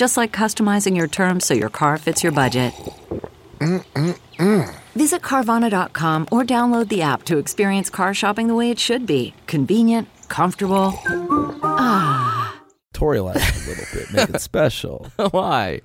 Just 0.00 0.16
like 0.16 0.32
customizing 0.32 0.96
your 0.96 1.08
terms 1.08 1.44
so 1.44 1.52
your 1.52 1.68
car 1.68 1.98
fits 1.98 2.22
your 2.22 2.32
budget. 2.32 2.72
Mm-mm-mm. 3.58 4.74
Visit 4.94 5.20
Carvana.com 5.20 6.26
or 6.32 6.42
download 6.42 6.88
the 6.88 7.02
app 7.02 7.24
to 7.24 7.36
experience 7.36 7.90
car 7.90 8.14
shopping 8.14 8.48
the 8.48 8.54
way 8.54 8.70
it 8.70 8.78
should 8.78 9.04
be 9.04 9.34
convenient, 9.46 10.08
comfortable. 10.28 10.98
Ah. 11.62 12.62
Tutorialize 12.94 13.66
a 13.66 13.68
little 13.68 13.84
bit, 13.92 14.10
make 14.10 14.30
it 14.30 14.40
special. 14.40 15.12
Why? 15.32 15.82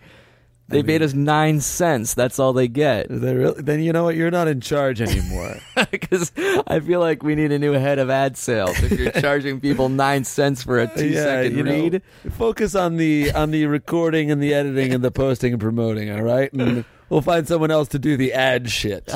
They 0.68 0.82
paid 0.82 1.04
us 1.04 1.14
nine 1.14 1.62
cents. 1.62 2.16
That's 2.16 2.40
all 2.40 2.52
they 2.52 2.68
get. 2.68 3.08
They 3.10 3.36
really, 3.36 3.62
then 3.62 3.82
you 3.82 3.94
know 3.94 4.06
what? 4.06 4.16
You're 4.16 4.32
not 4.32 4.48
in 4.48 4.62
charge 4.62 5.02
anymore. 5.02 5.58
Because 5.92 6.32
I 6.68 6.80
feel 6.80 7.00
like 7.00 7.22
we 7.22 7.36
need 7.36 7.52
a 7.52 7.60
new 7.60 7.74
head 7.74 8.00
of 8.00 8.10
ad 8.10 8.38
sales. 8.38 8.82
If 8.82 8.98
you're 8.98 9.12
charging 9.22 9.60
people 9.60 9.90
nine 9.90 10.24
cents 10.24 10.64
for 10.64 10.80
a 10.80 10.88
two 10.88 11.14
second 11.14 11.58
you 11.58 11.64
know, 11.64 11.72
read, 11.72 12.02
focus 12.32 12.76
on 12.76 12.98
the 12.98 13.32
on 13.34 13.52
the 13.52 13.66
recording 13.66 14.32
and 14.32 14.42
the 14.42 14.54
editing 14.54 14.94
and 14.94 15.04
the 15.04 15.12
posting 15.12 15.54
and 15.54 15.62
promoting. 15.62 16.12
All 16.12 16.22
right, 16.24 16.52
and 16.54 16.86
we'll 17.10 17.22
find 17.22 17.48
someone 17.48 17.72
else 17.72 17.90
to 17.90 18.00
do 18.00 18.18
the 18.18 18.34
ad 18.34 18.70
shit. 18.70 19.10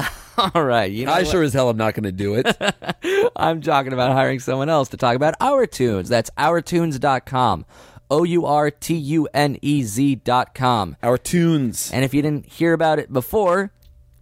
all 0.54 0.64
right. 0.64 0.92
You 0.92 1.06
know 1.06 1.14
I 1.14 1.20
what? 1.20 1.28
sure 1.28 1.44
as 1.44 1.54
hell 1.54 1.70
am 1.70 1.78
not 1.78 1.94
going 1.96 2.04
to 2.04 2.12
do 2.12 2.36
it. 2.36 3.32
I'm 3.36 3.62
talking 3.62 3.94
about 3.94 4.14
hiring 4.14 4.40
someone 4.40 4.70
else 4.70 4.90
to 4.90 4.98
talk 4.98 5.16
about 5.16 5.38
OurTunez. 5.40 6.08
That's 6.08 6.30
ourtunez.com. 6.38 7.66
O 8.10 8.24
U 8.24 8.46
R 8.46 8.72
T 8.72 8.96
U 8.96 9.28
N 9.34 9.58
E 9.62 9.84
Z 9.84 10.16
dot 10.16 10.54
com. 10.56 10.96
OurTunez. 11.04 11.92
And 11.94 12.04
if 12.04 12.14
you 12.14 12.22
didn't 12.22 12.48
hear 12.48 12.74
about 12.74 13.00
it 13.00 13.12
before, 13.12 13.72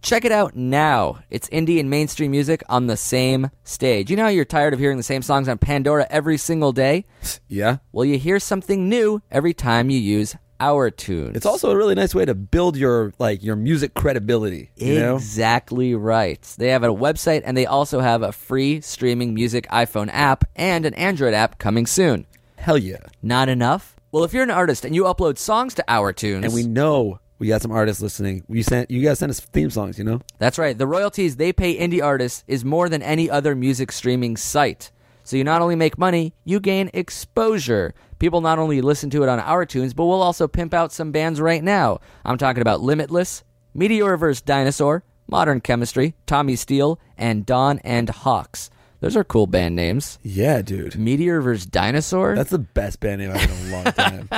check 0.02 0.24
it 0.24 0.32
out 0.32 0.56
now. 0.56 1.20
It's 1.30 1.48
indie 1.48 1.80
and 1.80 1.90
mainstream 1.90 2.30
music 2.30 2.62
on 2.68 2.86
the 2.86 2.96
same 2.96 3.50
stage. 3.64 4.10
You 4.10 4.16
know 4.16 4.24
how 4.24 4.28
you're 4.28 4.44
tired 4.44 4.74
of 4.74 4.78
hearing 4.78 4.96
the 4.96 5.02
same 5.02 5.22
songs 5.22 5.48
on 5.48 5.58
Pandora 5.58 6.06
every 6.10 6.36
single 6.36 6.72
day? 6.72 7.04
Yeah. 7.48 7.78
Well, 7.92 8.04
you 8.04 8.18
hear 8.18 8.38
something 8.38 8.88
new 8.88 9.22
every 9.30 9.54
time 9.54 9.90
you 9.90 9.98
use 9.98 10.36
OurTunez. 10.60 11.36
It's 11.36 11.46
also 11.46 11.70
a 11.70 11.76
really 11.76 11.94
nice 11.94 12.14
way 12.14 12.24
to 12.24 12.34
build 12.34 12.76
your 12.76 13.12
like 13.18 13.42
your 13.42 13.56
music 13.56 13.94
credibility. 13.94 14.70
You 14.76 14.98
know? 14.98 15.16
Exactly 15.16 15.94
right. 15.94 16.42
They 16.58 16.68
have 16.68 16.82
a 16.82 16.88
website 16.88 17.42
and 17.44 17.56
they 17.56 17.66
also 17.66 18.00
have 18.00 18.22
a 18.22 18.32
free 18.32 18.80
streaming 18.80 19.34
music 19.34 19.68
iPhone 19.68 20.10
app 20.12 20.44
and 20.56 20.84
an 20.84 20.94
Android 20.94 21.34
app 21.34 21.58
coming 21.58 21.86
soon. 21.86 22.26
Hell 22.58 22.76
yeah. 22.76 22.98
Not 23.22 23.48
enough? 23.48 23.96
Well, 24.10 24.24
if 24.24 24.32
you're 24.34 24.42
an 24.42 24.50
artist 24.50 24.84
and 24.84 24.94
you 24.94 25.04
upload 25.04 25.38
songs 25.38 25.74
to 25.74 25.84
OurTunez, 25.88 26.44
And 26.44 26.52
we 26.52 26.64
know 26.64 27.20
we 27.38 27.46
got 27.46 27.62
some 27.62 27.70
artists 27.70 28.02
listening. 28.02 28.44
We 28.48 28.62
sent 28.62 28.90
you 28.90 29.00
guys 29.00 29.20
sent 29.20 29.30
us 29.30 29.40
theme 29.40 29.70
songs. 29.70 29.96
You 29.96 30.04
know. 30.04 30.20
That's 30.38 30.58
right. 30.58 30.76
The 30.76 30.86
royalties 30.86 31.36
they 31.36 31.52
pay 31.52 31.78
indie 31.78 32.02
artists 32.02 32.42
is 32.48 32.64
more 32.64 32.88
than 32.88 33.00
any 33.00 33.30
other 33.30 33.54
music 33.54 33.92
streaming 33.92 34.36
site. 34.36 34.90
So 35.22 35.36
you 35.36 35.44
not 35.44 35.62
only 35.62 35.76
make 35.76 35.98
money, 35.98 36.34
you 36.44 36.58
gain 36.58 36.90
exposure. 36.92 37.94
People 38.18 38.40
not 38.40 38.58
only 38.58 38.80
listen 38.80 39.08
to 39.10 39.22
it 39.22 39.28
on 39.28 39.38
OurTunez, 39.38 39.94
but 39.94 40.06
we'll 40.06 40.22
also 40.22 40.48
pimp 40.48 40.74
out 40.74 40.92
some 40.92 41.12
bands 41.12 41.40
right 41.40 41.62
now. 41.62 42.00
I'm 42.24 42.38
talking 42.38 42.62
about 42.62 42.80
Limitless, 42.80 43.44
Meteoriverse 43.76 44.44
Dinosaur, 44.44 45.04
Modern 45.28 45.60
Chemistry, 45.60 46.14
Tommy 46.26 46.56
Steele, 46.56 46.98
and 47.16 47.46
Dawn 47.46 47.78
and 47.84 48.08
Hawks. 48.08 48.70
Those 49.00 49.16
are 49.16 49.24
cool 49.24 49.46
band 49.46 49.76
names. 49.76 50.18
Yeah, 50.22 50.60
dude. 50.62 50.92
Meteoriverse 50.92 51.70
Dinosaur? 51.70 52.34
That's 52.34 52.50
the 52.50 52.58
best 52.58 53.00
band 53.00 53.20
name 53.20 53.30
I've 53.32 53.40
heard 53.42 53.66
in 53.66 53.72
a 53.72 53.76
long 53.76 53.84
time. 53.92 54.28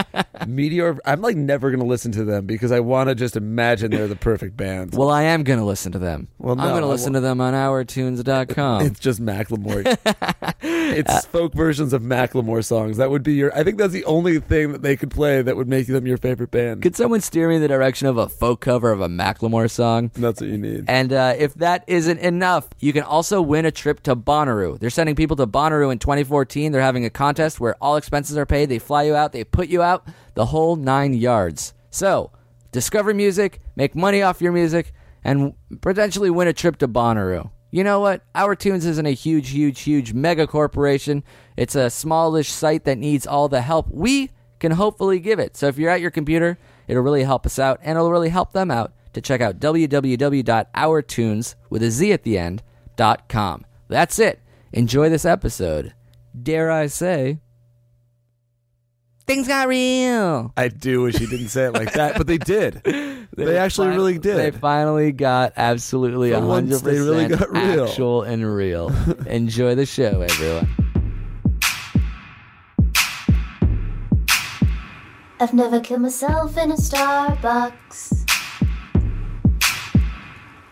Meteor. 0.47 0.99
I'm 1.05 1.21
like 1.21 1.37
never 1.37 1.71
gonna 1.71 1.85
listen 1.85 2.13
to 2.13 2.25
them 2.25 2.47
because 2.47 2.71
I 2.73 2.81
want 2.81 3.09
to 3.09 3.15
just 3.15 3.37
imagine 3.37 3.91
they're 3.91 4.09
the 4.09 4.17
perfect 4.17 4.57
band. 4.57 4.95
well, 4.95 5.11
I 5.11 5.23
am 5.25 5.45
going 5.45 5.59
to 5.59 5.65
listen 5.65 5.93
to 5.93 5.99
them. 5.99 6.29
Well, 6.39 6.53
I'm 6.53 6.69
going 6.69 6.83
to 6.83 6.87
I 6.87 6.91
listen 6.91 7.13
to 7.15 7.21
them 7.21 7.41
on 7.41 7.55
ourtunez.com. 7.55 8.87
It's 8.87 9.01
just 9.01 9.21
Mac 9.21 9.49
Macklemore. 9.49 10.50
it's 10.63 11.27
folk 11.27 11.55
versions 11.55 11.93
of 11.93 12.03
Macklemore 12.03 12.65
songs. 12.65 12.97
That 12.97 13.11
would 13.11 13.23
be 13.23 13.35
your. 13.35 13.57
I 13.57 13.65
think 13.65 13.79
that's 13.79 13.93
the 13.93 14.05
only 14.05 14.39
thing 14.41 14.73
that 14.73 14.83
they 14.83 14.97
could 14.97 15.11
play 15.11 15.43
that 15.43 15.57
would 15.57 15.69
make 15.69 15.87
them 15.87 16.07
your 16.07 16.19
favorite 16.19 16.51
band. 16.51 16.83
Could 16.83 16.97
someone 16.97 17.21
steer 17.21 17.49
me 17.49 17.57
in 17.57 17.63
the 17.63 17.69
direction 17.69 18.09
of 18.09 18.17
a 18.19 18.29
folk 18.29 18.61
cover 18.61 18.91
of 18.91 19.01
a 19.01 19.09
Macklemore 19.09 19.71
song? 19.71 20.11
That's 20.15 20.41
what 20.41 20.51
you 20.51 20.59
need. 20.59 20.85
And 20.89 21.13
uh, 21.13 21.35
if 21.39 21.55
that 21.55 21.85
isn't 21.87 22.19
enough, 22.19 22.69
you 22.79 22.93
can 22.93 23.03
also 23.03 23.41
win 23.41 23.65
a 23.65 23.71
trip 23.71 24.03
to 24.05 24.17
Bonnaroo. 24.17 24.79
They're 24.79 24.91
sending 24.91 25.15
people 25.15 25.37
to 25.37 25.47
Bonnaroo 25.47 25.93
in 25.93 25.99
2014. 25.99 26.73
They're 26.73 26.81
having 26.81 27.05
a 27.05 27.11
contest 27.11 27.61
where 27.61 27.77
all 27.83 27.97
expenses 27.97 28.37
are 28.37 28.47
paid. 28.47 28.69
They 28.69 28.79
fly 28.79 29.05
you 29.05 29.15
out, 29.15 29.33
they 29.33 29.45
put 29.45 29.69
you 29.69 29.83
out, 29.83 30.07
the 30.35 30.47
whole 30.47 30.77
nine 30.77 31.15
yards. 31.15 31.75
So, 31.91 32.33
discover 32.73 33.15
music, 33.15 33.61
make 33.77 33.95
money 33.95 34.23
off 34.23 34.41
your 34.41 34.53
music, 34.53 34.93
and 35.25 35.55
potentially 35.81 36.31
win 36.31 36.49
a 36.49 36.53
trip 36.53 36.79
to 36.79 36.89
Bonnaroo. 36.89 37.51
You 37.71 37.85
know 37.85 38.01
what? 38.01 38.23
OurTunez 38.35 38.85
isn't 38.85 39.07
a 39.07 39.15
huge, 39.15 39.51
huge, 39.51 39.81
huge 39.81 40.13
mega 40.13 40.47
corporation. 40.47 41.23
It's 41.57 41.75
a 41.75 41.89
smallish 41.91 42.51
site 42.51 42.85
that 42.85 42.99
needs 42.99 43.27
all 43.27 43.49
the 43.49 43.63
help 43.63 43.87
we 43.91 44.31
can 44.59 44.73
hopefully 44.73 45.21
give 45.21 45.39
it. 45.39 45.57
So 45.57 45.69
if 45.69 45.79
you're 45.79 45.91
at 45.91 46.01
your 46.01 46.11
computer, 46.11 46.59
it'll 46.89 47.03
really 47.03 47.25
help 47.25 47.47
us 47.47 47.59
out 47.59 47.79
and 47.83 47.97
it'll 47.97 48.11
really 48.11 48.29
help 48.29 48.53
them 48.53 48.71
out 48.71 48.93
to 49.13 49.21
check 49.21 49.41
out 49.41 49.59
www.ourtunes 49.61 51.55
with 51.69 51.83
a 51.83 51.91
Z 51.91 52.13
at 52.13 52.23
the 52.25 52.39
end 52.39 52.63
dot 52.97 53.29
com. 53.29 53.65
That's 53.89 54.19
it. 54.19 54.41
Enjoy 54.73 55.09
this 55.09 55.25
episode. 55.25 55.95
Dare 56.41 56.71
I 56.71 56.87
say, 56.87 57.39
things 59.31 59.47
got 59.47 59.69
real. 59.69 60.53
I 60.57 60.67
do 60.67 61.03
wish 61.03 61.21
you 61.21 61.29
didn't 61.29 61.51
say 61.51 61.67
it 61.67 61.73
like 61.73 61.93
that, 61.93 62.19
but 62.19 62.27
they 62.27 62.39
did. 62.39 62.83
They, 63.37 63.57
actually 63.57 63.87
fin- 63.89 63.97
really 63.97 64.19
did. 64.19 64.37
They 64.37 64.51
finally 64.51 65.13
got 65.13 65.55
absolutely 65.57 66.33
For 66.33 66.41
100% 66.41 66.83
they 66.83 66.99
really 66.99 67.29
got 67.29 67.51
real. 67.51 67.87
actual 67.87 68.23
and 68.23 68.45
real. 68.55 68.93
Enjoy 69.27 69.75
the 69.77 69.87
show, 69.87 70.21
everyone. 70.21 70.69
I've 75.39 75.55
never 75.55 75.81
killed 75.81 76.03
myself 76.03 76.59
in 76.59 76.73
a 76.73 76.75
Starbucks. 76.75 78.29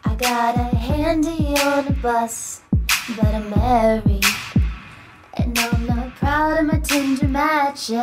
I 0.04 0.14
got 0.16 0.56
a 0.56 0.76
handy 0.76 1.56
on 1.60 1.86
a 1.86 1.92
bus, 1.92 2.60
but 3.16 3.24
I'm 3.24 3.48
married. 3.50 4.17
And 6.98 7.22
of 7.22 7.30
my 7.30 7.62
matches. 7.70 8.02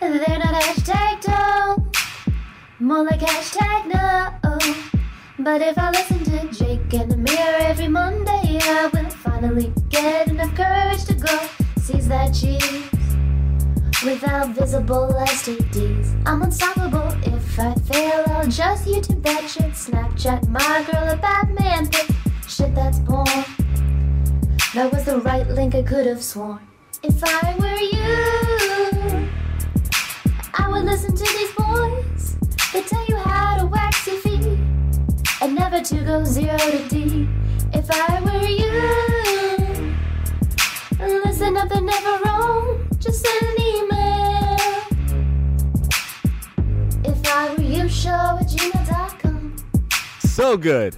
They're 0.00 0.38
not 0.38 0.54
hashtag 0.54 1.20
dope, 1.20 1.96
more 2.78 3.02
like 3.02 3.18
hashtag 3.18 3.86
no. 3.86 4.58
But 5.40 5.62
if 5.62 5.76
I 5.76 5.90
listen 5.90 6.22
to 6.22 6.46
Jake 6.56 6.94
in 6.94 7.08
the 7.08 7.16
mirror 7.16 7.56
every 7.58 7.88
Monday, 7.88 8.60
I 8.62 8.88
will 8.92 9.10
finally 9.10 9.72
get 9.88 10.28
enough 10.28 10.54
courage 10.54 11.04
to 11.06 11.14
go 11.14 11.40
seize 11.76 12.06
that 12.06 12.32
cheese 12.32 12.84
without 14.04 14.50
visible 14.50 15.12
STDs. 15.26 16.22
I'm 16.24 16.42
unstoppable. 16.42 17.08
If 17.24 17.58
I 17.58 17.74
fail, 17.74 18.22
I'll 18.28 18.46
just 18.46 18.86
YouTube 18.86 19.24
that 19.24 19.50
shit. 19.50 19.72
Snapchat 19.72 20.46
my 20.46 20.84
girl 20.88 21.08
a 21.08 21.16
Batman 21.16 21.88
pic. 21.88 22.06
Shit, 22.46 22.76
that's 22.76 23.00
porn. 23.00 23.59
That 24.72 24.92
was 24.92 25.04
the 25.04 25.18
right 25.18 25.48
link, 25.48 25.74
I 25.74 25.82
could 25.82 26.06
have 26.06 26.22
sworn. 26.22 26.60
If 27.02 27.24
I 27.24 27.56
were 27.58 27.76
you, 27.76 29.28
I 30.54 30.68
would 30.68 30.84
listen 30.84 31.16
to 31.16 31.24
these 31.24 31.52
boys. 31.54 32.36
They 32.72 32.82
tell 32.82 33.04
you 33.08 33.16
how 33.16 33.58
to 33.58 33.66
wax 33.66 34.06
your 34.06 34.18
feet 34.18 34.46
and 35.42 35.56
never 35.56 35.80
to 35.80 36.04
go 36.04 36.22
zero 36.22 36.56
to 36.56 36.88
D. 36.88 37.28
If 37.72 37.90
I 37.90 38.20
were 38.20 38.46
you, 38.46 38.70
listen 41.24 41.56
up, 41.56 41.68
they're 41.68 41.80
never 41.80 42.24
wrong. 42.24 42.86
Just 43.00 43.26
send 43.26 43.42
an 43.42 43.60
email. 43.74 44.56
If 47.12 47.26
I 47.26 47.54
were 47.56 47.62
you, 47.62 47.88
show 47.88 48.38
at 48.38 48.46
gmail.com. 48.46 49.56
so 50.20 50.56
good, 50.56 50.96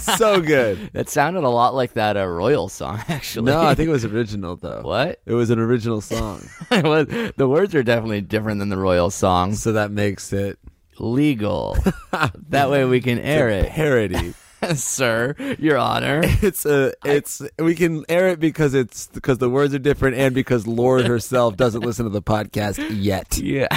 so 0.00 0.40
good. 0.40 0.90
That 0.92 1.08
sounded 1.08 1.44
a 1.44 1.48
lot 1.48 1.74
like 1.74 1.94
that 1.94 2.16
uh, 2.16 2.26
Royal 2.26 2.68
song, 2.68 3.00
actually. 3.08 3.50
No, 3.52 3.60
I 3.60 3.74
think 3.74 3.88
it 3.88 3.92
was 3.92 4.04
original 4.04 4.56
though. 4.56 4.82
What? 4.82 5.20
It 5.26 5.34
was 5.34 5.50
an 5.50 5.58
original 5.58 6.00
song, 6.00 6.48
It 6.70 6.84
was- 6.84 7.32
the 7.36 7.48
words 7.48 7.74
are 7.74 7.82
definitely 7.82 8.20
different 8.22 8.58
than 8.58 8.68
the 8.68 8.76
Royal 8.78 9.10
song. 9.10 9.54
so 9.54 9.72
that 9.72 9.90
makes 9.90 10.32
it 10.32 10.58
Legal. 10.98 11.76
that 12.48 12.70
way 12.70 12.84
we 12.84 13.00
can 13.00 13.18
air 13.18 13.48
a 13.48 13.58
it, 13.60 13.68
parody. 13.70 14.34
sir, 14.74 15.36
Your 15.60 15.78
Honor. 15.78 16.20
It's 16.24 16.66
a 16.66 16.92
it's 17.04 17.40
we 17.60 17.76
can 17.76 18.04
air 18.08 18.28
it 18.30 18.40
because 18.40 18.74
it's 18.74 19.06
because 19.06 19.38
the 19.38 19.48
words 19.48 19.72
are 19.72 19.78
different 19.78 20.16
and 20.16 20.34
because 20.34 20.66
Lorde 20.66 21.06
herself 21.06 21.56
doesn't 21.56 21.82
listen 21.82 22.04
to 22.04 22.10
the 22.10 22.20
podcast 22.22 22.84
yet. 22.90 23.38
Yeah. 23.38 23.68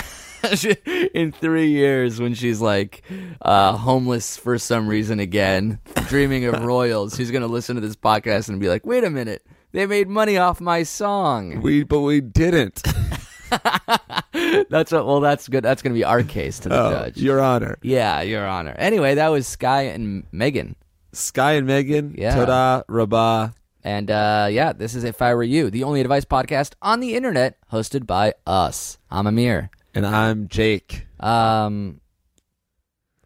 In 1.13 1.31
three 1.31 1.69
years, 1.69 2.19
when 2.19 2.33
she's 2.33 2.59
like 2.61 3.03
uh, 3.41 3.77
homeless 3.77 4.37
for 4.37 4.57
some 4.57 4.87
reason 4.87 5.19
again, 5.19 5.79
dreaming 6.07 6.45
of 6.45 6.63
royals, 6.63 7.15
she's 7.15 7.31
gonna 7.31 7.47
listen 7.47 7.75
to 7.75 7.81
this 7.81 7.95
podcast 7.95 8.49
and 8.49 8.59
be 8.59 8.67
like, 8.69 8.85
"Wait 8.85 9.03
a 9.03 9.09
minute, 9.09 9.45
they 9.71 9.85
made 9.85 10.07
money 10.07 10.37
off 10.37 10.59
my 10.59 10.83
song." 10.83 11.61
We 11.61 11.83
but 11.83 12.01
we 12.01 12.21
didn't. 12.21 12.81
That's 14.69 14.91
what. 14.91 15.05
Well, 15.05 15.19
that's 15.19 15.47
good. 15.47 15.63
That's 15.63 15.81
gonna 15.81 15.95
be 15.95 16.03
our 16.03 16.23
case 16.23 16.59
to 16.59 16.69
the 16.69 16.81
Oh, 16.81 16.91
judge. 16.91 17.17
Your 17.17 17.39
Honor. 17.41 17.77
yeah, 17.81 18.21
Your 18.21 18.47
Honor. 18.47 18.73
Anyway, 18.77 19.15
that 19.15 19.27
was 19.29 19.45
Sky 19.47 19.83
and 19.83 20.23
Megan, 20.31 20.75
Sky 21.11 21.53
and 21.53 21.67
Megan. 21.67 22.15
Yeah. 22.17 22.35
Toda 22.35 22.85
Rabah. 22.87 23.53
and 23.83 24.09
uh, 24.09 24.47
yeah, 24.49 24.71
this 24.73 24.95
is 24.95 25.03
If 25.03 25.21
I 25.21 25.33
Were 25.33 25.43
You, 25.43 25.69
the 25.69 25.83
only 25.83 25.99
advice 26.01 26.23
podcast 26.25 26.73
on 26.81 26.99
the 27.01 27.15
internet, 27.15 27.57
hosted 27.71 28.05
by 28.07 28.33
us. 28.47 28.97
I'm 29.09 29.27
Amir. 29.27 29.69
And 29.93 30.05
I'm 30.05 30.47
Jake. 30.47 31.07
Um, 31.19 31.99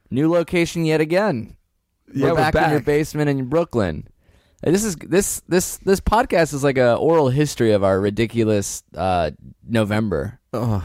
new 0.10 0.32
location 0.32 0.86
yet 0.86 1.02
again. 1.02 1.56
Yeah, 2.14 2.28
we're 2.28 2.36
we're 2.36 2.52
back, 2.52 2.66
in 2.66 2.72
your 2.72 2.80
basement 2.82 3.30
in 3.30 3.46
Brooklyn. 3.46 4.08
And 4.64 4.74
This 4.74 4.84
is 4.84 4.96
this 4.96 5.42
this 5.48 5.78
this 5.78 6.00
podcast 6.00 6.54
is 6.54 6.64
like 6.64 6.78
a 6.78 6.96
oral 6.96 7.30
history 7.30 7.72
of 7.72 7.84
our 7.84 8.00
ridiculous 8.00 8.84
uh, 8.96 9.32
November. 9.68 10.40
Oh, 10.54 10.84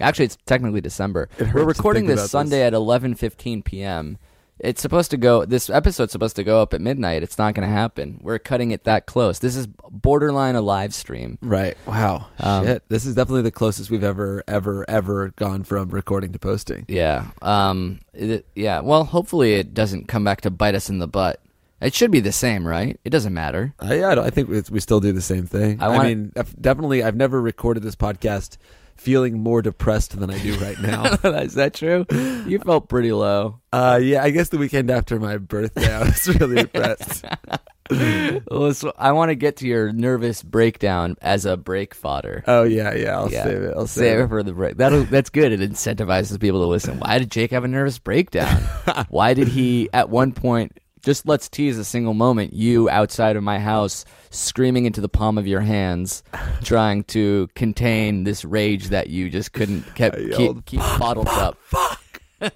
Actually, 0.00 0.24
it's 0.26 0.38
technically 0.46 0.80
December. 0.80 1.28
We're 1.38 1.64
recording 1.64 2.06
this 2.06 2.30
Sunday 2.30 2.58
this. 2.58 2.66
at 2.66 2.72
11:15 2.72 3.64
p.m. 3.64 4.18
It's 4.62 4.80
supposed 4.80 5.10
to 5.10 5.16
go. 5.16 5.44
This 5.44 5.68
episode's 5.68 6.12
supposed 6.12 6.36
to 6.36 6.44
go 6.44 6.62
up 6.62 6.72
at 6.72 6.80
midnight. 6.80 7.22
It's 7.24 7.36
not 7.36 7.54
going 7.54 7.68
to 7.68 7.74
happen. 7.74 8.20
We're 8.22 8.38
cutting 8.38 8.70
it 8.70 8.84
that 8.84 9.06
close. 9.06 9.40
This 9.40 9.56
is 9.56 9.66
borderline 9.90 10.54
a 10.54 10.60
live 10.60 10.94
stream. 10.94 11.36
right. 11.42 11.76
Wow. 11.86 12.28
Um, 12.38 12.64
Shit. 12.66 12.84
This 12.88 13.04
is 13.04 13.16
definitely 13.16 13.42
the 13.42 13.50
closest 13.50 13.90
we've 13.90 14.04
ever, 14.04 14.44
ever, 14.46 14.88
ever 14.88 15.30
gone 15.36 15.64
from 15.64 15.88
recording 15.90 16.32
to 16.32 16.38
posting. 16.38 16.84
Yeah. 16.88 17.26
Um. 17.42 17.98
it- 18.14 18.46
yeah. 18.54 18.80
Well, 18.80 19.04
hopefully 19.04 19.54
it 19.54 19.74
doesn't 19.74 20.06
come 20.06 20.22
back 20.22 20.42
to 20.42 20.50
bite 20.50 20.76
us 20.76 20.88
in 20.88 20.98
the 21.00 21.08
butt. 21.08 21.40
It 21.80 21.92
should 21.94 22.12
be 22.12 22.20
the 22.20 22.30
same, 22.30 22.64
right? 22.64 23.00
It 23.04 23.10
doesn't 23.10 23.34
matter. 23.34 23.74
Uh, 23.82 23.92
yeah, 23.94 24.10
I, 24.10 24.14
don't- 24.14 24.24
I 24.26 24.30
think 24.30 24.48
it's, 24.50 24.70
we 24.70 24.78
still 24.78 25.00
do 25.00 25.10
the 25.10 25.20
same 25.20 25.46
thing. 25.46 25.82
I 25.82 25.86
I, 25.86 25.88
wanna- 25.88 26.08
mean, 26.08 26.32
I've- 26.36 26.52
definitely, 26.60 27.02
I've 27.02 27.16
never 27.16 27.40
recorded 27.42 27.82
this 27.82 27.96
podcast 27.96 28.58
feeling 29.02 29.38
more 29.40 29.60
depressed 29.62 30.18
than 30.18 30.30
I 30.30 30.38
do 30.38 30.54
right 30.56 30.78
now. 30.80 31.04
is 31.40 31.54
that 31.54 31.74
true? 31.74 32.06
You 32.46 32.58
felt 32.60 32.88
pretty 32.88 33.12
low. 33.12 33.60
uh, 33.72 33.98
yeah, 34.02 34.22
I 34.22 34.30
guess 34.30 34.48
the 34.48 34.58
weekend 34.58 34.90
after 34.90 35.18
my 35.20 35.36
birthday, 35.38 35.92
I 35.92 36.00
was 36.04 36.26
really 36.28 36.56
depressed. 36.62 37.24
Well, 37.90 38.72
so 38.72 38.94
I 38.96 39.12
want 39.12 39.30
to 39.30 39.34
get 39.34 39.56
to 39.56 39.66
your 39.66 39.92
nervous 39.92 40.42
breakdown 40.42 41.16
as 41.20 41.44
a 41.44 41.58
break 41.58 41.94
fodder. 41.94 42.42
Oh 42.46 42.62
yeah, 42.62 42.94
yeah. 42.94 43.18
I'll 43.18 43.30
Yeah. 43.30 43.44
save 43.44 43.62
it. 43.62 43.74
I'll 43.76 43.86
save 43.86 44.02
save, 44.02 44.20
it 44.20 44.28
for 44.28 44.42
the 44.42 44.52
break. 44.54 44.78
That'll, 44.78 45.04
that's 45.04 45.28
good. 45.28 45.52
It 45.52 45.60
incentivizes 45.60 46.40
people 46.40 46.60
to 46.60 46.66
listen. 46.66 47.00
Why 47.00 47.18
did 47.18 47.30
Jake 47.30 47.50
have 47.50 47.64
a 47.64 47.68
nervous 47.68 47.98
breakdown? 47.98 48.62
Why 49.10 49.34
did 49.34 49.48
he, 49.48 49.90
at 49.92 50.08
one 50.08 50.32
point, 50.32 50.78
just 51.02 51.26
let's 51.26 51.48
tease 51.48 51.78
a 51.78 51.84
single 51.84 52.14
moment, 52.14 52.52
you 52.52 52.88
outside 52.88 53.36
of 53.36 53.42
my 53.42 53.58
house 53.58 54.04
screaming 54.30 54.86
into 54.86 55.00
the 55.00 55.08
palm 55.08 55.36
of 55.38 55.46
your 55.46 55.60
hands, 55.60 56.22
trying 56.62 57.04
to 57.04 57.48
contain 57.54 58.24
this 58.24 58.44
rage 58.44 58.88
that 58.88 59.08
you 59.08 59.28
just 59.28 59.52
couldn't 59.52 59.82
kept, 59.94 60.16
I 60.16 60.20
keep, 60.20 60.38
yelled, 60.38 60.64
keep 60.66 60.80
bottled 60.80 61.28
up. 61.28 61.58
Fuck. 61.62 62.00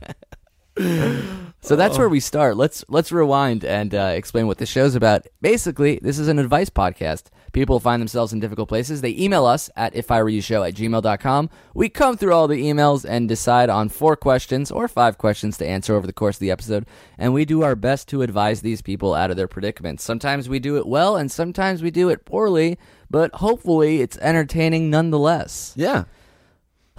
So 1.66 1.74
that's 1.74 1.98
where 1.98 2.08
we 2.08 2.20
start. 2.20 2.56
Let's 2.56 2.84
let's 2.88 3.10
rewind 3.10 3.64
and 3.64 3.92
uh, 3.92 4.12
explain 4.14 4.46
what 4.46 4.58
the 4.58 4.66
show's 4.66 4.94
about. 4.94 5.26
Basically, 5.40 5.98
this 6.00 6.16
is 6.16 6.28
an 6.28 6.38
advice 6.38 6.70
podcast. 6.70 7.24
People 7.56 7.80
find 7.80 8.02
themselves 8.02 8.34
in 8.34 8.40
difficult 8.40 8.68
places. 8.68 9.00
They 9.00 9.16
email 9.16 9.46
us 9.46 9.70
at 9.76 9.96
if 9.96 10.10
I 10.10 10.22
were 10.22 10.28
you 10.28 10.42
show 10.42 10.62
at 10.62 10.74
gmail.com. 10.74 11.48
We 11.72 11.88
come 11.88 12.18
through 12.18 12.34
all 12.34 12.48
the 12.48 12.62
emails 12.62 13.06
and 13.08 13.26
decide 13.26 13.70
on 13.70 13.88
four 13.88 14.14
questions 14.14 14.70
or 14.70 14.88
five 14.88 15.16
questions 15.16 15.56
to 15.56 15.66
answer 15.66 15.94
over 15.94 16.06
the 16.06 16.12
course 16.12 16.36
of 16.36 16.40
the 16.40 16.50
episode. 16.50 16.84
And 17.16 17.32
we 17.32 17.46
do 17.46 17.62
our 17.62 17.74
best 17.74 18.08
to 18.08 18.20
advise 18.20 18.60
these 18.60 18.82
people 18.82 19.14
out 19.14 19.30
of 19.30 19.38
their 19.38 19.48
predicaments. 19.48 20.04
Sometimes 20.04 20.50
we 20.50 20.58
do 20.58 20.76
it 20.76 20.86
well 20.86 21.16
and 21.16 21.32
sometimes 21.32 21.82
we 21.82 21.90
do 21.90 22.10
it 22.10 22.26
poorly, 22.26 22.76
but 23.08 23.32
hopefully 23.36 24.02
it's 24.02 24.18
entertaining 24.18 24.90
nonetheless. 24.90 25.72
Yeah. 25.76 26.04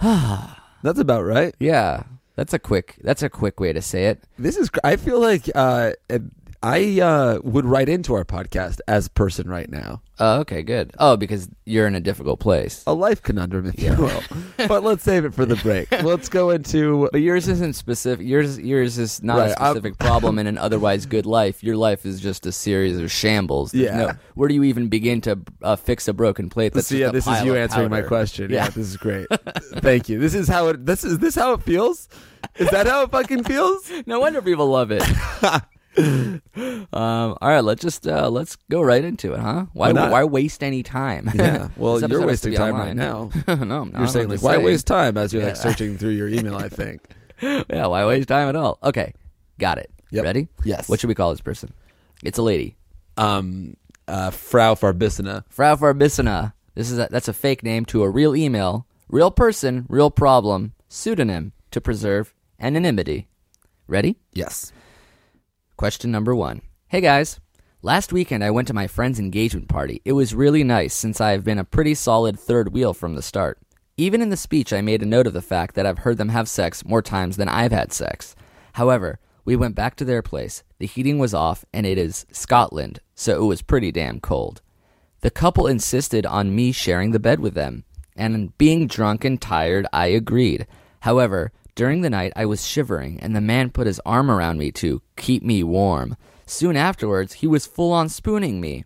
That's 0.00 0.98
about 0.98 1.22
right. 1.22 1.54
Yeah. 1.60 2.02
That's 2.38 2.54
a 2.54 2.58
quick 2.60 2.94
that's 3.02 3.24
a 3.24 3.28
quick 3.28 3.58
way 3.58 3.72
to 3.72 3.82
say 3.82 4.06
it. 4.06 4.22
This 4.38 4.56
is. 4.56 4.70
I 4.84 4.94
feel 4.94 5.18
like 5.18 5.50
uh, 5.56 5.94
I 6.60 7.00
uh, 7.00 7.38
would 7.44 7.64
write 7.64 7.88
into 7.88 8.14
our 8.14 8.24
podcast 8.24 8.80
as 8.88 9.06
person 9.06 9.48
right 9.48 9.70
now. 9.70 10.02
Oh, 10.18 10.40
okay, 10.40 10.62
good. 10.64 10.90
Oh, 10.98 11.16
because 11.16 11.48
you're 11.64 11.86
in 11.86 11.94
a 11.94 12.00
difficult 12.00 12.40
place. 12.40 12.82
A 12.88 12.92
life 12.92 13.22
conundrum, 13.22 13.66
if 13.66 13.80
you 13.80 13.94
will. 13.96 14.20
but 14.66 14.82
let's 14.82 15.04
save 15.04 15.24
it 15.24 15.32
for 15.32 15.46
the 15.46 15.54
break. 15.56 15.88
Let's 16.02 16.28
go 16.28 16.50
into. 16.50 17.08
But 17.12 17.20
yours 17.20 17.46
isn't 17.46 17.74
specific. 17.74 18.26
Yours, 18.26 18.58
yours 18.58 18.98
is 18.98 19.22
not 19.22 19.38
Right, 19.38 19.50
a 19.52 19.62
I'm- 19.62 19.74
specific 19.76 19.98
problem 19.98 20.36
in 20.40 20.48
an 20.48 20.58
otherwise 20.58 21.06
good 21.06 21.26
life. 21.26 21.62
Your 21.62 21.76
life 21.76 22.04
is 22.04 22.20
just 22.20 22.44
a 22.46 22.50
series 22.50 22.98
of 22.98 23.12
shambles. 23.12 23.70
There's 23.70 23.84
Yeah. 23.84 23.96
no- 23.96 24.12
where 24.34 24.48
do 24.48 24.56
you 24.56 24.64
even 24.64 24.88
begin 24.88 25.20
to 25.22 25.38
uh, 25.62 25.76
fix 25.76 26.08
a 26.08 26.12
broken 26.12 26.50
plate? 26.50 26.72
That's 26.72 26.88
just 26.88 26.98
yeah, 26.98 27.10
a 27.10 27.12
this 27.12 27.28
is 27.28 27.44
you 27.44 27.54
answering 27.54 27.90
my 27.90 28.02
question. 28.02 28.50
Yeah. 28.50 28.64
Yeah. 28.64 28.70
this 28.70 28.88
is 28.88 28.96
great. 28.96 29.28
Thank 29.76 30.08
you. 30.08 30.18
This 30.18 30.34
is 30.34 30.48
how 30.48 30.66
it. 30.68 30.84
This 30.84 31.04
is 31.04 31.20
this 31.20 31.36
how 31.36 31.52
it 31.52 31.62
feels. 31.62 32.08
Is 32.56 32.68
that 32.70 32.88
how 32.88 33.02
it 33.02 33.12
fucking 33.12 33.44
feels? 33.44 33.88
No 34.06 34.18
wonder 34.20 34.42
people 34.42 34.66
love 34.66 34.90
it. 34.90 35.04
um, 35.98 36.40
all 36.92 37.36
right, 37.40 37.60
let's 37.60 37.82
just 37.82 38.06
uh, 38.06 38.28
let's 38.30 38.56
go 38.70 38.80
right 38.80 39.04
into 39.04 39.34
it, 39.34 39.40
huh? 39.40 39.66
Why 39.72 39.92
Why 39.92 40.10
why 40.10 40.24
waste 40.24 40.62
any 40.62 40.82
time? 40.82 41.30
Yeah. 41.34 41.68
Well, 41.76 42.00
you're 42.00 42.04
episode 42.06 42.28
has 42.28 42.40
to 42.42 42.48
wasting 42.48 42.52
time 42.54 42.74
online. 42.74 42.86
right 42.86 42.96
now. 42.96 43.30
no, 43.64 43.82
I'm 43.82 43.90
not. 43.92 43.98
You're 43.98 44.06
saying 44.08 44.28
like, 44.28 44.42
why 44.42 44.54
saying. 44.54 44.64
waste 44.64 44.86
time 44.86 45.16
as 45.16 45.32
you're 45.32 45.44
like 45.44 45.56
searching 45.56 45.98
through 45.98 46.10
your 46.10 46.28
email? 46.28 46.56
I 46.56 46.68
think. 46.80 47.02
Yeah, 47.40 47.86
why 47.86 48.04
waste 48.06 48.28
time 48.28 48.48
at 48.48 48.56
all? 48.56 48.78
Okay, 48.82 49.12
got 49.58 49.78
it. 49.78 49.90
Yep. 50.10 50.24
Ready? 50.24 50.48
Yes. 50.64 50.88
What 50.88 51.00
should 51.00 51.08
we 51.08 51.14
call 51.14 51.30
this 51.30 51.40
person? 51.40 51.72
It's 52.22 52.38
a 52.38 52.42
lady. 52.42 52.76
Um, 53.16 53.76
uh, 54.06 54.30
Frau 54.30 54.74
Farbissina. 54.74 55.44
Frau 55.48 55.76
Farbissina. 55.76 56.54
This 56.74 56.90
is 56.90 56.98
a, 56.98 57.08
that's 57.10 57.28
a 57.28 57.32
fake 57.32 57.62
name 57.62 57.84
to 57.86 58.02
a 58.02 58.08
real 58.08 58.34
email, 58.34 58.86
real 59.08 59.30
person, 59.30 59.84
real 59.88 60.10
problem, 60.10 60.72
pseudonym 60.88 61.52
to 61.72 61.80
preserve 61.80 62.34
anonymity. 62.60 63.28
Ready? 63.86 64.16
Yes. 64.32 64.72
Question 65.78 66.10
number 66.10 66.34
one. 66.34 66.62
Hey 66.88 67.00
guys. 67.00 67.38
Last 67.82 68.12
weekend 68.12 68.42
I 68.42 68.50
went 68.50 68.66
to 68.66 68.74
my 68.74 68.88
friend's 68.88 69.20
engagement 69.20 69.68
party. 69.68 70.02
It 70.04 70.10
was 70.10 70.34
really 70.34 70.64
nice 70.64 70.92
since 70.92 71.20
I 71.20 71.30
have 71.30 71.44
been 71.44 71.60
a 71.60 71.64
pretty 71.64 71.94
solid 71.94 72.36
third 72.36 72.72
wheel 72.72 72.92
from 72.92 73.14
the 73.14 73.22
start. 73.22 73.60
Even 73.96 74.20
in 74.20 74.28
the 74.28 74.36
speech, 74.36 74.72
I 74.72 74.80
made 74.80 75.02
a 75.02 75.06
note 75.06 75.28
of 75.28 75.34
the 75.34 75.40
fact 75.40 75.76
that 75.76 75.86
I've 75.86 75.98
heard 75.98 76.18
them 76.18 76.30
have 76.30 76.48
sex 76.48 76.84
more 76.84 77.00
times 77.00 77.36
than 77.36 77.48
I've 77.48 77.70
had 77.70 77.92
sex. 77.92 78.34
However, 78.72 79.20
we 79.44 79.54
went 79.54 79.76
back 79.76 79.94
to 79.98 80.04
their 80.04 80.20
place. 80.20 80.64
The 80.80 80.86
heating 80.86 81.16
was 81.16 81.32
off, 81.32 81.64
and 81.72 81.86
it 81.86 81.96
is 81.96 82.26
Scotland, 82.32 82.98
so 83.14 83.40
it 83.40 83.46
was 83.46 83.62
pretty 83.62 83.92
damn 83.92 84.18
cold. 84.18 84.62
The 85.20 85.30
couple 85.30 85.68
insisted 85.68 86.26
on 86.26 86.56
me 86.56 86.72
sharing 86.72 87.12
the 87.12 87.20
bed 87.20 87.38
with 87.38 87.54
them, 87.54 87.84
and 88.16 88.58
being 88.58 88.88
drunk 88.88 89.24
and 89.24 89.40
tired, 89.40 89.86
I 89.92 90.08
agreed. 90.08 90.66
However, 91.02 91.52
during 91.78 92.00
the 92.00 92.10
night 92.10 92.32
I 92.34 92.44
was 92.44 92.66
shivering, 92.66 93.20
and 93.20 93.36
the 93.36 93.40
man 93.40 93.70
put 93.70 93.86
his 93.86 94.00
arm 94.04 94.32
around 94.32 94.58
me 94.58 94.72
to 94.72 95.00
keep 95.16 95.44
me 95.44 95.62
warm. 95.62 96.16
Soon 96.44 96.76
afterwards, 96.76 97.34
he 97.34 97.46
was 97.46 97.68
full 97.68 97.92
on 97.92 98.08
spooning 98.08 98.60
me, 98.60 98.84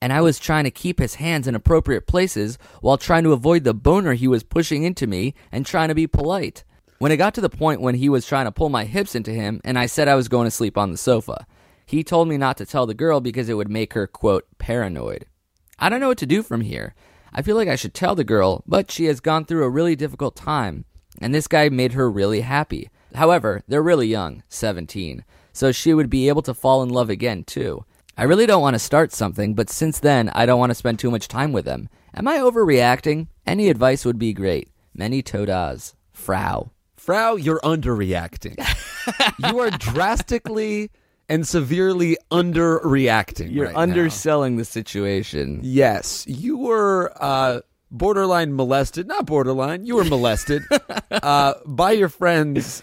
and 0.00 0.12
I 0.12 0.22
was 0.22 0.40
trying 0.40 0.64
to 0.64 0.72
keep 0.72 0.98
his 0.98 1.14
hands 1.14 1.46
in 1.46 1.54
appropriate 1.54 2.08
places 2.08 2.58
while 2.80 2.98
trying 2.98 3.22
to 3.22 3.32
avoid 3.32 3.62
the 3.62 3.72
boner 3.72 4.14
he 4.14 4.26
was 4.26 4.42
pushing 4.42 4.82
into 4.82 5.06
me 5.06 5.34
and 5.52 5.64
trying 5.64 5.86
to 5.86 5.94
be 5.94 6.08
polite. 6.08 6.64
When 6.98 7.12
it 7.12 7.16
got 7.16 7.32
to 7.34 7.40
the 7.40 7.48
point 7.48 7.80
when 7.80 7.94
he 7.94 8.08
was 8.08 8.26
trying 8.26 8.46
to 8.46 8.50
pull 8.50 8.70
my 8.70 8.86
hips 8.86 9.14
into 9.14 9.30
him, 9.30 9.60
and 9.62 9.78
I 9.78 9.86
said 9.86 10.08
I 10.08 10.16
was 10.16 10.26
going 10.26 10.46
to 10.46 10.50
sleep 10.50 10.76
on 10.76 10.90
the 10.90 10.98
sofa, 10.98 11.46
he 11.86 12.02
told 12.02 12.26
me 12.26 12.38
not 12.38 12.56
to 12.56 12.66
tell 12.66 12.86
the 12.86 12.92
girl 12.92 13.20
because 13.20 13.48
it 13.48 13.54
would 13.54 13.70
make 13.70 13.92
her, 13.92 14.08
quote, 14.08 14.48
paranoid. 14.58 15.26
I 15.78 15.88
don't 15.88 16.00
know 16.00 16.08
what 16.08 16.18
to 16.18 16.26
do 16.26 16.42
from 16.42 16.62
here. 16.62 16.96
I 17.32 17.42
feel 17.42 17.54
like 17.54 17.68
I 17.68 17.76
should 17.76 17.94
tell 17.94 18.16
the 18.16 18.24
girl, 18.24 18.64
but 18.66 18.90
she 18.90 19.04
has 19.04 19.20
gone 19.20 19.44
through 19.44 19.62
a 19.62 19.70
really 19.70 19.94
difficult 19.94 20.34
time, 20.34 20.86
and 21.20 21.34
this 21.34 21.48
guy 21.48 21.68
made 21.68 21.92
her 21.92 22.10
really 22.10 22.40
happy. 22.40 22.90
However, 23.14 23.62
they're 23.68 23.82
really 23.82 24.08
young, 24.08 24.42
17, 24.48 25.24
so 25.52 25.70
she 25.72 25.92
would 25.92 26.08
be 26.08 26.28
able 26.28 26.42
to 26.42 26.54
fall 26.54 26.82
in 26.82 26.88
love 26.88 27.10
again, 27.10 27.44
too. 27.44 27.84
I 28.16 28.24
really 28.24 28.46
don't 28.46 28.62
want 28.62 28.74
to 28.74 28.78
start 28.78 29.12
something, 29.12 29.54
but 29.54 29.70
since 29.70 29.98
then, 29.98 30.28
I 30.30 30.46
don't 30.46 30.58
want 30.58 30.70
to 30.70 30.74
spend 30.74 30.98
too 30.98 31.10
much 31.10 31.28
time 31.28 31.52
with 31.52 31.64
them. 31.64 31.88
Am 32.14 32.28
I 32.28 32.38
overreacting? 32.38 33.28
Any 33.46 33.68
advice 33.68 34.04
would 34.04 34.18
be 34.18 34.32
great. 34.32 34.68
Many 34.94 35.22
todas. 35.22 35.94
Frau. 36.12 36.70
Frau, 36.96 37.36
you're 37.36 37.60
underreacting. 37.60 38.56
you 39.50 39.58
are 39.58 39.70
drastically 39.70 40.90
and 41.28 41.48
severely 41.48 42.16
underreacting. 42.30 43.52
You're 43.52 43.66
right 43.66 43.74
now. 43.74 43.80
underselling 43.80 44.56
the 44.56 44.64
situation. 44.64 45.60
Yes, 45.62 46.26
you 46.28 46.58
were 46.58 47.12
uh, 47.20 47.60
borderline 47.92 48.56
molested. 48.56 49.06
Not 49.06 49.26
borderline. 49.26 49.86
You 49.86 49.94
were 49.96 50.04
molested 50.04 50.62
uh, 51.12 51.54
by 51.64 51.92
your 51.92 52.08
friend's 52.08 52.82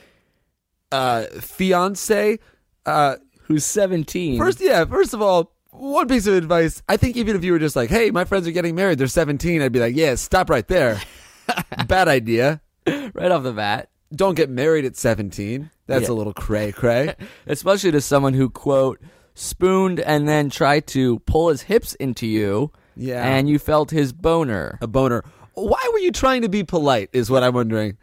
uh, 0.91 1.25
fiance. 1.41 2.39
Uh, 2.85 3.15
Who's 3.43 3.65
17? 3.65 4.37
first, 4.37 4.61
yeah. 4.61 4.85
First 4.85 5.13
of 5.13 5.21
all, 5.21 5.51
one 5.71 6.07
piece 6.07 6.27
of 6.27 6.35
advice. 6.35 6.81
I 6.87 6.97
think 6.97 7.17
even 7.17 7.35
if 7.35 7.43
you 7.43 7.51
were 7.51 7.59
just 7.59 7.75
like, 7.75 7.89
"Hey, 7.89 8.11
my 8.11 8.25
friends 8.25 8.47
are 8.47 8.51
getting 8.51 8.75
married. 8.75 8.97
They're 8.99 9.07
17," 9.07 9.61
I'd 9.61 9.71
be 9.71 9.79
like, 9.79 9.95
"Yeah, 9.95 10.15
stop 10.15 10.49
right 10.49 10.67
there. 10.67 11.01
Bad 11.87 12.07
idea. 12.07 12.61
right 12.87 13.31
off 13.31 13.43
the 13.43 13.53
bat. 13.53 13.89
Don't 14.15 14.35
get 14.35 14.49
married 14.49 14.85
at 14.85 14.95
17. 14.97 15.69
That's 15.87 16.07
Yeah. 16.07 16.13
a 16.13 16.15
little 16.15 16.33
cray 16.33 16.71
cray." 16.71 17.15
Especially 17.47 17.91
to 17.91 18.01
someone 18.01 18.33
who, 18.33 18.49
quote, 18.49 18.99
spooned 19.35 19.99
and 19.99 20.27
then 20.27 20.49
tried 20.49 20.85
to 20.87 21.19
pull 21.19 21.49
his 21.49 21.63
hips 21.63 21.93
into 21.95 22.27
you. 22.27 22.71
Yeah. 22.96 23.25
And 23.25 23.50
you 23.50 23.60
felt 23.60 23.91
his 23.91 24.13
boner. 24.13 24.77
a 24.81 24.88
boner. 24.88 25.24
Why 25.53 25.89
were 25.91 26.00
you 26.00 26.12
trying 26.12 26.41
to 26.43 26.50
be 26.50 26.63
polite? 26.63 27.10
Is 27.13 27.29
what 27.29 27.43
I'm 27.43 27.53
wondering. 27.53 27.98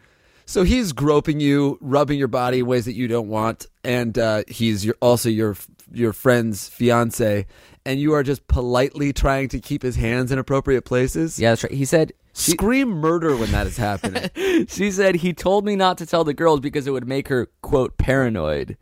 So 0.45 0.63
he's 0.63 0.93
groping 0.93 1.41
you, 1.41 1.77
rubbing 1.81 2.19
your 2.19 2.29
body 2.29 2.61
in 2.61 2.67
ways 2.67 2.85
that 2.85 2.95
you 2.95 3.09
don't 3.09 3.29
want, 3.29 3.67
and 3.83 4.17
uh, 4.17 4.45
he's 4.47 4.85
your, 4.85 4.95
also 5.01 5.29
your 5.29 5.57
your 5.93 6.13
friend's 6.13 6.69
fiance, 6.69 7.47
and 7.85 8.01
you 8.01 8.13
are 8.13 8.23
just 8.23 8.47
politely 8.47 9.13
trying 9.13 9.49
to 9.49 9.61
keep 9.61 9.83
his 9.83 9.97
hands 9.97 10.31
in 10.31 10.39
appropriate 10.39 10.83
places. 10.83 11.39
Yeah, 11.39 11.51
that's 11.51 11.65
right. 11.65 11.73
He 11.73 11.85
said, 11.85 12.13
she, 12.35 12.53
Scream 12.53 12.91
murder 12.91 13.35
when 13.37 13.51
that 13.53 13.67
is 13.67 13.77
happening. 13.77 14.31
she 14.69 14.91
said 14.91 15.17
he 15.17 15.33
told 15.33 15.65
me 15.65 15.75
not 15.75 15.97
to 15.99 16.07
tell 16.07 16.23
the 16.23 16.35
girls 16.35 16.61
because 16.61 16.87
it 16.87 16.91
would 16.91 17.09
make 17.09 17.29
her, 17.29 17.49
quote, 17.63 17.97
paranoid. 17.97 18.77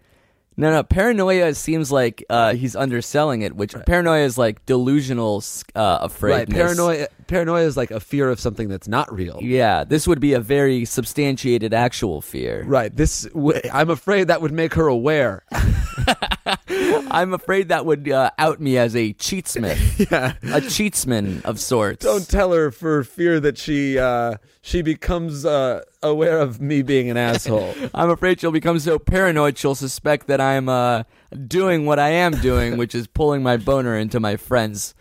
No, 0.57 0.71
no, 0.71 0.83
paranoia 0.85 1.53
seems 1.55 1.91
like 1.91 2.25
uh, 2.31 2.55
he's 2.55 2.77
underselling 2.77 3.43
it, 3.43 3.57
which 3.57 3.75
paranoia 3.87 4.25
is 4.25 4.39
like 4.39 4.65
delusional 4.67 5.43
uh, 5.75 5.99
afraidness. 6.03 6.49
right. 6.49 6.49
Paranoia 6.49 7.09
paranoia 7.27 7.63
is 7.65 7.77
like 7.77 7.91
a 7.91 7.99
fear 8.01 8.29
of 8.29 8.39
something 8.39 8.69
that's 8.69 8.87
not 8.87 9.13
real. 9.13 9.39
Yeah, 9.43 9.83
this 9.85 10.07
would 10.07 10.21
be 10.21 10.33
a 10.35 10.41
very 10.41 10.85
substantiated 10.85 11.75
actual 11.75 12.21
fear. 12.21 12.63
Right. 12.65 12.95
This 12.95 13.23
w- 13.35 13.61
I'm 13.73 13.91
afraid 13.91 14.29
that 14.29 14.41
would 14.43 14.53
make 14.53 14.75
her 14.75 14.87
aware. 14.87 15.43
I'm 17.11 17.35
afraid 17.35 17.69
that 17.69 17.87
would 17.87 18.09
uh, 18.09 18.31
out 18.39 18.61
me 18.61 18.77
as 18.79 18.95
a 18.97 19.13
cheatsmith, 19.15 20.11
yeah. 20.11 20.35
a 20.43 20.61
cheatsman 20.61 21.45
of 21.45 21.61
sorts. 21.61 22.05
Don't 22.05 22.29
tell 22.29 22.53
her 22.53 22.71
for 22.71 23.05
fear 23.05 23.41
that 23.41 23.59
she 23.59 23.99
uh, 23.99 24.37
she 24.63 24.83
becomes 24.83 25.45
uh, 25.45 25.83
aware 26.03 26.39
of 26.39 26.61
me 26.61 26.83
being 26.83 27.11
an 27.11 27.17
asshole. 27.17 27.75
I'm 27.95 28.11
afraid 28.11 28.41
she'll 28.41 28.51
become 28.51 28.79
so 28.79 28.99
paranoid 28.99 29.59
she'll 29.59 29.75
suspect 29.75 30.27
that 30.27 30.41
I'm 30.41 30.69
uh, 30.69 31.05
doing 31.47 31.87
what 31.87 31.99
I 31.99 32.11
am 32.11 32.33
doing, 32.33 32.77
which 32.77 32.95
is 32.95 33.07
pulling 33.07 33.43
my 33.43 33.57
boner 33.57 33.97
into 33.97 34.21
my 34.21 34.37
friend's, 34.37 34.95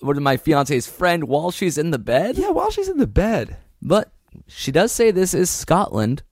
what 0.00 0.16
my 0.16 0.36
fiance's 0.36 0.86
friend 0.86 1.24
while 1.24 1.50
she's 1.50 1.78
in 1.78 1.90
the 1.90 1.98
bed. 1.98 2.36
yeah, 2.36 2.50
while 2.50 2.70
she's 2.70 2.88
in 2.88 2.98
the 2.98 3.06
bed. 3.06 3.56
But 3.80 4.12
she 4.46 4.72
does 4.72 4.92
say 4.92 5.10
this 5.10 5.34
is 5.34 5.50
Scotland. 5.50 6.22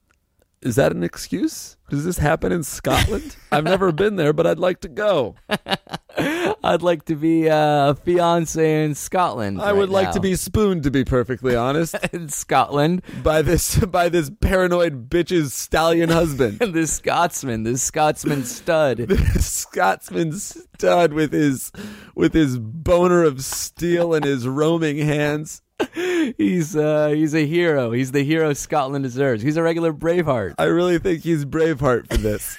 Is 0.62 0.76
that 0.76 0.92
an 0.92 1.02
excuse? 1.02 1.76
Does 1.90 2.04
this 2.04 2.18
happen 2.18 2.52
in 2.52 2.62
Scotland? 2.62 3.36
I've 3.50 3.64
never 3.64 3.90
been 3.90 4.14
there, 4.16 4.32
but 4.32 4.46
I'd 4.46 4.60
like 4.60 4.80
to 4.80 4.88
go. 4.88 5.34
I'd 6.64 6.82
like 6.82 7.04
to 7.06 7.16
be 7.16 7.50
uh, 7.50 7.90
a 7.90 7.94
fiance 7.96 8.84
in 8.84 8.94
Scotland. 8.94 9.60
I 9.60 9.72
would 9.72 9.88
right 9.88 9.94
like 9.94 10.06
now. 10.06 10.12
to 10.12 10.20
be 10.20 10.36
spooned, 10.36 10.84
to 10.84 10.90
be 10.90 11.04
perfectly 11.04 11.56
honest, 11.56 11.96
in 12.12 12.28
Scotland. 12.28 13.02
by 13.24 13.42
this 13.42 13.76
by 13.78 14.08
this 14.08 14.30
paranoid 14.40 15.10
bitch's 15.10 15.52
stallion 15.52 16.10
husband. 16.10 16.58
this 16.72 16.92
Scotsman, 16.92 17.64
this 17.64 17.82
Scotsman 17.82 18.44
stud. 18.44 18.98
This 18.98 19.52
Scotsman 19.52 20.32
stud 20.32 21.12
with 21.12 21.32
his 21.32 21.72
with 22.14 22.34
his 22.34 22.58
boner 22.58 23.24
of 23.24 23.42
steel 23.42 24.14
and 24.14 24.24
his 24.24 24.46
roaming 24.46 24.98
hands. 24.98 25.62
He's 26.38 26.76
uh, 26.76 27.08
he's 27.08 27.34
a 27.34 27.46
hero. 27.46 27.92
He's 27.92 28.12
the 28.12 28.22
hero 28.22 28.52
Scotland 28.52 29.04
deserves. 29.04 29.42
He's 29.42 29.56
a 29.56 29.62
regular 29.62 29.92
Braveheart. 29.92 30.54
I 30.58 30.64
really 30.64 30.98
think 30.98 31.22
he's 31.22 31.44
Braveheart 31.44 32.08
for 32.08 32.16
this. 32.16 32.56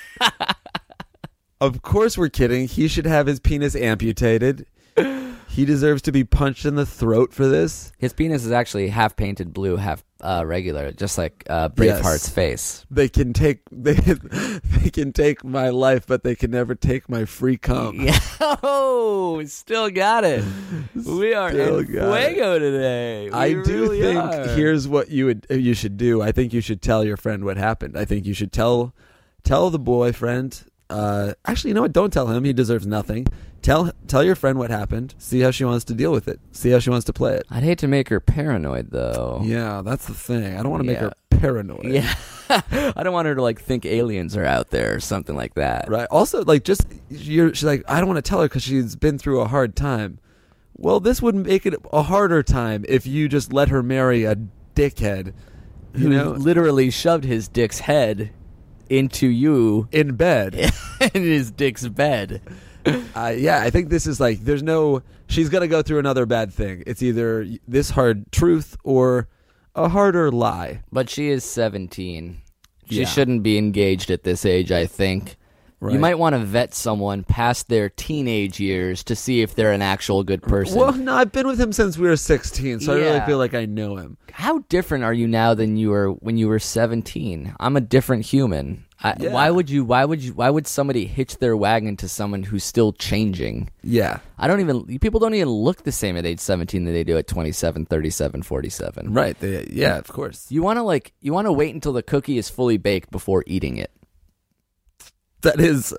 of 1.61 1.81
course, 1.81 2.17
we're 2.17 2.29
kidding. 2.29 2.67
He 2.67 2.87
should 2.87 3.05
have 3.05 3.27
his 3.27 3.39
penis 3.39 3.75
amputated. 3.75 4.65
He 5.53 5.65
deserves 5.65 6.01
to 6.03 6.11
be 6.11 6.23
punched 6.23 6.65
in 6.65 6.73
the 6.75 6.85
throat 6.85 7.31
for 7.31 7.47
this. 7.47 7.91
His 7.99 8.11
penis 8.11 8.43
is 8.43 8.51
actually 8.51 8.87
half 8.87 9.15
painted 9.15 9.53
blue, 9.53 9.75
half 9.77 10.03
uh, 10.19 10.43
regular, 10.47 10.91
just 10.91 11.15
like 11.17 11.43
uh, 11.47 11.69
Braveheart's 11.69 12.25
Yes. 12.25 12.29
face. 12.29 12.85
They 12.89 13.07
can 13.07 13.33
take 13.33 13.59
they 13.71 13.93
they 14.73 14.89
can 14.89 15.13
take 15.13 15.43
my 15.43 15.69
life, 15.69 16.07
but 16.07 16.23
they 16.23 16.33
can 16.35 16.49
never 16.49 16.73
take 16.73 17.07
my 17.07 17.25
free 17.25 17.57
cum. 17.57 18.01
Yeah. 18.01 18.19
Oh, 18.63 19.43
still 19.45 19.89
got 19.89 20.23
it. 20.23 20.43
We 20.95 21.33
are 21.33 21.49
Still 21.51 21.79
in 21.79 21.93
got 21.93 22.19
it. 22.19 22.27
fuego 22.33 22.59
today. 22.59 23.25
We 23.25 23.31
I 23.31 23.49
do 23.53 23.61
really 23.63 24.01
think 24.01 24.19
are. 24.19 24.47
here's 24.55 24.87
what 24.87 25.09
you 25.09 25.25
would 25.27 25.45
you 25.49 25.73
should 25.73 25.97
do. 25.97 26.21
I 26.21 26.31
think 26.31 26.51
you 26.53 26.61
should 26.61 26.81
tell 26.81 27.03
your 27.05 27.17
friend 27.17 27.45
what 27.45 27.57
happened. 27.57 27.97
I 27.97 28.05
think 28.05 28.25
you 28.25 28.33
should 28.33 28.51
tell 28.51 28.93
tell 29.43 29.69
the 29.69 29.79
boyfriend. 29.79 30.63
Uh, 30.93 31.33
actually, 31.45 31.69
you 31.69 31.73
know 31.73 31.81
what? 31.81 31.91
Don't 31.91 32.13
tell 32.13 32.27
him. 32.27 32.43
He 32.43 32.53
deserves 32.53 32.85
nothing. 32.85 33.25
Tell 33.63 33.91
tell 34.07 34.23
your 34.23 34.35
friend 34.35 34.59
what 34.59 34.69
happened. 34.69 35.15
See 35.17 35.39
how 35.39 35.49
she 35.49 35.65
wants 35.65 35.85
to 35.85 35.95
deal 35.95 36.11
with 36.11 36.27
it. 36.27 36.39
See 36.51 36.69
how 36.69 36.77
she 36.77 36.91
wants 36.91 37.05
to 37.05 37.13
play 37.13 37.33
it. 37.33 37.47
I'd 37.49 37.63
hate 37.63 37.79
to 37.79 37.87
make 37.87 38.09
her 38.09 38.19
paranoid, 38.19 38.91
though. 38.91 39.41
Yeah, 39.43 39.81
that's 39.83 40.05
the 40.05 40.13
thing. 40.13 40.55
I 40.55 40.61
don't 40.61 40.69
want 40.69 40.83
to 40.83 40.87
make 40.87 40.99
her 40.99 41.13
paranoid. 41.31 41.85
Yeah. 41.85 42.13
I 42.95 43.01
don't 43.03 43.13
want 43.13 43.25
her 43.25 43.33
to 43.33 43.41
like 43.41 43.59
think 43.59 43.85
aliens 43.85 44.37
are 44.37 44.45
out 44.45 44.69
there 44.69 44.93
or 44.93 44.99
something 44.99 45.35
like 45.35 45.55
that. 45.55 45.89
Right. 45.89 46.07
Also, 46.11 46.43
like, 46.43 46.63
just 46.63 46.85
you're. 47.09 47.55
She's 47.55 47.63
like, 47.63 47.83
I 47.87 47.97
don't 47.99 48.07
want 48.07 48.23
to 48.23 48.29
tell 48.29 48.41
her 48.41 48.47
because 48.47 48.61
she's 48.61 48.95
been 48.95 49.17
through 49.17 49.41
a 49.41 49.47
hard 49.47 49.75
time. 49.75 50.19
Well, 50.75 50.99
this 50.99 51.23
would 51.23 51.33
make 51.33 51.65
it 51.65 51.73
a 51.91 52.03
harder 52.03 52.43
time 52.43 52.85
if 52.87 53.07
you 53.07 53.27
just 53.27 53.51
let 53.51 53.69
her 53.69 53.81
marry 53.81 54.25
a 54.25 54.35
dickhead. 54.75 55.33
You 55.95 55.99
Who 55.99 56.09
know, 56.09 56.31
literally 56.31 56.91
shoved 56.91 57.23
his 57.23 57.47
dick's 57.47 57.79
head 57.79 58.31
into 58.97 59.27
you 59.27 59.87
in 59.91 60.15
bed. 60.15 60.53
in 61.13 61.21
his 61.23 61.51
dick's 61.51 61.87
bed. 61.87 62.41
Uh, 63.15 63.33
yeah, 63.35 63.59
I 63.61 63.69
think 63.69 63.89
this 63.89 64.05
is 64.07 64.19
like 64.19 64.39
there's 64.43 64.63
no. 64.63 65.01
She's 65.27 65.49
gonna 65.49 65.67
go 65.67 65.81
through 65.81 65.99
another 65.99 66.25
bad 66.25 66.53
thing. 66.53 66.83
It's 66.85 67.01
either 67.01 67.47
this 67.67 67.91
hard 67.91 68.31
truth 68.31 68.77
or 68.83 69.27
a 69.75 69.89
harder 69.89 70.31
lie. 70.31 70.81
But 70.91 71.09
she 71.09 71.29
is 71.29 71.43
17. 71.43 72.41
She 72.89 72.99
Yeah. 72.99 73.05
shouldn't 73.05 73.41
be 73.41 73.57
engaged 73.57 74.11
at 74.11 74.23
this 74.23 74.45
age, 74.45 74.71
I 74.71 74.85
think. 74.85 75.37
Right. 75.83 75.91
You 75.91 75.99
might 75.99 76.17
want 76.17 76.31
to 76.33 76.39
vet 76.39 76.73
someone 76.73 77.25
past 77.25 77.67
their 77.67 77.89
teenage 77.89 78.57
years 78.57 79.03
to 79.03 79.17
see 79.17 79.41
if 79.41 79.53
they're 79.53 79.73
an 79.73 79.81
actual 79.81 80.23
good 80.23 80.41
person. 80.41 80.79
Well, 80.79 80.93
no, 80.93 81.13
I've 81.13 81.33
been 81.33 81.45
with 81.45 81.59
him 81.59 81.73
since 81.73 81.97
we 81.97 82.07
were 82.07 82.15
16, 82.15 82.79
so 82.79 82.93
I 82.93 82.95
really 82.95 83.19
feel 83.25 83.37
like 83.37 83.53
I 83.53 83.65
know 83.65 83.97
him. 83.97 84.15
How 84.31 84.59
different 84.69 85.03
are 85.03 85.11
you 85.11 85.27
now 85.27 85.53
than 85.53 85.75
you 85.75 85.89
were 85.89 86.11
when 86.11 86.37
you 86.37 86.47
were 86.47 86.57
17? 86.57 87.53
I'm 87.59 87.75
a 87.75 87.81
different 87.81 88.25
human. 88.25 88.85
I, 89.01 89.17
Yeah. 89.19 89.33
Why 89.33 89.51
would 89.51 89.69
you? 89.69 89.83
Why 89.83 90.05
would 90.05 90.23
you? 90.23 90.31
Why 90.31 90.49
would 90.49 90.67
somebody 90.67 91.05
hitch 91.05 91.39
their 91.39 91.57
wagon 91.57 91.97
to 91.97 92.07
someone 92.07 92.43
who's 92.43 92.63
still 92.63 92.93
changing? 92.93 93.69
Yeah. 93.83 94.19
I 94.37 94.47
don't 94.47 94.61
even. 94.61 94.99
People 94.99 95.19
don't 95.19 95.33
even 95.33 95.49
look 95.49 95.83
the 95.83 95.91
same 95.91 96.15
at 96.15 96.25
age 96.25 96.39
17 96.39 96.85
that 96.85 96.91
they 96.93 97.03
do 97.03 97.17
at 97.17 97.27
27, 97.27 97.87
37, 97.87 98.43
47. 98.43 99.13
Right. 99.13 99.37
They, 99.37 99.67
yeah, 99.69 99.97
of 99.97 100.07
course. 100.07 100.49
You 100.49 100.63
want 100.63 100.77
to 100.77 100.83
like. 100.83 101.11
You 101.19 101.33
want 101.33 101.47
to 101.47 101.51
wait 101.51 101.75
until 101.75 101.91
the 101.91 102.03
cookie 102.03 102.37
is 102.37 102.49
fully 102.49 102.77
baked 102.77 103.11
before 103.11 103.43
eating 103.45 103.75
it. 103.75 103.91
That 105.43 105.59
is. 105.61 105.93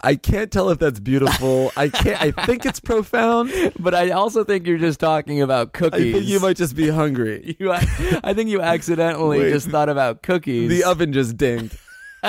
I 0.00 0.14
can't 0.14 0.52
tell 0.52 0.70
if 0.70 0.78
that's 0.78 1.00
beautiful. 1.00 1.72
I 1.76 1.88
can't. 1.88 2.20
I 2.22 2.30
think 2.44 2.64
it's 2.64 2.78
profound. 2.78 3.50
But 3.80 3.94
I 3.94 4.10
also 4.10 4.44
think 4.44 4.66
you're 4.66 4.78
just 4.78 5.00
talking 5.00 5.42
about 5.42 5.68
I 5.74 5.78
cookies. 5.78 6.14
think 6.14 6.26
you 6.26 6.38
might 6.40 6.56
just 6.56 6.76
be 6.76 6.88
hungry. 6.88 7.56
You, 7.58 7.72
I 7.72 8.34
think 8.34 8.50
you 8.50 8.60
accidentally 8.60 9.38
Wait. 9.40 9.50
just 9.52 9.68
thought 9.68 9.88
about 9.88 10.22
cookies. 10.22 10.68
The 10.68 10.84
oven 10.84 11.12
just 11.12 11.36
dinged. 11.36 11.76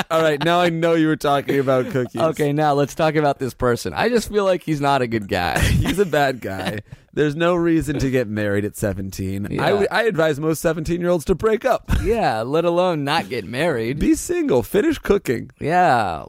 All 0.10 0.22
right, 0.22 0.44
now 0.44 0.60
I 0.62 0.70
know 0.70 0.94
you 0.94 1.08
were 1.08 1.16
talking 1.16 1.60
about 1.60 1.90
cookies. 1.90 2.22
Okay, 2.22 2.54
now 2.54 2.74
let's 2.74 2.94
talk 2.96 3.16
about 3.16 3.40
this 3.40 3.54
person. 3.54 3.94
I 3.94 4.10
just 4.10 4.30
feel 4.30 4.46
like 4.46 4.64
he's 4.64 4.80
not 4.82 5.02
a 5.02 5.08
good 5.08 5.28
guy. 5.28 5.60
He's 5.84 5.98
a 6.00 6.06
bad 6.06 6.42
guy. 6.42 6.80
There's 7.14 7.36
no 7.36 7.56
reason 7.56 7.98
to 8.00 8.10
get 8.12 8.28
married 8.28 8.66
at 8.66 8.76
17. 8.76 9.48
I 9.48 9.50
Yeah. 9.54 9.70
w- 9.70 9.88
I 9.92 10.04
advise 10.04 10.40
most 10.40 10.62
17 10.62 11.02
year 11.02 11.10
olds 11.10 11.26
to 11.26 11.36
break 11.36 11.66
up. 11.66 11.90
yeah, 12.04 12.42
let 12.42 12.66
alone 12.66 13.04
not 13.04 13.30
get 13.30 13.46
married. 13.46 14.00
Be 14.00 14.14
single. 14.16 14.62
Finish 14.64 15.00
cooking. 15.00 15.50
Yeah, 15.60 16.26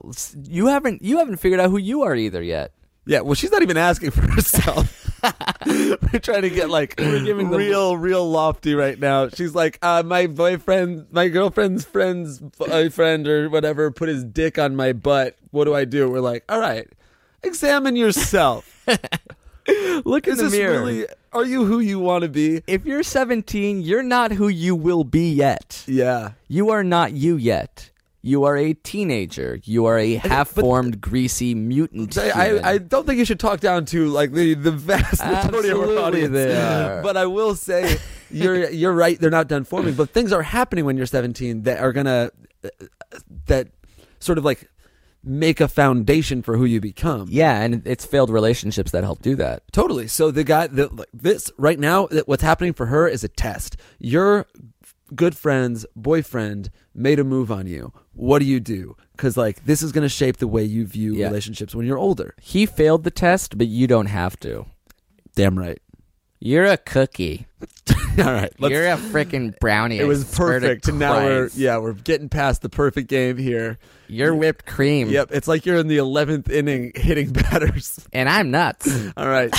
you 0.48 0.66
haven't 0.68 1.02
you 1.02 1.18
haven't 1.18 1.36
figured 1.36 1.60
out 1.60 1.70
who 1.70 1.76
you 1.78 2.02
are 2.02 2.14
either 2.14 2.42
yet. 2.42 2.72
Yeah, 3.06 3.20
well, 3.20 3.34
she's 3.34 3.50
not 3.50 3.62
even 3.62 3.76
asking 3.76 4.10
for 4.12 4.20
herself. 4.30 4.96
We're 5.66 6.18
trying 6.20 6.42
to 6.42 6.50
get 6.50 6.70
like 6.70 6.94
We're 6.98 7.24
giving 7.24 7.50
them- 7.50 7.58
real, 7.58 7.96
real 7.96 8.28
lofty 8.30 8.74
right 8.74 8.98
now. 8.98 9.28
She's 9.28 9.54
like, 9.54 9.78
uh, 9.82 10.02
my 10.04 10.26
boyfriend, 10.26 11.06
my 11.10 11.28
girlfriend's 11.28 11.84
friend's 11.84 12.38
boyfriend 12.38 13.28
or 13.28 13.50
whatever 13.50 13.90
put 13.90 14.08
his 14.08 14.24
dick 14.24 14.58
on 14.58 14.76
my 14.76 14.92
butt. 14.94 15.36
What 15.50 15.64
do 15.64 15.74
I 15.74 15.84
do? 15.84 16.08
We're 16.08 16.20
like, 16.20 16.44
all 16.48 16.58
right, 16.60 16.88
examine 17.42 17.96
yourself. 17.96 18.86
Look 20.04 20.26
in 20.26 20.32
Is 20.32 20.38
the 20.38 20.44
this 20.44 20.52
mirror. 20.52 20.80
really? 20.80 21.06
Are 21.32 21.44
you 21.44 21.64
who 21.64 21.80
you 21.80 21.98
want 21.98 22.22
to 22.22 22.28
be? 22.28 22.62
if 22.66 22.84
you're 22.84 23.02
17, 23.02 23.82
you're 23.82 24.02
not 24.02 24.32
who 24.32 24.48
you 24.48 24.74
will 24.74 25.04
be 25.04 25.30
yet. 25.32 25.84
Yeah. 25.86 26.32
You 26.48 26.70
are 26.70 26.82
not 26.82 27.12
you 27.12 27.36
yet. 27.36 27.90
You 28.22 28.44
are 28.44 28.56
a 28.56 28.74
teenager. 28.74 29.60
You 29.64 29.86
are 29.86 29.96
a 29.98 30.16
half-formed, 30.16 31.00
greasy 31.00 31.54
mutant. 31.54 32.18
I, 32.18 32.30
I. 32.58 32.70
I 32.72 32.78
don't 32.78 33.06
think 33.06 33.18
you 33.18 33.24
should 33.24 33.40
talk 33.40 33.60
down 33.60 33.86
to 33.86 34.08
like 34.08 34.32
the, 34.32 34.52
the 34.52 34.72
vast 34.72 35.24
majority 35.24 35.70
of 35.70 35.78
our 35.80 35.96
audience. 35.98 36.32
But 37.02 37.16
I 37.16 37.24
will 37.24 37.54
say 37.54 37.96
you're 38.30 38.68
you're 38.80 38.92
right. 38.92 39.18
They're 39.18 39.30
not 39.30 39.48
done 39.48 39.64
forming, 39.64 39.94
but 39.94 40.10
things 40.10 40.32
are 40.34 40.42
happening 40.42 40.84
when 40.84 40.98
you're 40.98 41.06
17 41.06 41.62
that 41.62 41.80
are 41.80 41.92
gonna 41.94 42.30
that 43.46 43.68
sort 44.18 44.36
of 44.36 44.44
like 44.44 44.68
make 45.22 45.60
a 45.60 45.68
foundation 45.68 46.42
for 46.42 46.56
who 46.56 46.64
you 46.64 46.80
become. 46.80 47.28
yeah, 47.30 47.60
and 47.60 47.86
it's 47.86 48.04
failed 48.06 48.30
relationships 48.30 48.90
that 48.92 49.04
help 49.04 49.20
do 49.22 49.36
that. 49.36 49.62
Totally. 49.72 50.06
So 50.08 50.30
the 50.30 50.44
guy 50.44 50.66
that 50.68 50.96
like, 50.96 51.08
this 51.12 51.50
right 51.58 51.78
now, 51.78 52.06
that 52.08 52.26
what's 52.28 52.42
happening 52.42 52.72
for 52.72 52.86
her 52.86 53.06
is 53.06 53.22
a 53.24 53.28
test. 53.28 53.76
Your 53.98 54.46
good 55.14 55.36
friend's 55.36 55.84
boyfriend 55.96 56.70
made 56.94 57.18
a 57.18 57.24
move 57.24 57.50
on 57.50 57.66
you. 57.66 57.92
What 58.12 58.38
do 58.38 58.44
you 58.46 58.60
do? 58.60 58.96
Because 59.12 59.36
like 59.36 59.64
this 59.64 59.82
is 59.82 59.92
going 59.92 60.02
to 60.04 60.08
shape 60.08 60.36
the 60.38 60.48
way 60.48 60.64
you 60.64 60.86
view 60.86 61.14
Yeah. 61.14 61.26
relationships 61.26 61.74
when 61.74 61.84
you're 61.86 61.98
older. 61.98 62.34
He 62.40 62.64
failed 62.64 63.04
the 63.04 63.10
test, 63.10 63.58
but 63.58 63.66
you 63.66 63.86
don't 63.86 64.06
have 64.06 64.38
to. 64.40 64.66
Damn 65.34 65.58
right. 65.58 65.80
You're 66.38 66.64
a 66.66 66.76
cookie. 66.78 67.46
All 68.18 68.32
right. 68.32 68.52
You're 68.58 68.86
a 68.88 68.96
freaking 68.96 69.58
brownie. 69.60 69.98
it 69.98 70.04
was 70.04 70.28
to 70.30 70.36
perfect. 70.36 70.88
And 70.88 70.98
now 70.98 71.16
we're 71.24 71.48
yeah 71.54 71.78
we're 71.78 71.92
getting 71.92 72.28
past 72.28 72.62
the 72.62 72.68
perfect 72.68 73.08
game 73.08 73.36
here. 73.36 73.78
You're 74.08 74.34
whipped 74.34 74.66
cream. 74.66 75.08
Yep. 75.08 75.28
It's 75.32 75.46
like 75.48 75.64
you're 75.66 75.76
in 75.76 75.86
the 75.86 75.98
11th 75.98 76.50
inning 76.50 76.92
hitting 76.94 77.30
batters. 77.32 78.04
And 78.12 78.28
I'm 78.28 78.50
nuts. 78.50 78.88
All 79.16 79.28
right. 79.28 79.54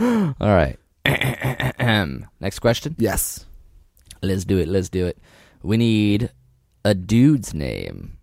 All 0.00 0.34
right. 0.40 0.76
Next 2.40 2.58
question. 2.58 2.96
yes. 2.98 3.46
Let's 4.22 4.44
do 4.44 4.58
it. 4.58 4.68
Let's 4.68 4.88
do 4.88 5.06
it. 5.06 5.18
We 5.62 5.76
need 5.76 6.30
a 6.84 6.94
dude's 6.94 7.54
name. 7.54 8.18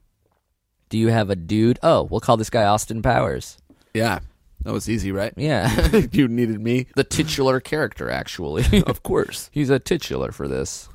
Do 0.89 0.97
you 0.97 1.07
have 1.07 1.29
a 1.29 1.35
dude? 1.35 1.79
Oh, 1.83 2.03
we'll 2.03 2.19
call 2.19 2.37
this 2.37 2.49
guy 2.49 2.63
Austin 2.65 3.01
Powers. 3.01 3.57
Yeah. 3.93 4.19
That 4.63 4.73
was 4.73 4.89
easy, 4.89 5.11
right? 5.11 5.33
Yeah. 5.37 5.87
you 6.11 6.27
needed 6.27 6.61
me. 6.61 6.87
the 6.95 7.03
titular 7.03 7.59
character, 7.59 8.09
actually. 8.09 8.63
Of 8.87 9.03
course. 9.03 9.49
He's 9.51 9.69
a 9.69 9.79
titular 9.79 10.31
for 10.31 10.47
this. 10.47 10.89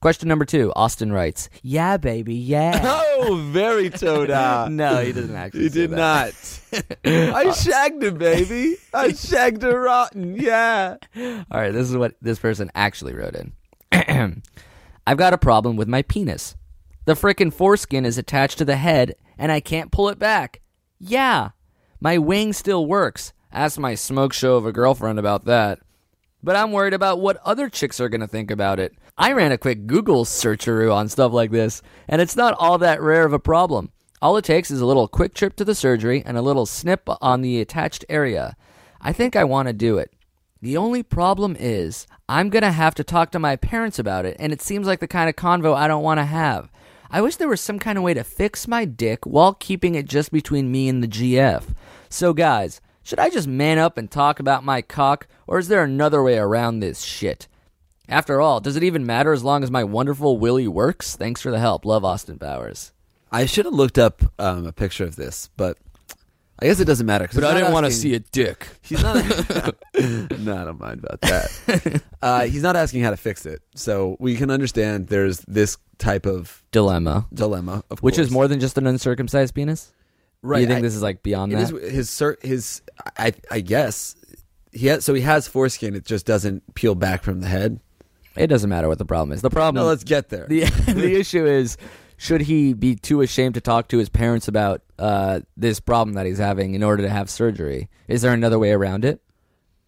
Question 0.00 0.28
number 0.28 0.44
two. 0.44 0.72
Austin 0.76 1.12
writes, 1.12 1.48
Yeah, 1.62 1.96
baby, 1.96 2.34
yeah. 2.34 2.80
Oh, 3.18 3.48
very 3.50 3.88
Toda. 3.90 4.68
no, 4.70 4.98
he 5.02 5.12
doesn't 5.12 5.34
actually. 5.34 5.62
He 5.62 5.68
say 5.70 5.74
did 5.86 5.90
that. 5.92 6.34
not. 7.02 7.34
I 7.34 7.50
shagged 7.52 8.02
him, 8.02 8.18
baby. 8.18 8.76
I 8.92 9.12
shagged 9.12 9.64
a 9.64 9.76
rotten. 9.76 10.36
Yeah. 10.36 10.96
All 11.16 11.60
right, 11.60 11.72
this 11.72 11.88
is 11.88 11.96
what 11.96 12.14
this 12.20 12.38
person 12.38 12.70
actually 12.74 13.14
wrote 13.14 13.34
in. 13.34 13.52
I've 15.06 15.16
got 15.16 15.32
a 15.32 15.38
problem 15.38 15.76
with 15.76 15.88
my 15.88 16.02
penis. 16.02 16.56
The 17.06 17.14
frickin' 17.14 17.52
foreskin 17.52 18.04
is 18.04 18.18
attached 18.18 18.58
to 18.58 18.64
the 18.64 18.76
head, 18.76 19.14
and 19.38 19.50
I 19.50 19.60
can't 19.60 19.92
pull 19.92 20.08
it 20.08 20.18
back. 20.18 20.60
Yeah, 20.98 21.50
my 22.00 22.18
wing 22.18 22.52
still 22.52 22.86
works. 22.86 23.32
Ask 23.52 23.78
my 23.78 23.94
smoke 23.94 24.32
show 24.32 24.56
of 24.56 24.66
a 24.66 24.72
girlfriend 24.72 25.18
about 25.18 25.44
that. 25.46 25.78
But 26.42 26.56
I'm 26.56 26.72
worried 26.72 26.94
about 26.94 27.20
what 27.20 27.40
other 27.44 27.68
chicks 27.68 28.00
are 28.00 28.08
gonna 28.08 28.26
think 28.26 28.50
about 28.50 28.78
it. 28.78 28.94
I 29.18 29.32
ran 29.32 29.52
a 29.52 29.58
quick 29.58 29.86
Google 29.86 30.24
searcheroo 30.24 30.94
on 30.94 31.08
stuff 31.08 31.32
like 31.32 31.50
this, 31.50 31.82
and 32.08 32.20
it's 32.20 32.36
not 32.36 32.54
all 32.58 32.78
that 32.78 33.00
rare 33.00 33.24
of 33.24 33.32
a 33.32 33.38
problem. 33.38 33.90
All 34.20 34.36
it 34.36 34.44
takes 34.44 34.70
is 34.70 34.80
a 34.80 34.86
little 34.86 35.08
quick 35.08 35.34
trip 35.34 35.56
to 35.56 35.64
the 35.64 35.74
surgery 35.74 36.22
and 36.24 36.36
a 36.36 36.42
little 36.42 36.66
snip 36.66 37.08
on 37.20 37.42
the 37.42 37.60
attached 37.60 38.04
area. 38.08 38.56
I 39.00 39.12
think 39.12 39.36
I 39.36 39.44
want 39.44 39.68
to 39.68 39.72
do 39.72 39.98
it. 39.98 40.12
The 40.62 40.76
only 40.76 41.02
problem 41.02 41.56
is, 41.58 42.06
I'm 42.28 42.48
going 42.48 42.62
to 42.62 42.72
have 42.72 42.94
to 42.96 43.04
talk 43.04 43.30
to 43.30 43.38
my 43.38 43.56
parents 43.56 43.98
about 43.98 44.24
it, 44.24 44.36
and 44.38 44.52
it 44.52 44.62
seems 44.62 44.86
like 44.86 45.00
the 45.00 45.06
kind 45.06 45.28
of 45.28 45.36
convo 45.36 45.74
I 45.74 45.86
don't 45.86 46.02
want 46.02 46.18
to 46.18 46.24
have. 46.24 46.70
I 47.10 47.20
wish 47.20 47.36
there 47.36 47.48
was 47.48 47.60
some 47.60 47.78
kind 47.78 47.98
of 47.98 48.04
way 48.04 48.14
to 48.14 48.24
fix 48.24 48.66
my 48.66 48.84
dick 48.84 49.24
while 49.24 49.54
keeping 49.54 49.94
it 49.94 50.06
just 50.06 50.32
between 50.32 50.70
me 50.70 50.88
and 50.88 51.02
the 51.02 51.08
GF. 51.08 51.62
So, 52.08 52.32
guys, 52.32 52.80
should 53.02 53.18
I 53.18 53.30
just 53.30 53.46
man 53.46 53.78
up 53.78 53.98
and 53.98 54.10
talk 54.10 54.40
about 54.40 54.64
my 54.64 54.82
cock, 54.82 55.28
or 55.46 55.58
is 55.58 55.68
there 55.68 55.84
another 55.84 56.22
way 56.22 56.38
around 56.38 56.80
this 56.80 57.02
shit? 57.02 57.46
After 58.08 58.40
all, 58.40 58.60
does 58.60 58.76
it 58.76 58.84
even 58.84 59.06
matter 59.06 59.32
as 59.32 59.44
long 59.44 59.62
as 59.62 59.70
my 59.70 59.84
wonderful 59.84 60.38
Willie 60.38 60.68
works? 60.68 61.16
Thanks 61.16 61.40
for 61.40 61.50
the 61.50 61.58
help. 61.58 61.84
Love 61.84 62.04
Austin 62.04 62.38
Powers. 62.38 62.92
I 63.32 63.46
should 63.46 63.64
have 63.64 63.74
looked 63.74 63.98
up 63.98 64.22
um, 64.38 64.66
a 64.66 64.72
picture 64.72 65.04
of 65.04 65.16
this, 65.16 65.50
but 65.56 65.78
I 66.58 66.66
guess 66.66 66.80
it 66.80 66.86
doesn't 66.86 67.06
matter. 67.06 67.28
But 67.34 67.44
I 67.44 67.54
didn't 67.54 67.72
want 67.72 67.86
to 67.86 67.92
see 67.92 68.14
a 68.14 68.18
dick. 68.20 68.66
He's 68.82 69.02
not. 69.02 69.16
no, 69.94 70.56
I 70.56 70.64
don't 70.64 70.80
mind 70.80 71.04
about 71.04 71.20
that. 71.22 72.02
uh, 72.22 72.44
he's 72.46 72.62
not 72.62 72.76
asking 72.76 73.02
how 73.02 73.10
to 73.10 73.16
fix 73.16 73.44
it, 73.46 73.60
so 73.74 74.16
we 74.20 74.36
can 74.36 74.50
understand. 74.50 75.08
There's 75.08 75.40
this 75.40 75.76
type 75.98 76.24
of 76.26 76.62
Dilemma. 76.72 77.26
dilemma, 77.32 77.82
of 77.90 78.00
Which 78.02 78.18
is 78.18 78.28
course. 78.28 78.32
more 78.32 78.48
than 78.48 78.60
just 78.60 78.78
an 78.78 78.86
uncircumcised 78.86 79.54
penis? 79.54 79.92
right. 80.42 80.60
you 80.60 80.66
think 80.66 80.78
I- 80.78 80.82
this 80.82 80.94
is 80.94 81.02
like 81.02 81.22
beyond 81.22 81.52
It 81.52 81.56
that? 81.56 81.72
is 81.74 81.92
his 82.10 82.22
his. 82.42 82.82
I 83.18 83.32
I 83.50 83.60
guess 83.60 84.14
he 84.72 84.86
has. 84.86 85.04
So 85.04 85.12
he 85.14 85.22
has 85.22 85.48
foreskin. 85.48 85.94
It 85.94 86.04
just 86.06 86.24
doesn't 86.26 86.74
peel 86.74 86.94
back 86.94 87.22
from 87.22 87.40
the 87.40 87.48
head. 87.48 87.80
It 88.36 88.46
doesn't 88.48 88.68
matter 88.68 88.86
what 88.88 88.98
the 88.98 89.06
problem 89.06 89.32
is. 89.32 89.40
The 89.42 89.50
problem 89.50 89.82
No, 89.82 89.88
let's 89.88 90.04
get 90.04 90.28
there. 90.28 90.46
the 90.48 90.64
the 90.86 91.18
issue 91.18 91.44
is 91.46 91.76
should 92.16 92.42
he 92.42 92.72
be 92.72 92.96
too 92.96 93.20
ashamed 93.20 93.54
to 93.54 93.60
talk 93.60 93.88
to 93.88 93.98
his 93.98 94.08
parents 94.08 94.48
about 94.48 94.82
uh, 94.98 95.40
this 95.56 95.80
problem 95.80 96.14
that 96.14 96.26
he's 96.26 96.38
having 96.38 96.74
in 96.74 96.82
order 96.82 97.02
to 97.02 97.10
have 97.10 97.28
surgery? 97.28 97.88
Is 98.08 98.22
there 98.22 98.32
another 98.32 98.58
way 98.58 98.72
around 98.72 99.04
it? 99.04 99.20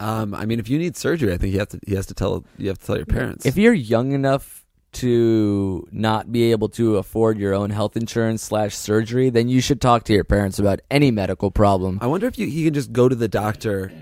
Um, 0.01 0.35
I 0.35 0.47
mean, 0.47 0.61
if 0.61 0.69
you 0.69 0.79
need 0.79 0.97
surgery, 0.97 1.33
I 1.33 1.39
think 1.39 1.53
you 1.53 1.59
have 1.59 1.69
to. 1.71 1.81
He 1.87 1.95
has 1.95 2.07
to 2.07 2.15
tell. 2.15 2.45
You 2.57 2.69
have 2.69 2.79
to 2.79 2.87
tell 2.87 2.97
your 2.97 3.07
parents. 3.07 3.47
If 3.47 3.57
you're 3.57 3.73
young 3.73 4.13
enough 4.13 4.65
to 4.93 5.87
not 5.91 6.33
be 6.33 6.51
able 6.51 6.69
to 6.71 6.97
afford 6.97 7.39
your 7.39 7.55
own 7.55 7.71
health 7.71 7.97
insurance 7.97 8.43
slash 8.43 8.77
surgery, 8.77 9.29
then 9.31 9.49
you 9.49 9.61
should 9.61 9.81
talk 9.81 10.05
to 10.05 10.13
your 10.13 10.25
parents 10.25 10.59
about 10.59 10.81
any 10.91 11.11
medical 11.11 11.51
problem. 11.51 11.99
I 12.01 12.07
wonder 12.07 12.27
if 12.27 12.39
you, 12.39 12.47
he 12.47 12.65
can 12.65 12.75
just 12.75 12.93
go 12.93 13.09
to 13.09 13.15
the 13.15 13.29
doctor. 13.29 13.93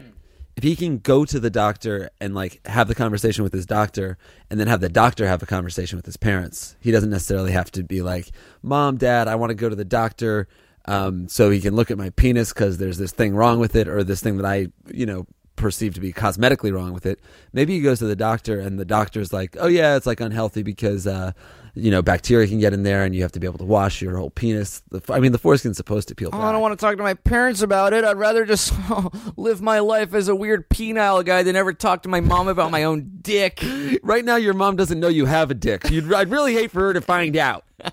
If 0.56 0.62
he 0.62 0.74
can 0.74 0.98
go 0.98 1.26
to 1.26 1.38
the 1.38 1.50
doctor 1.50 2.08
and 2.18 2.34
like 2.34 2.66
have 2.66 2.88
the 2.88 2.94
conversation 2.94 3.44
with 3.44 3.52
his 3.52 3.66
doctor, 3.66 4.16
and 4.50 4.58
then 4.58 4.68
have 4.68 4.80
the 4.80 4.88
doctor 4.88 5.26
have 5.26 5.42
a 5.42 5.46
conversation 5.46 5.96
with 5.96 6.06
his 6.06 6.16
parents, 6.16 6.76
he 6.80 6.90
doesn't 6.90 7.10
necessarily 7.10 7.52
have 7.52 7.70
to 7.72 7.82
be 7.82 8.00
like, 8.00 8.30
"Mom, 8.62 8.96
Dad, 8.96 9.28
I 9.28 9.34
want 9.34 9.50
to 9.50 9.54
go 9.54 9.68
to 9.68 9.76
the 9.76 9.84
doctor, 9.84 10.48
um, 10.86 11.28
so 11.28 11.50
he 11.50 11.60
can 11.60 11.76
look 11.76 11.90
at 11.90 11.98
my 11.98 12.08
penis 12.10 12.54
because 12.54 12.78
there's 12.78 12.96
this 12.96 13.12
thing 13.12 13.34
wrong 13.34 13.58
with 13.58 13.76
it, 13.76 13.86
or 13.86 14.02
this 14.02 14.22
thing 14.22 14.38
that 14.38 14.46
I, 14.46 14.68
you 14.90 15.04
know, 15.04 15.26
perceive 15.56 15.92
to 15.94 16.00
be 16.00 16.12
cosmetically 16.12 16.72
wrong 16.72 16.94
with 16.94 17.04
it." 17.04 17.20
Maybe 17.52 17.74
he 17.74 17.82
goes 17.82 17.98
to 17.98 18.06
the 18.06 18.16
doctor, 18.16 18.58
and 18.58 18.78
the 18.78 18.86
doctor's 18.86 19.34
like, 19.34 19.58
"Oh 19.60 19.68
yeah, 19.68 19.96
it's 19.96 20.06
like 20.06 20.20
unhealthy 20.20 20.62
because." 20.62 21.06
Uh, 21.06 21.32
you 21.76 21.90
know, 21.90 22.00
bacteria 22.00 22.48
can 22.48 22.58
get 22.58 22.72
in 22.72 22.82
there, 22.82 23.04
and 23.04 23.14
you 23.14 23.20
have 23.22 23.32
to 23.32 23.40
be 23.40 23.46
able 23.46 23.58
to 23.58 23.64
wash 23.64 24.00
your 24.00 24.16
whole 24.16 24.30
penis. 24.30 24.82
The, 24.90 25.02
I 25.12 25.20
mean, 25.20 25.32
the 25.32 25.38
foreskin's 25.38 25.76
supposed 25.76 26.08
to 26.08 26.14
peel 26.14 26.30
back. 26.30 26.40
Oh, 26.40 26.44
I 26.44 26.50
don't 26.50 26.62
want 26.62 26.72
to 26.76 26.82
talk 26.82 26.96
to 26.96 27.02
my 27.02 27.12
parents 27.14 27.60
about 27.60 27.92
it. 27.92 28.02
I'd 28.02 28.16
rather 28.16 28.46
just 28.46 28.72
live 29.36 29.60
my 29.60 29.80
life 29.80 30.14
as 30.14 30.28
a 30.28 30.34
weird 30.34 30.70
penile 30.70 31.24
guy 31.24 31.42
than 31.42 31.54
ever 31.54 31.74
talk 31.74 32.02
to 32.04 32.08
my 32.08 32.20
mom 32.20 32.48
about 32.48 32.70
my 32.70 32.84
own 32.84 33.18
dick. 33.20 33.62
Right 34.02 34.24
now, 34.24 34.36
your 34.36 34.54
mom 34.54 34.76
doesn't 34.76 34.98
know 34.98 35.08
you 35.08 35.26
have 35.26 35.50
a 35.50 35.54
dick. 35.54 35.90
You'd, 35.90 36.12
I'd 36.12 36.30
really 36.30 36.54
hate 36.54 36.70
for 36.70 36.80
her 36.80 36.92
to 36.94 37.00
find 37.00 37.36
out. 37.36 37.64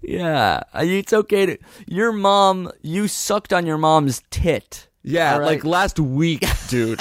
Yeah, 0.00 0.62
it's 0.74 1.12
okay 1.12 1.44
to. 1.44 1.58
Your 1.86 2.10
mom, 2.10 2.72
you 2.80 3.06
sucked 3.06 3.52
on 3.52 3.66
your 3.66 3.76
mom's 3.76 4.22
tit. 4.30 4.88
Yeah, 5.04 5.38
right. 5.38 5.46
like 5.46 5.64
last 5.64 5.98
week, 5.98 6.44
dude. 6.68 7.00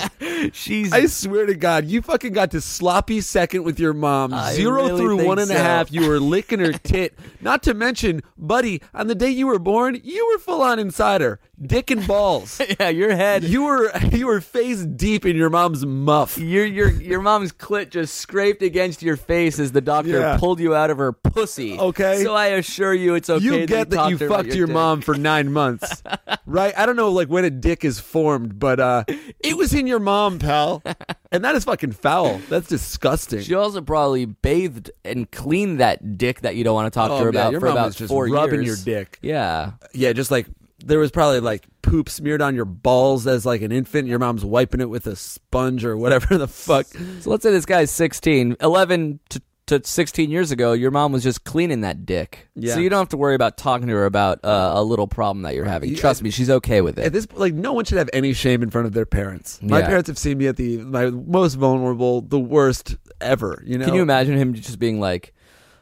She's. 0.53 0.91
I 0.91 1.05
swear 1.05 1.45
to 1.45 1.53
God, 1.53 1.85
you 1.85 2.01
fucking 2.01 2.33
got 2.33 2.51
to 2.51 2.61
sloppy 2.61 3.21
second 3.21 3.63
with 3.63 3.79
your 3.79 3.93
mom. 3.93 4.33
I 4.33 4.53
Zero 4.53 4.87
really 4.87 4.97
through 4.97 5.25
one 5.25 5.37
and 5.37 5.51
a 5.51 5.57
half. 5.57 5.91
You 5.91 6.07
were 6.07 6.19
licking 6.19 6.59
her 6.59 6.71
tit. 6.71 7.17
Not 7.41 7.61
to 7.63 7.73
mention, 7.73 8.23
buddy, 8.37 8.81
on 8.93 9.07
the 9.07 9.15
day 9.15 9.29
you 9.29 9.45
were 9.47 9.59
born, 9.59 9.99
you 10.03 10.27
were 10.31 10.39
full 10.39 10.61
on 10.61 10.79
insider, 10.79 11.39
dick 11.61 11.91
and 11.91 12.05
balls. 12.07 12.61
yeah, 12.79 12.89
your 12.89 13.15
head. 13.15 13.43
you 13.43 13.63
were 13.63 13.91
you 14.11 14.27
were 14.27 14.41
face 14.41 14.83
deep 14.83 15.25
in 15.25 15.35
your 15.35 15.49
mom's 15.49 15.85
muff. 15.85 16.37
Your 16.37 16.65
your 16.65 16.89
your 16.91 17.21
mom's 17.21 17.51
clit 17.51 17.89
just 17.89 18.15
scraped 18.15 18.61
against 18.61 19.01
your 19.01 19.15
face 19.17 19.59
as 19.59 19.71
the 19.71 19.81
doctor 19.81 20.19
Yeah. 20.19 20.37
pulled 20.37 20.59
you 20.59 20.73
out 20.75 20.89
of 20.89 20.97
her 20.97 21.11
pussy. 21.13 21.77
Okay. 21.77 22.23
So 22.23 22.33
I 22.35 22.47
assure 22.47 22.93
you, 22.93 23.15
it's 23.15 23.29
okay. 23.29 23.43
you 23.43 23.65
get 23.65 23.89
that 23.91 24.09
you 24.09 24.17
to 24.17 24.23
her 24.23 24.27
about 24.27 24.45
fucked 24.45 24.55
your 24.55 24.67
dick. 24.67 24.73
mom 24.73 25.01
for 25.01 25.15
nine 25.15 25.51
months, 25.51 26.01
right? 26.45 26.73
I 26.77 26.85
don't 26.85 26.95
know 26.95 27.11
like 27.11 27.27
when 27.29 27.45
a 27.45 27.49
dick 27.49 27.85
is 27.85 27.99
formed, 27.99 28.59
but 28.59 28.79
uh, 28.79 29.03
it 29.39 29.57
was 29.57 29.73
in 29.73 29.87
your 29.87 29.99
mom, 29.99 30.39
pal, 30.39 30.81
and 31.31 31.43
that 31.45 31.55
is 31.55 31.63
fucking 31.65 31.91
foul. 31.93 32.39
That's 32.49 32.67
disgusting. 32.67 33.41
She 33.41 33.53
also 33.55 33.81
probably 33.81 34.25
bathed 34.25 34.91
and 35.03 35.29
cleaned 35.31 35.79
that 35.79 36.17
dick 36.17 36.41
that 36.41 36.55
you 36.55 36.63
don't 36.63 36.75
want 36.75 36.91
to 36.91 36.97
talk 36.97 37.11
Oh, 37.11 37.19
to 37.19 37.25
her 37.25 37.31
yeah, 37.33 37.39
about 37.41 37.51
your 37.51 37.59
for 37.59 37.67
mom 37.67 37.75
about 37.77 37.85
was 37.87 37.95
just 37.95 38.09
four 38.09 38.25
rubbing 38.27 38.63
years. 38.63 38.85
your 38.85 38.99
dick. 38.99 39.19
Yeah. 39.21 39.71
Yeah, 39.93 40.13
just 40.13 40.31
like 40.31 40.47
there 40.85 40.99
was 40.99 41.11
probably 41.11 41.39
like 41.39 41.65
poop 41.81 42.09
smeared 42.09 42.41
on 42.41 42.55
your 42.55 42.65
balls 42.65 43.27
as 43.27 43.45
like 43.45 43.61
an 43.61 43.71
infant. 43.71 44.07
Your 44.07 44.19
mom's 44.19 44.43
wiping 44.45 44.81
it 44.81 44.89
with 44.89 45.07
a 45.07 45.15
sponge 45.15 45.83
or 45.85 45.95
whatever 45.97 46.37
the 46.37 46.47
fuck. 46.47 46.85
So 47.21 47.29
let's 47.29 47.43
say 47.43 47.51
this 47.51 47.65
guy's 47.65 47.91
16, 47.91 48.57
11 48.61 49.19
to, 49.29 49.41
to 49.67 49.81
16 49.83 50.29
years 50.29 50.51
ago, 50.51 50.73
your 50.73 50.91
mom 50.91 51.11
was 51.11 51.23
just 51.23 51.43
cleaning 51.45 51.81
that 51.81 52.05
dick. 52.05 52.49
Yeah. 52.55 52.73
So 52.73 52.79
you 52.81 52.89
don't 52.89 52.99
have 52.99 53.09
to 53.09 53.17
worry 53.17 53.35
about 53.35 53.57
talking 53.57 53.87
to 53.87 53.93
her 53.93 54.05
about 54.05 54.43
uh, 54.43 54.71
a 54.75 54.83
little 54.83 55.07
problem 55.07 55.43
that 55.43 55.55
you're 55.55 55.65
having. 55.65 55.95
Trust 55.95 56.23
me, 56.23 56.29
she's 56.29 56.49
okay 56.49 56.81
with 56.81 56.99
it. 56.99 57.05
At 57.05 57.13
this, 57.13 57.27
like, 57.33 57.53
no 57.53 57.71
one 57.73 57.85
should 57.85 57.97
have 57.97 58.09
any 58.11 58.33
shame 58.33 58.63
in 58.63 58.69
front 58.69 58.87
of 58.87 58.93
their 58.93 59.05
parents. 59.05 59.61
My 59.61 59.79
Yeah. 59.79 59.87
parents 59.87 60.07
have 60.07 60.17
seen 60.17 60.37
me 60.39 60.47
at 60.47 60.57
the 60.57 60.77
my 60.79 61.09
most 61.09 61.55
vulnerable, 61.55 62.21
the 62.21 62.39
worst 62.39 62.97
ever. 63.21 63.63
You 63.65 63.77
know? 63.77 63.85
Can 63.85 63.93
you 63.93 64.01
imagine 64.01 64.35
him 64.35 64.53
just 64.53 64.77
being 64.79 64.99
like, 64.99 65.33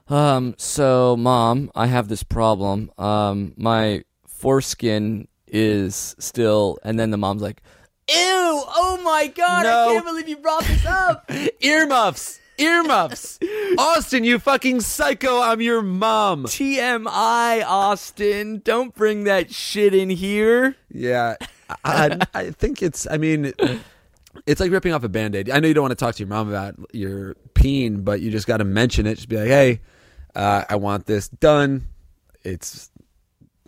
Um, 0.07 0.55
so 0.57 1.15
mom, 1.17 1.71
I 1.75 1.85
have 1.87 2.07
this 2.09 2.23
problem. 2.23 2.91
Um, 2.97 3.53
my 3.57 4.03
foreskin 4.39 5.27
is 5.47 6.15
still, 6.19 6.79
and 6.83 6.99
then 6.99 7.11
the 7.11 7.17
mom's 7.17 7.41
like, 7.41 7.61
"Ew! 8.09 8.15
Oh 8.15 8.99
my 9.03 9.27
god! 9.27 9.63
No. 9.63 9.89
I 9.89 9.93
can't 9.93 10.05
believe 10.05 10.29
you 10.29 10.37
brought 10.37 10.63
this 10.63 10.85
up." 10.85 11.29
Earmuffs. 11.61 12.39
Earmuffs. 12.57 13.39
Austin, 13.77 14.23
you 14.23 14.37
fucking 14.37 14.81
psycho. 14.81 15.41
I'm 15.41 15.61
your 15.61 15.81
mom. 15.81 16.43
TMI, 16.43 17.63
Austin. 17.65 18.61
Don't 18.63 18.93
bring 18.93 19.23
that 19.23 19.53
shit 19.53 19.93
in 19.93 20.09
here. 20.09 20.75
Yeah. 20.91 21.37
I, 21.85 22.17
I 22.33 22.51
think 22.51 22.81
it's, 22.83 23.07
I 23.09 23.17
mean, 23.17 23.53
it's 24.45 24.59
like 24.59 24.71
ripping 24.71 24.91
off 24.91 25.03
a 25.03 25.09
band 25.09 25.35
aid. 25.35 25.49
I 25.49 25.59
know 25.59 25.69
you 25.69 25.73
don't 25.73 25.83
want 25.83 25.97
to 25.97 26.03
talk 26.03 26.15
to 26.15 26.19
your 26.19 26.27
mom 26.27 26.49
about 26.49 26.75
your 26.91 27.35
peen, 27.53 28.01
but 28.01 28.19
you 28.19 28.29
just 28.29 28.47
got 28.47 28.57
to 28.57 28.65
mention 28.65 29.07
it. 29.07 29.15
Just 29.15 29.29
be 29.29 29.37
like, 29.37 29.47
hey, 29.47 29.79
uh, 30.35 30.65
I 30.69 30.75
want 30.75 31.05
this 31.05 31.29
done. 31.29 31.87
It's, 32.43 32.91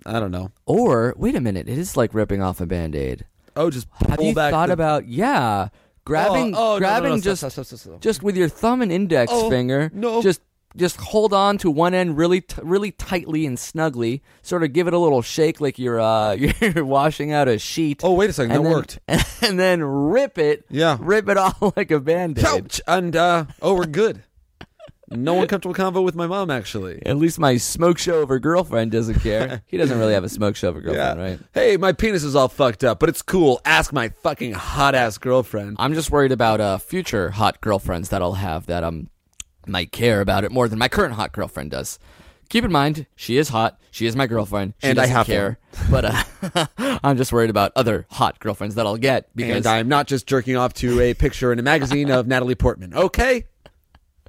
I 0.06 0.20
don't 0.20 0.32
know. 0.32 0.52
Or 0.66 1.14
wait 1.18 1.36
a 1.36 1.42
minute, 1.42 1.68
it 1.70 1.78
is 1.78 1.96
like 1.98 2.14
ripping 2.14 2.42
off 2.42 2.60
a 2.62 2.66
band-aid. 2.66 3.26
Oh, 3.56 3.70
just 3.70 3.88
Have 4.08 4.22
you 4.22 4.34
back 4.34 4.52
thought 4.52 4.68
the- 4.68 4.74
about 4.74 5.08
yeah, 5.08 5.68
grabbing 6.06 6.56
Oh, 6.56 6.58
oh, 6.58 6.64
no, 6.68 6.74
no, 6.74 6.80
grabbing 6.80 7.10
no, 7.12 7.20
just 7.20 7.42
stop, 7.42 7.52
stop, 7.52 7.66
stop, 7.66 7.80
stop. 7.80 8.02
just 8.02 8.24
with 8.24 8.36
your 8.38 8.50
thumb 8.50 8.82
and 8.82 8.92
index 8.92 9.32
Oh, 9.34 9.50
finger, 9.50 9.92
no. 9.94 10.22
just 10.22 10.42
just 10.78 10.96
hold 11.02 11.34
on 11.34 11.58
to 11.58 11.70
one 11.70 11.94
end 11.94 12.16
really 12.18 12.40
t- 12.40 12.62
really 12.64 12.92
tightly 12.92 13.46
and 13.46 13.60
snugly, 13.60 14.24
sort 14.42 14.64
of 14.64 14.72
give 14.72 14.88
it 14.88 14.94
a 14.94 14.98
little 14.98 15.22
shake 15.22 15.60
like 15.60 15.78
you're 15.78 16.00
uh 16.00 16.32
you're 16.62 16.86
washing 16.86 17.34
out 17.34 17.50
a 17.50 17.60
sheet. 17.60 18.00
Oh, 18.06 18.14
wait 18.14 18.30
a 18.30 18.34
second. 18.34 18.52
that 18.56 18.64
then, 18.64 18.72
worked. 18.72 19.00
And 19.44 19.60
then 19.60 19.84
rip 19.84 20.38
it. 20.38 20.64
Yeah. 20.70 20.98
Rip 21.02 21.28
it 21.28 21.36
off 21.36 21.58
like 21.76 21.92
a 21.92 22.00
band-aid. 22.00 22.46
Ouch. 22.46 22.80
And, 22.88 23.16
uh, 23.16 23.46
oh, 23.62 23.74
we're 23.74 23.86
good. 23.86 24.24
No 25.12 25.42
uncomfortable 25.42 25.76
convo 25.76 26.04
with 26.04 26.16
my 26.16 26.28
mom, 26.28 26.50
actually. 26.50 27.06
At 27.06 27.18
least 27.18 27.40
my 27.40 27.58
smoke 27.58 27.98
show 27.98 28.22
of 28.22 28.30
her 28.30 28.40
girlfriend 28.40 28.92
doesn't 28.92 29.20
care. 29.20 29.62
he 29.68 29.78
doesn't 29.78 29.98
really 29.98 30.14
have 30.14 30.24
a 30.24 30.30
smoke 30.30 30.56
show 30.56 30.70
of 30.70 30.78
a 30.78 30.82
girlfriend, 30.82 31.20
right? 31.20 31.40
Hey, 31.54 31.78
my 31.78 31.92
penis 31.92 32.24
is 32.24 32.36
all 32.36 32.48
fucked 32.48 32.84
up, 32.84 33.00
but 33.00 33.10
it's 33.10 33.22
cool. 33.22 33.60
Ask 33.66 33.92
my 33.94 34.10
fucking 34.10 34.54
hot 34.54 34.96
ass 34.96 35.18
girlfriend. 35.18 35.76
I'm 35.80 35.94
just 35.94 36.12
worried 36.12 36.32
about 36.32 36.62
uh, 36.62 36.78
future 36.78 37.32
hot 37.32 37.62
girlfriends 37.62 38.10
that 38.10 38.22
I'll 38.22 38.34
have 38.34 38.68
that 38.68 38.84
um 38.84 39.10
might 39.68 39.92
care 39.92 40.22
about 40.22 40.44
it 40.44 40.52
more 40.52 40.68
than 40.68 40.80
my 40.80 40.88
current 40.88 41.14
hot 41.14 41.34
girlfriend 41.34 41.72
does. 41.72 42.00
Keep 42.50 42.66
in 42.66 42.72
mind, 42.72 43.06
she 43.16 43.38
is 43.38 43.48
hot. 43.48 43.80
She 43.92 44.06
is 44.08 44.16
my 44.16 44.28
girlfriend. 44.28 44.74
She 44.80 44.90
And 44.90 45.00
I 45.00 45.06
have 45.06 45.26
care. 45.26 45.58
But 45.90 46.04
uh, 46.04 46.66
I'm 47.02 47.16
just 47.16 47.32
worried 47.32 47.50
about 47.50 47.72
other 47.78 48.06
hot 48.10 48.40
girlfriends 48.40 48.76
that 48.76 48.86
I'll 48.86 48.98
get 48.98 49.34
because 49.34 49.66
And 49.66 49.68
I'm 49.68 49.88
not 49.88 50.08
just 50.08 50.28
jerking 50.28 50.58
off 50.58 50.74
to 50.76 51.00
a 51.00 51.14
picture 51.14 51.54
in 51.54 51.60
a 51.60 51.62
magazine 51.62 52.12
of 52.12 52.28
Natalie 52.28 52.56
Portman. 52.56 52.94
Okay? 52.94 53.46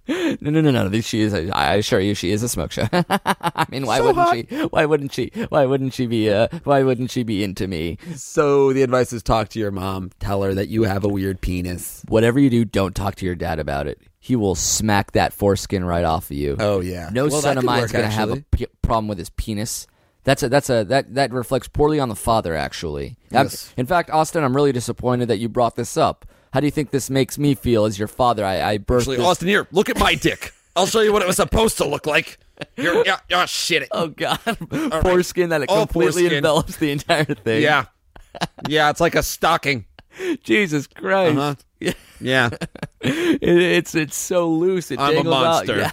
No, 0.08 0.36
no, 0.40 0.60
no, 0.60 0.70
no. 0.88 1.00
She 1.00 1.20
is. 1.20 1.32
I 1.34 1.46
I 1.48 1.74
assure 1.74 2.00
you, 2.00 2.14
she 2.14 2.30
is 2.32 2.42
a 2.42 2.48
smoke 2.48 2.72
show. 2.72 2.86
I 2.92 3.66
mean, 3.70 3.86
why 3.86 3.98
So 3.98 4.06
wouldn't 4.06 4.18
hot. 4.26 4.34
she? 4.34 4.56
Why 4.66 4.84
wouldn't 4.86 5.12
she? 5.12 5.30
Why 5.48 5.66
wouldn't 5.66 5.94
she 5.94 6.06
be? 6.06 6.30
Uh, 6.30 6.48
why 6.64 6.82
wouldn't 6.82 7.10
she 7.10 7.22
be 7.22 7.44
into 7.44 7.66
me? 7.68 7.98
So 8.16 8.72
the 8.72 8.82
advice 8.82 9.12
is 9.12 9.22
talk 9.22 9.48
to 9.50 9.58
your 9.58 9.70
mom. 9.70 10.10
Tell 10.18 10.42
her 10.42 10.54
that 10.54 10.68
you 10.68 10.82
have 10.84 11.04
a 11.04 11.08
weird 11.08 11.40
penis. 11.40 12.02
Whatever 12.08 12.40
you 12.40 12.50
do, 12.50 12.64
don't 12.64 12.94
talk 12.94 13.14
to 13.16 13.26
your 13.26 13.34
dad 13.36 13.58
about 13.58 13.86
it. 13.86 14.00
He 14.18 14.36
will 14.36 14.54
smack 14.54 15.12
that 15.12 15.32
foreskin 15.32 15.84
right 15.84 16.04
off 16.04 16.30
of 16.30 16.36
you. 16.36 16.56
Oh, 16.60 16.80
yeah. 16.80 17.10
No 17.12 17.26
Well, 17.26 17.40
son 17.40 17.58
of 17.58 17.64
mine's 17.64 17.90
going 17.90 18.04
to 18.04 18.10
have 18.10 18.30
a 18.30 18.44
problem 18.82 19.08
with 19.08 19.18
his 19.18 19.30
penis. 19.30 19.86
That's 20.24 20.44
a 20.44 20.48
that's 20.48 20.70
a 20.70 20.84
that 20.84 21.14
that 21.16 21.32
reflects 21.32 21.66
poorly 21.66 21.98
on 21.98 22.08
the 22.08 22.14
father. 22.14 22.54
Actually, 22.54 23.16
I'm- 23.32 23.46
Yes. 23.46 23.72
in 23.76 23.86
fact, 23.86 24.08
Austin, 24.10 24.44
I'm 24.44 24.54
really 24.54 24.70
disappointed 24.70 25.26
that 25.26 25.38
you 25.38 25.48
brought 25.48 25.74
this 25.74 25.96
up. 25.96 26.24
How 26.52 26.60
do 26.60 26.66
you 26.66 26.70
think 26.70 26.90
this 26.90 27.08
makes 27.10 27.38
me 27.38 27.54
feel 27.54 27.84
as 27.84 27.98
your 27.98 28.08
father? 28.08 28.44
I, 28.44 28.72
I 28.72 28.78
birthed 28.78 29.00
Actually, 29.00 29.16
this. 29.18 29.26
Austin, 29.26 29.48
here, 29.48 29.66
look 29.72 29.88
at 29.88 29.98
my 29.98 30.14
dick. 30.14 30.52
I'll 30.76 30.86
show 30.86 31.00
you 31.00 31.12
what 31.12 31.22
it 31.22 31.26
was 31.26 31.36
supposed 31.36 31.78
to 31.78 31.86
look 31.86 32.06
like. 32.06 32.38
Here, 32.76 33.02
yeah, 33.04 33.18
yeah, 33.28 33.44
shit 33.46 33.82
it. 33.84 33.88
Oh 33.92 34.08
God, 34.08 34.38
foreskin 35.02 35.48
that 35.50 35.62
it 35.62 35.68
All 35.68 35.86
completely 35.86 36.22
foreskin. 36.22 36.32
envelops 36.38 36.76
the 36.76 36.90
entire 36.90 37.24
thing. 37.24 37.62
Yeah. 37.62 37.86
Yeah, 38.68 38.88
it's 38.90 39.00
like 39.00 39.14
a 39.14 39.22
stocking. 39.22 39.84
Jesus 40.42 40.86
Christ. 40.86 41.36
Uh-huh. 41.38 41.92
Yeah. 42.20 42.50
It, 43.04 43.42
it's 43.42 43.96
it's 43.96 44.16
so 44.16 44.48
loose. 44.48 44.92
It 44.92 45.00
I'm 45.00 45.16
a 45.18 45.24
monster. 45.24 45.76
Yeah. 45.78 45.90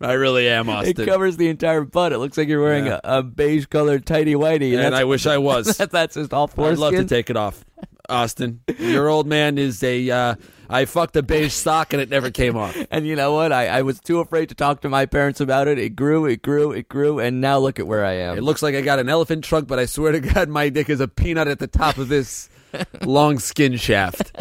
I 0.00 0.14
really 0.14 0.48
am, 0.48 0.68
Austin. 0.68 1.00
It 1.00 1.06
covers 1.06 1.36
the 1.36 1.48
entire 1.48 1.82
butt. 1.84 2.12
It 2.12 2.18
looks 2.18 2.36
like 2.36 2.48
you're 2.48 2.60
wearing 2.60 2.86
Yeah. 2.86 2.98
a, 3.04 3.18
a 3.18 3.22
beige 3.22 3.66
colored 3.66 4.04
tighty 4.04 4.34
whitey, 4.34 4.76
and 4.76 4.92
I 4.94 5.04
wish 5.04 5.24
I 5.26 5.38
was. 5.38 5.76
that's, 5.76 6.14
just 6.14 6.32
all 6.32 6.50
I'd 6.58 6.78
love 6.78 6.94
to 6.94 7.04
take 7.04 7.30
it 7.30 7.36
off. 7.36 7.64
Austin, 8.08 8.60
your 8.78 9.08
old 9.08 9.26
man 9.26 9.58
is 9.58 9.82
a. 9.82 10.10
Uh, 10.10 10.34
I 10.68 10.86
fucked 10.86 11.16
a 11.16 11.22
beige 11.22 11.52
sock 11.52 11.92
and 11.92 12.00
it 12.00 12.08
never 12.08 12.30
came 12.30 12.56
off. 12.56 12.76
And 12.90 13.06
you 13.06 13.14
know 13.14 13.34
what? 13.34 13.52
I, 13.52 13.68
I 13.68 13.82
was 13.82 14.00
too 14.00 14.20
afraid 14.20 14.48
to 14.48 14.54
talk 14.54 14.80
to 14.82 14.88
my 14.88 15.06
parents 15.06 15.40
about 15.40 15.68
it. 15.68 15.78
It 15.78 15.90
grew, 15.90 16.26
it 16.26 16.42
grew, 16.42 16.72
it 16.72 16.88
grew, 16.88 17.18
and 17.20 17.40
now 17.40 17.58
look 17.58 17.78
at 17.78 17.86
where 17.86 18.04
I 18.04 18.12
am. 18.12 18.36
It 18.38 18.42
looks 18.42 18.62
like 18.62 18.74
I 18.74 18.80
got 18.80 18.98
an 18.98 19.08
elephant 19.08 19.44
trunk, 19.44 19.68
but 19.68 19.78
I 19.78 19.86
swear 19.86 20.12
to 20.12 20.20
God, 20.20 20.48
my 20.48 20.68
dick 20.68 20.88
is 20.88 21.00
a 21.00 21.08
peanut 21.08 21.48
at 21.48 21.58
the 21.58 21.66
top 21.66 21.98
of 21.98 22.08
this 22.08 22.48
long 23.02 23.38
skin 23.38 23.76
shaft. 23.76 24.32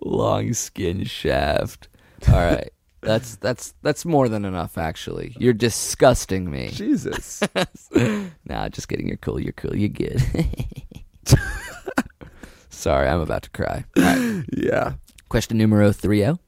Long 0.00 0.52
skin 0.54 1.04
shaft. 1.04 1.88
All 2.28 2.34
right. 2.34 2.70
That's 3.02 3.36
that's 3.36 3.72
that's 3.80 4.04
more 4.04 4.28
than 4.28 4.44
enough 4.44 4.76
actually. 4.76 5.34
You're 5.38 5.54
disgusting 5.54 6.50
me. 6.50 6.68
Jesus. 6.68 7.42
Nah, 8.44 8.68
just 8.68 8.88
kidding. 8.88 9.08
You're 9.08 9.16
cool. 9.16 9.40
You're 9.40 9.54
cool. 9.54 9.74
You're 9.74 9.88
good. 9.88 10.22
Sorry, 12.80 13.06
I'm 13.08 13.20
about 13.20 13.42
to 13.42 13.50
cry. 13.50 13.84
Right. 13.96 14.44
Yeah. 14.56 14.94
Question 15.28 15.58
numero 15.58 15.92
three 15.92 16.24
oh. 16.24 16.38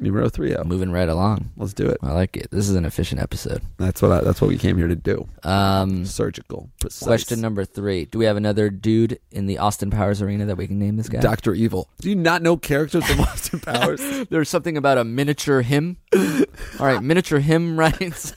Numero 0.00 0.28
three. 0.30 0.54
oh. 0.56 0.64
Moving 0.64 0.90
right 0.92 1.08
along. 1.08 1.50
Let's 1.58 1.74
do 1.74 1.86
it. 1.86 1.98
I 2.02 2.12
like 2.12 2.36
it. 2.38 2.50
This 2.50 2.68
is 2.70 2.74
an 2.74 2.86
efficient 2.86 3.20
episode. 3.20 3.60
That's 3.76 4.00
what. 4.00 4.10
I, 4.10 4.20
that's 4.22 4.40
what 4.40 4.48
we 4.48 4.56
came 4.56 4.78
here 4.78 4.88
to 4.88 4.96
do. 4.96 5.28
Um, 5.44 6.06
Surgical. 6.06 6.70
Precise. 6.80 7.06
question 7.06 7.40
number 7.42 7.66
three. 7.66 8.06
Do 8.06 8.18
we 8.18 8.24
have 8.24 8.38
another 8.38 8.70
dude 8.70 9.18
in 9.30 9.44
the 9.46 9.58
Austin 9.58 9.90
Powers 9.90 10.22
arena 10.22 10.46
that 10.46 10.56
we 10.56 10.66
can 10.66 10.78
name 10.78 10.96
this 10.96 11.08
guy? 11.10 11.20
Doctor 11.20 11.52
Evil. 11.52 11.90
Do 12.00 12.08
you 12.08 12.16
not 12.16 12.40
know 12.40 12.56
characters 12.56 13.04
from 13.04 13.20
Austin 13.28 13.60
Powers? 13.60 14.00
There's 14.30 14.48
something 14.48 14.78
about 14.78 14.96
a 14.96 15.04
miniature 15.04 15.60
hymn. 15.60 15.98
All 16.14 16.86
right, 16.86 17.02
miniature 17.02 17.40
hymn 17.40 17.78
writes 17.78 18.32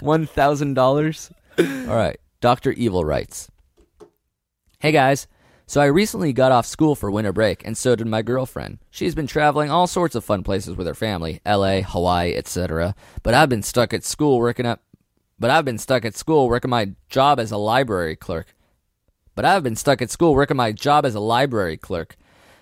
one 0.00 0.26
thousand 0.26 0.74
dollars. 0.74 1.30
All 1.58 1.64
right, 1.96 2.18
Doctor 2.40 2.72
Evil 2.72 3.04
writes. 3.04 3.48
Hey 4.80 4.90
guys, 4.90 5.28
so 5.72 5.80
I 5.80 5.86
recently 5.86 6.34
got 6.34 6.52
off 6.52 6.66
school 6.66 6.94
for 6.94 7.10
winter 7.10 7.32
break, 7.32 7.64
and 7.64 7.78
so 7.78 7.96
did 7.96 8.06
my 8.06 8.20
girlfriend. 8.20 8.80
She's 8.90 9.14
been 9.14 9.26
traveling 9.26 9.70
all 9.70 9.86
sorts 9.86 10.14
of 10.14 10.22
fun 10.22 10.42
places 10.42 10.76
with 10.76 10.86
her 10.86 10.92
family, 10.92 11.40
L.A., 11.46 11.80
Hawaii, 11.80 12.34
etc. 12.34 12.94
But 13.22 13.32
I've 13.32 13.48
been 13.48 13.62
stuck 13.62 13.94
at 13.94 14.04
school 14.04 14.38
working 14.38 14.66
up. 14.66 14.82
But 15.38 15.48
I've 15.48 15.64
been 15.64 15.78
stuck 15.78 16.04
at 16.04 16.14
school 16.14 16.46
working 16.46 16.68
my 16.68 16.90
job 17.08 17.40
as 17.40 17.50
a 17.50 17.56
library 17.56 18.16
clerk. 18.16 18.54
But 19.34 19.46
I've 19.46 19.62
been 19.62 19.74
stuck 19.74 20.02
at 20.02 20.10
school 20.10 20.34
working 20.34 20.58
my 20.58 20.72
job 20.72 21.06
as 21.06 21.14
a 21.14 21.20
library 21.20 21.78
clerk. 21.78 22.16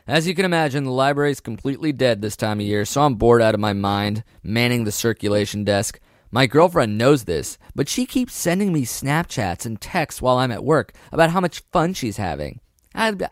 As 0.07 0.29
you 0.29 0.35
can 0.37 0.45
imagine, 0.45 0.85
the 0.85 0.93
library 0.93 1.33
is 1.33 1.41
completely 1.41 1.91
dead 1.91 2.23
this 2.23 2.37
time 2.37 2.61
of 2.61 2.67
year, 2.67 2.85
so 2.85 3.03
I'm 3.03 3.17
bored 3.17 3.43
out 3.43 3.55
of 3.55 3.61
my 3.61 3.73
mind, 3.73 4.23
manning 4.45 4.85
the 4.85 4.93
circulation 4.93 5.65
desk. 5.65 5.99
My 6.31 6.47
girlfriend 6.47 6.97
knows 6.97 7.25
this, 7.25 7.59
but 7.75 7.89
she 7.89 8.07
keeps 8.07 8.35
sending 8.35 8.73
me 8.73 8.83
Snapchats 8.83 9.67
and 9.67 9.81
texts 9.81 10.23
while 10.23 10.39
I'm 10.39 10.53
at 10.53 10.63
work 10.63 10.93
about 11.11 11.31
how 11.31 11.41
much 11.41 11.65
fun 11.73 11.93
she's 11.93 12.17
having. 12.17 12.61
I'd 12.95 13.19
be, 13.19 13.25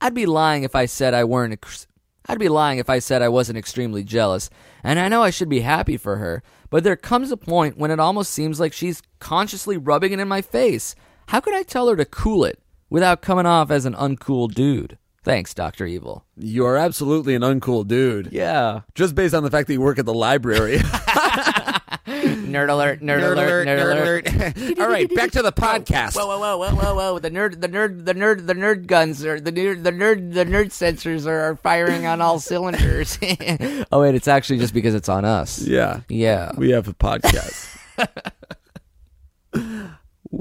I'd 0.00 0.14
be 0.14 0.26
lying 0.26 0.62
if 0.64 0.74
I 0.74 0.86
said 0.86 1.14
I 1.14 1.24
weren't. 1.24 1.52
ex- 1.54 1.86
I'd 2.28 2.38
be 2.40 2.48
lying 2.48 2.78
if 2.78 2.90
I 2.90 2.98
said 2.98 3.22
I 3.22 3.28
wasn't 3.28 3.58
extremely 3.58 4.02
jealous, 4.02 4.50
and 4.82 4.98
I 4.98 5.08
know 5.08 5.22
I 5.22 5.30
should 5.30 5.48
be 5.48 5.60
happy 5.60 5.96
for 5.96 6.16
her, 6.16 6.42
but 6.70 6.82
there 6.82 6.96
comes 6.96 7.30
a 7.30 7.36
point 7.36 7.78
when 7.78 7.90
it 7.92 8.00
almost 8.00 8.32
seems 8.32 8.58
like 8.58 8.72
she's 8.72 9.00
consciously 9.20 9.76
rubbing 9.76 10.12
it 10.12 10.18
in 10.18 10.26
my 10.26 10.42
face. 10.42 10.94
How 11.28 11.40
could 11.40 11.54
I 11.54 11.62
tell 11.62 11.88
her 11.88 11.96
to 11.96 12.04
cool 12.04 12.44
it 12.44 12.60
without 12.90 13.22
coming 13.22 13.46
off 13.46 13.70
as 13.70 13.84
an 13.86 13.94
uncool 13.94 14.52
dude? 14.52 14.98
Thanks, 15.22 15.54
Dr. 15.54 15.86
Evil. 15.86 16.24
you 16.36 16.64
are 16.66 16.76
absolutely 16.76 17.34
an 17.34 17.42
uncool 17.42 17.86
dude. 17.86 18.28
Yeah. 18.32 18.80
Just 18.94 19.14
based 19.16 19.34
on 19.34 19.42
the 19.42 19.50
fact 19.50 19.66
that 19.68 19.72
you 19.74 19.80
work 19.80 19.98
at 19.98 20.06
the 20.06 20.14
library. 20.14 20.78
Nerd 22.06 22.70
alert, 22.70 23.00
nerd, 23.00 23.32
alert, 23.32 23.66
nerd, 23.66 24.62
alert. 24.62 24.78
All 24.80 24.88
right, 24.88 25.12
back 25.12 25.32
to 25.32 25.42
the 25.42 25.50
podcast. 25.52 26.14
Whoa, 26.14 26.26
whoa, 26.26 26.38
whoa, 26.38 26.56
whoa, 26.56 26.74
whoa, 26.74 26.94
whoa! 26.94 27.18
The 27.18 27.30
nerd, 27.30 27.60
the 27.60 27.68
nerd, 27.68 28.04
the 28.04 28.14
nerd, 28.14 28.46
the 28.46 28.54
nerd 28.54 28.86
guns 28.86 29.24
are 29.24 29.40
the 29.40 29.50
nerd, 29.50 29.82
the 29.82 29.90
nerd, 29.90 30.32
the 30.32 30.44
nerd 30.44 30.66
sensors 30.66 31.26
are, 31.26 31.40
are 31.40 31.56
firing 31.56 32.06
on 32.06 32.20
all 32.20 32.38
cylinders. 32.38 33.18
oh 33.90 34.00
wait, 34.02 34.14
it's 34.14 34.28
actually 34.28 34.60
just 34.60 34.72
because 34.72 34.94
it's 34.94 35.08
on 35.08 35.24
us. 35.24 35.58
Yeah. 35.58 36.00
Yeah. 36.08 36.52
We 36.56 36.70
have 36.70 36.86
a 36.86 36.94
podcast. 36.94 37.76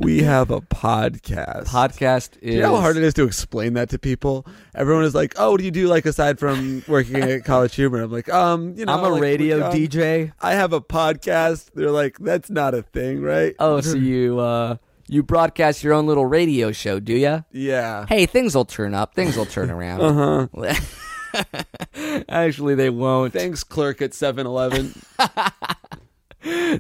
we 0.06 0.22
have 0.22 0.52
a 0.52 0.62
podcast. 0.62 1.66
Podcast 1.66 2.38
is. 2.40 2.52
Do 2.52 2.58
you 2.58 2.62
know 2.62 2.76
how 2.76 2.82
hard 2.82 2.96
it 2.96 3.02
is 3.02 3.16
to 3.16 3.24
explain 3.24 3.74
that 3.74 3.90
to 3.90 3.98
people? 3.98 4.46
Everyone 4.76 5.04
is 5.04 5.16
like, 5.16 5.34
"Oh, 5.38 5.52
what 5.52 5.58
do 5.58 5.66
you 5.66 5.72
do 5.72 5.88
like 5.88 6.06
aside 6.06 6.38
from 6.38 6.84
working 6.88 7.16
at 7.16 7.44
CollegeHumor?" 7.44 8.04
I'm 8.04 8.12
like, 8.12 8.30
"Um, 8.30 8.76
you 8.78 8.86
know, 8.86 8.94
I'm 8.94 9.04
a 9.04 9.10
like, 9.10 9.22
radio 9.22 9.66
um, 9.66 9.74
DJ. 9.74 10.32
I 10.40 10.54
have 10.54 10.74
a 10.74 10.82
podcast." 10.82 11.72
They're 11.74 11.90
like, 11.90 12.20
"That's 12.20 12.52
not 12.52 12.76
a 12.76 12.84
thing, 12.84 13.24
right?" 13.24 13.56
Oh, 13.58 13.82
so 13.82 13.98
you 13.98 14.40
uh 14.40 14.78
you 15.08 15.24
broadcast 15.24 15.84
your 15.84 15.94
own 15.94 16.06
little 16.06 16.28
radio 16.28 16.72
show, 16.72 17.00
do 17.00 17.14
you? 17.14 17.44
Yeah. 17.52 18.06
Hey, 18.08 18.28
things 18.28 18.54
will 18.54 18.66
turn 18.66 18.94
up. 18.94 19.16
Things 19.16 19.36
will 19.36 19.46
turn 19.48 19.72
around. 19.72 20.02
Uh-huh. 20.06 21.44
Actually, 22.30 22.76
they 22.76 22.90
won't. 22.90 23.34
Thanks, 23.34 23.64
clerk 23.64 24.02
at 24.02 24.12
7-Eleven. 24.12 24.94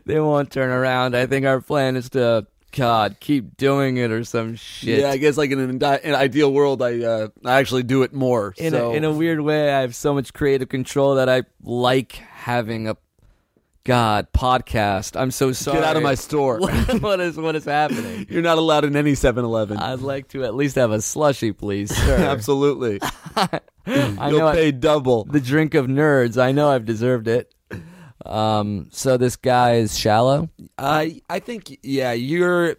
they 0.05 0.19
won't 0.19 0.49
turn 0.49 0.69
around. 0.69 1.15
I 1.15 1.25
think 1.25 1.45
our 1.45 1.59
plan 1.59 1.97
is 1.97 2.09
to 2.11 2.47
God 2.75 3.17
keep 3.19 3.55
doing 3.55 3.97
it 3.97 4.11
or 4.11 4.23
some 4.25 4.55
shit. 4.55 4.99
Yeah, 4.99 5.09
I 5.09 5.17
guess 5.17 5.37
like 5.37 5.51
in 5.51 5.59
an, 5.59 5.81
an 5.81 6.13
ideal 6.13 6.51
world, 6.51 6.81
I 6.81 6.99
uh, 6.99 7.27
I 7.43 7.55
actually 7.55 7.83
do 7.83 8.03
it 8.03 8.13
more. 8.13 8.53
in 8.57 8.71
so. 8.71 8.91
a, 8.91 8.95
in 8.95 9.03
a 9.05 9.11
weird 9.11 9.39
way, 9.39 9.73
I 9.73 9.81
have 9.81 9.95
so 9.95 10.13
much 10.13 10.33
creative 10.33 10.67
control 10.69 11.15
that 11.15 11.29
I 11.29 11.43
like 11.63 12.13
having 12.13 12.89
a 12.89 12.97
God 13.85 14.27
podcast. 14.33 15.19
I'm 15.19 15.31
so 15.31 15.53
sorry. 15.53 15.77
Get 15.77 15.85
out 15.85 15.95
of 15.95 16.03
my 16.03 16.15
store. 16.15 16.59
what 16.59 17.01
what 17.01 17.19
is 17.21 17.37
what 17.37 17.55
is 17.55 17.65
happening? 17.65 18.25
You're 18.31 18.41
not 18.41 18.57
allowed 18.57 18.83
in 18.83 18.95
any 18.95 19.13
7-Eleven. 19.13 19.77
I'd 19.77 19.99
like 19.99 20.27
to 20.29 20.43
at 20.43 20.55
least 20.55 20.75
have 20.75 20.91
a 20.91 21.01
slushy, 21.01 21.53
please, 21.53 21.95
sir. 21.95 22.17
Absolutely. 22.19 22.99
I 23.37 23.59
You'll 23.85 24.39
know 24.39 24.47
I- 24.47 24.55
pay 24.55 24.71
double. 24.71 25.23
the 25.25 25.39
drink 25.39 25.75
of 25.75 25.85
nerds. 25.85 26.41
I 26.41 26.51
know 26.51 26.69
I've 26.69 26.85
deserved 26.85 27.27
it. 27.27 27.53
Um, 28.25 28.89
so 28.91 29.17
this 29.17 29.35
guy 29.35 29.75
is 29.75 29.97
shallow. 29.97 30.49
I 30.77 31.21
I 31.29 31.39
think 31.39 31.79
yeah, 31.83 32.13
your 32.13 32.75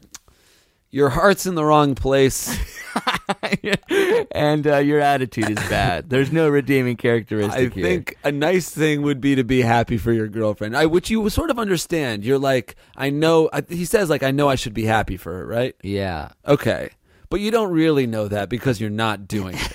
your 0.90 1.11
heart's 1.11 1.46
in 1.46 1.54
the 1.54 1.64
wrong 1.64 1.94
place. 1.94 2.56
and 4.32 4.66
uh, 4.66 4.78
your 4.78 5.00
attitude 5.00 5.50
is 5.50 5.68
bad. 5.68 6.09
There's 6.09 6.32
no 6.32 6.48
redeeming 6.48 6.96
characteristic 6.96 7.72
I 7.72 7.74
here. 7.74 7.85
think 7.85 8.16
a 8.24 8.32
nice 8.32 8.70
thing 8.70 9.02
would 9.02 9.20
be 9.20 9.35
to 9.35 9.44
be 9.44 9.62
happy 9.62 9.98
for 9.98 10.12
your 10.12 10.28
girlfriend. 10.28 10.76
I 10.76 10.87
which 10.87 11.11
you 11.11 11.28
sort 11.28 11.50
of 11.50 11.59
understand. 11.59 12.24
You're 12.24 12.38
like, 12.38 12.76
I 12.96 13.11
know 13.11 13.50
I, 13.52 13.62
he 13.68 13.85
says 13.85 14.09
like 14.09 14.22
I 14.22 14.30
know 14.30 14.48
I 14.48 14.54
should 14.54 14.74
be 14.74 14.85
happy 14.85 15.16
for 15.16 15.32
her, 15.35 15.46
right? 15.46 15.76
Yeah. 15.82 16.30
Okay. 16.46 16.90
But 17.29 17.41
you 17.41 17.51
don't 17.51 17.73
really 17.73 18.07
know 18.07 18.29
that 18.29 18.49
because 18.49 18.81
you're 18.81 18.91
not 18.91 19.27
doing 19.29 19.57
it. 19.59 19.73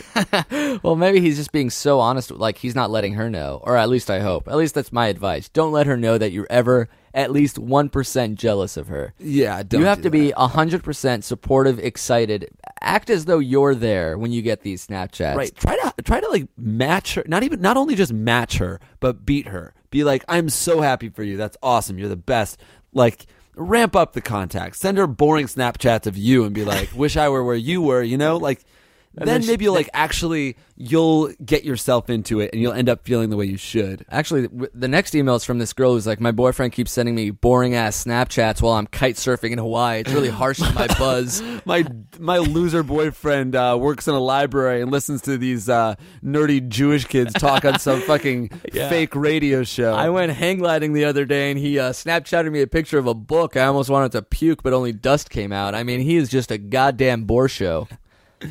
Well, 0.83 0.95
maybe 0.95 1.19
he's 1.19 1.35
just 1.37 1.51
being 1.51 1.69
so 1.69 1.99
honest. 1.99 2.31
Like 2.31 2.57
he's 2.57 2.75
not 2.75 2.89
letting 2.89 3.13
her 3.15 3.29
know, 3.29 3.59
or 3.63 3.75
at 3.75 3.89
least 3.89 4.09
I 4.09 4.19
hope. 4.21 4.47
At 4.47 4.55
least 4.55 4.73
that's 4.73 4.91
my 4.91 5.07
advice. 5.07 5.49
Don't 5.49 5.71
let 5.73 5.85
her 5.85 5.97
know 5.97 6.17
that 6.17 6.31
you're 6.31 6.47
ever 6.49 6.87
at 7.13 7.31
least 7.31 7.59
one 7.59 7.89
percent 7.89 8.39
jealous 8.39 8.77
of 8.77 8.87
her. 8.87 9.13
yeah, 9.19 9.63
don't 9.63 9.81
you 9.81 9.87
have 9.87 9.97
to 9.99 10.03
that. 10.03 10.11
be 10.11 10.31
hundred 10.31 10.83
percent 10.83 11.25
supportive, 11.25 11.77
excited. 11.79 12.49
Act 12.79 13.09
as 13.09 13.25
though 13.25 13.39
you're 13.39 13.75
there 13.75 14.17
when 14.17 14.31
you 14.31 14.41
get 14.41 14.61
these 14.61 14.87
Snapchats. 14.87 15.35
Right. 15.35 15.53
Try 15.55 15.75
to 15.75 15.93
try 16.03 16.19
to 16.21 16.29
like 16.29 16.47
match 16.57 17.15
her. 17.15 17.23
Not 17.27 17.43
even 17.43 17.59
not 17.61 17.75
only 17.77 17.95
just 17.95 18.13
match 18.13 18.57
her, 18.59 18.79
but 19.01 19.25
beat 19.25 19.47
her. 19.47 19.73
Be 19.89 20.03
like, 20.05 20.23
I'm 20.29 20.47
so 20.49 20.79
happy 20.81 21.09
for 21.09 21.23
you. 21.23 21.35
That's 21.37 21.57
awesome. 21.61 21.97
You're 21.97 22.09
the 22.09 22.15
best. 22.15 22.59
Like 22.93 23.25
ramp 23.55 23.95
up 23.95 24.13
the 24.13 24.21
contact. 24.21 24.75
Send 24.77 24.97
her 24.97 25.07
boring 25.07 25.47
Snapchats 25.47 26.07
of 26.07 26.17
you 26.17 26.43
and 26.43 26.53
be 26.53 26.63
like, 26.63 26.89
wish 26.95 27.17
I 27.17 27.29
were 27.29 27.43
where 27.43 27.55
you 27.55 27.81
were, 27.81 28.01
you 28.01 28.17
know? 28.17 28.37
Like 28.37 28.63
then, 29.13 29.27
then 29.27 29.41
she- 29.41 29.47
maybe 29.47 29.65
you'll 29.65 29.73
like 29.73 29.89
actually 29.93 30.55
you'll 30.83 31.31
get 31.45 31.63
yourself 31.63 32.09
into 32.09 32.39
it 32.39 32.49
and 32.53 32.61
you'll 32.61 32.73
end 32.73 32.89
up 32.89 33.05
feeling 33.05 33.29
the 33.29 33.37
way 33.37 33.45
you 33.45 33.57
should. 33.57 34.03
Actually, 34.09 34.47
the 34.73 34.87
next 34.87 35.13
email 35.13 35.35
is 35.35 35.43
from 35.43 35.59
this 35.59 35.73
girl 35.73 35.93
who's 35.93 36.07
like, 36.07 36.19
my 36.19 36.31
boyfriend 36.31 36.73
keeps 36.73 36.91
sending 36.91 37.13
me 37.13 37.29
boring 37.29 37.75
ass 37.75 38.03
Snapchats 38.03 38.63
while 38.63 38.73
I'm 38.73 38.87
kite 38.87 39.13
surfing 39.15 39.51
in 39.51 39.59
Hawaii. 39.59 39.99
It's 39.99 40.11
really 40.11 40.29
harsh 40.29 40.59
on 40.59 40.73
my 40.73 40.87
buzz. 40.87 41.41
My 41.65 41.85
my 42.17 42.39
loser 42.39 42.81
boyfriend 42.81 43.55
uh, 43.55 43.77
works 43.79 44.07
in 44.07 44.15
a 44.15 44.19
library 44.19 44.81
and 44.81 44.89
listens 44.91 45.21
to 45.23 45.37
these 45.37 45.69
uh, 45.69 45.93
nerdy 46.23 46.67
Jewish 46.67 47.05
kids 47.05 47.33
talk 47.33 47.63
on 47.65 47.77
some 47.77 48.01
fucking 48.01 48.49
Yeah. 48.73 48.89
fake 48.89 49.15
radio 49.15 49.63
show. 49.63 49.93
I 49.93 50.09
went 50.09 50.31
hang 50.31 50.57
gliding 50.57 50.93
the 50.93 51.05
other 51.05 51.25
day 51.25 51.51
and 51.51 51.59
he 51.59 51.77
uh, 51.77 51.91
Snapchatted 51.91 52.51
me 52.51 52.61
a 52.61 52.67
picture 52.67 52.97
of 52.97 53.05
a 53.05 53.13
book. 53.13 53.55
I 53.55 53.65
almost 53.65 53.91
wanted 53.91 54.11
to 54.13 54.23
puke, 54.23 54.63
but 54.63 54.73
only 54.73 54.91
dust 54.93 55.29
came 55.29 55.51
out. 55.51 55.75
I 55.75 55.83
mean, 55.83 55.99
he 55.99 56.15
is 56.15 56.29
just 56.29 56.49
a 56.49 56.57
goddamn 56.57 57.25
bore 57.25 57.47
show. 57.47 57.87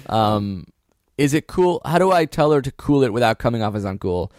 Um, 0.09 0.66
is 1.18 1.35
it 1.35 1.46
cool? 1.46 1.81
How 1.85 1.98
do 1.98 2.11
I 2.12 2.24
tell 2.24 2.53
her 2.53 2.62
to 2.62 2.72
cool 2.72 3.03
it 3.03 3.12
without 3.12 3.38
coming 3.38 3.62
off 3.62 3.74
as 3.74 3.85
uncool? 3.85 4.31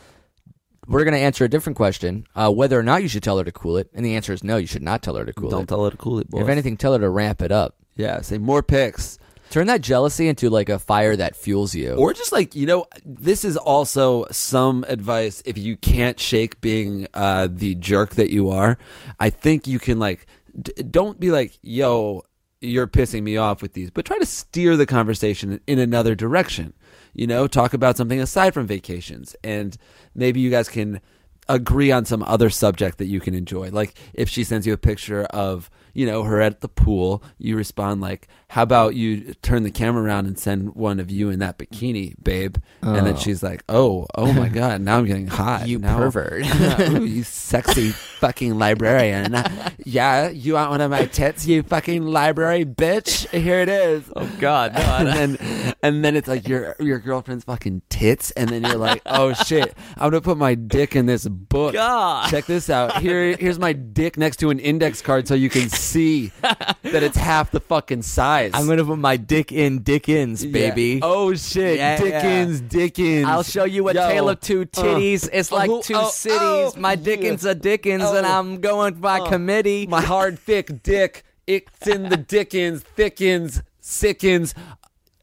We're 0.87 1.03
going 1.03 1.13
to 1.13 1.19
answer 1.19 1.45
a 1.45 1.49
different 1.49 1.77
question 1.77 2.25
uh, 2.35 2.51
whether 2.51 2.77
or 2.77 2.83
not 2.83 3.03
you 3.03 3.07
should 3.07 3.23
tell 3.23 3.37
her 3.37 3.43
to 3.43 3.51
cool 3.51 3.77
it. 3.77 3.89
And 3.93 4.03
the 4.05 4.15
answer 4.15 4.33
is 4.33 4.43
no, 4.43 4.57
you 4.57 4.67
should 4.67 4.81
not 4.81 5.03
tell 5.03 5.15
her 5.15 5.25
to 5.25 5.33
cool 5.33 5.47
it. 5.49 5.51
Don't 5.51 5.63
it. 5.63 5.67
tell 5.67 5.85
her 5.85 5.91
to 5.91 5.97
cool 5.97 6.19
it, 6.19 6.29
boy. 6.29 6.41
if 6.41 6.49
anything, 6.49 6.75
tell 6.77 6.93
her 6.93 6.99
to 6.99 7.09
ramp 7.09 7.41
it 7.41 7.51
up. 7.51 7.75
yeah, 7.95 8.21
say 8.21 8.37
more 8.39 8.63
pics. 8.63 9.19
Turn 9.51 9.67
that 9.67 9.81
jealousy 9.81 10.27
into 10.29 10.49
like 10.49 10.69
a 10.69 10.79
fire 10.79 11.15
that 11.15 11.35
fuels 11.35 11.75
you. 11.75 11.93
Or 11.95 12.13
just 12.13 12.31
like, 12.31 12.55
you 12.55 12.65
know, 12.65 12.85
this 13.05 13.43
is 13.43 13.57
also 13.57 14.25
some 14.31 14.85
advice 14.87 15.43
if 15.45 15.57
you 15.57 15.75
can't 15.75 16.17
shake 16.19 16.61
being 16.61 17.05
uh, 17.13 17.49
the 17.51 17.75
jerk 17.75 18.15
that 18.15 18.29
you 18.29 18.49
are. 18.49 18.77
I 19.19 19.29
think 19.29 19.67
you 19.67 19.77
can, 19.77 19.99
like, 19.99 20.25
d- 20.59 20.71
don't 20.83 21.19
be 21.19 21.31
like, 21.31 21.59
yo, 21.61 22.23
you're 22.61 22.87
pissing 22.87 23.23
me 23.23 23.37
off 23.37 23.61
with 23.61 23.73
these, 23.73 23.89
but 23.89 24.05
try 24.05 24.19
to 24.19 24.25
steer 24.25 24.77
the 24.77 24.85
conversation 24.85 25.59
in 25.65 25.79
another 25.79 26.15
direction. 26.15 26.73
You 27.13 27.27
know, 27.27 27.47
talk 27.47 27.73
about 27.73 27.97
something 27.97 28.21
aside 28.21 28.53
from 28.53 28.67
vacations. 28.67 29.35
And 29.43 29.75
maybe 30.15 30.39
you 30.39 30.49
guys 30.49 30.69
can 30.69 31.01
agree 31.49 31.91
on 31.91 32.05
some 32.05 32.23
other 32.23 32.49
subject 32.49 32.99
that 32.99 33.07
you 33.07 33.19
can 33.19 33.33
enjoy. 33.33 33.69
Like 33.69 33.97
if 34.13 34.29
she 34.29 34.43
sends 34.43 34.65
you 34.67 34.73
a 34.73 34.77
picture 34.77 35.23
of, 35.25 35.69
you 35.93 36.05
know, 36.05 36.23
her 36.23 36.39
at 36.39 36.61
the 36.61 36.69
pool, 36.69 37.23
you 37.37 37.57
respond 37.57 37.99
like, 37.99 38.27
"How 38.51 38.63
about 38.63 38.95
you 38.95 39.33
turn 39.41 39.63
the 39.63 39.71
camera 39.71 40.03
around 40.03 40.25
and 40.27 40.37
send 40.37 40.75
one 40.75 40.99
of 40.99 41.09
you 41.09 41.29
in 41.29 41.39
that 41.39 41.57
bikini, 41.57 42.15
babe?" 42.21 42.57
And 42.81 43.05
then 43.07 43.15
Oh. 43.15 43.17
she's 43.17 43.41
like, 43.41 43.63
"Oh, 43.69 44.07
oh 44.15 44.31
my 44.33 44.49
god, 44.49 44.81
now 44.81 44.97
I'm 44.97 45.05
getting 45.05 45.27
hot. 45.27 45.67
You 45.71 45.79
Now- 45.79 45.97
pervert. 45.97 46.45
Ooh, 46.91 47.05
you 47.05 47.23
sexy 47.23 47.89
fucking 47.91 48.57
librarian. 48.57 49.35
yeah, 49.85 50.29
you 50.29 50.53
want 50.55 50.69
one 50.71 50.81
of 50.81 50.91
my 50.91 51.05
tits, 51.05 51.45
you 51.47 51.63
fucking 51.63 52.03
library 52.05 52.65
bitch? 52.65 53.29
Here 53.29 53.59
it 53.61 53.69
is. 53.69 54.03
oh, 54.15 54.29
God. 54.39 54.73
No, 54.73 54.79
and 54.81 55.07
then 55.07 55.73
and 55.83 56.03
then 56.05 56.15
it's 56.15 56.27
like 56.27 56.47
your 56.47 56.75
your 56.79 56.99
girlfriend's 56.99 57.45
fucking 57.45 57.81
tits, 57.89 58.31
and 58.31 58.49
then 58.49 58.63
you're 58.63 58.77
like, 58.77 59.01
oh 59.05 59.33
shit, 59.33 59.75
I'm 59.97 60.09
gonna 60.11 60.21
put 60.21 60.37
my 60.37 60.55
dick 60.55 60.95
in 60.95 61.05
this 61.05 61.27
book. 61.27 61.73
God. 61.73 62.29
Check 62.29 62.45
this 62.45 62.69
out. 62.69 63.01
Here 63.01 63.35
here's 63.37 63.59
my 63.59 63.73
dick 63.73 64.17
next 64.17 64.37
to 64.37 64.49
an 64.49 64.59
index 64.59 65.01
card, 65.01 65.27
so 65.27 65.33
you 65.35 65.49
can 65.49 65.69
see 65.69 66.31
that 66.41 67.03
it's 67.03 67.17
half 67.17 67.51
the 67.51 67.59
fucking 67.61 68.01
size. 68.01 68.40
I'm 68.53 68.65
to 68.77 68.85
put 68.85 68.97
my 68.97 69.17
dick 69.17 69.51
in 69.51 69.83
Dickens, 69.83 70.43
Yeah. 70.43 70.51
baby. 70.51 70.99
Oh 71.01 71.33
shit, 71.35 71.77
Yeah, 71.77 71.97
Dickens, 71.97 72.61
Dickens. 72.61 73.25
I'll 73.27 73.43
show 73.43 73.63
you 73.65 73.87
a 73.89 73.93
Yo. 73.93 74.07
tale 74.07 74.29
of 74.29 74.39
two 74.41 74.65
titties. 74.65 75.29
it's 75.31 75.51
like 75.51 75.69
oh, 75.69 75.81
two 75.81 75.93
oh, 75.95 76.09
cities. 76.09 76.37
oh, 76.41 76.73
my 76.77 76.95
Dickens 76.95 77.45
a 77.45 77.53
Dickens, 77.55 78.03
and 78.03 78.25
Oh. 78.25 78.39
I'm 78.39 78.59
going 78.61 78.95
by 78.95 79.19
Oh. 79.19 79.25
committee. 79.29 79.87
my 79.87 80.01
hard 80.01 80.39
thick 80.39 80.81
dick. 80.83 81.23
It's 81.47 81.87
in 81.87 82.09
the 82.09 82.17
Dickens, 82.17 82.83
thickens, 82.95 83.61
sickens. 83.81 84.53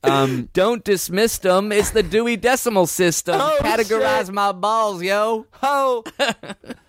Um, 0.05 0.49
Don't 0.55 0.85
dismiss 0.85 1.39
them. 1.39 1.73
It's 1.73 1.91
the 1.91 2.03
Dewey 2.03 2.37
Decimal 2.37 2.87
System. 2.87 3.41
Oh, 3.41 3.59
Categorize 3.61 4.27
shit. 4.27 4.35
my 4.35 4.53
balls, 4.53 5.03
yo. 5.03 5.47
ho. 5.53 6.05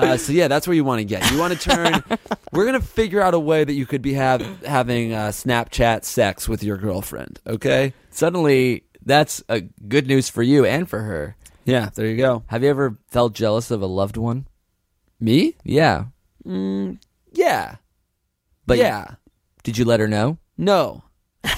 Uh, 0.00 0.16
so 0.16 0.32
yeah, 0.32 0.48
that's 0.48 0.66
where 0.66 0.74
you 0.74 0.84
want 0.84 1.00
to 1.00 1.04
get. 1.04 1.30
You 1.30 1.38
want 1.38 1.58
to 1.58 1.68
turn. 1.68 2.02
we're 2.52 2.66
gonna 2.66 2.80
figure 2.80 3.20
out 3.20 3.34
a 3.34 3.38
way 3.38 3.64
that 3.64 3.72
you 3.72 3.86
could 3.86 4.02
be 4.02 4.14
have 4.14 4.64
having 4.64 5.12
uh, 5.12 5.28
Snapchat 5.28 6.04
sex 6.04 6.48
with 6.48 6.62
your 6.62 6.76
girlfriend. 6.76 7.40
Okay. 7.46 7.92
Suddenly, 8.10 8.84
that's 9.04 9.42
a 9.48 9.60
good 9.60 10.06
news 10.06 10.28
for 10.28 10.42
you 10.42 10.64
and 10.64 10.88
for 10.88 11.00
her. 11.00 11.36
Yeah. 11.64 11.90
There 11.94 12.06
you 12.06 12.16
go. 12.16 12.44
Have 12.46 12.62
you 12.62 12.70
ever 12.70 12.98
felt 13.08 13.34
jealous 13.34 13.70
of 13.70 13.82
a 13.82 13.86
loved 13.86 14.16
one? 14.16 14.46
Me? 15.20 15.54
Yeah. 15.64 16.06
Yeah. 16.44 17.76
But 18.66 18.78
yeah. 18.78 19.14
Did 19.62 19.76
you 19.78 19.84
let 19.84 20.00
her 20.00 20.08
know? 20.08 20.38
No. 20.56 21.04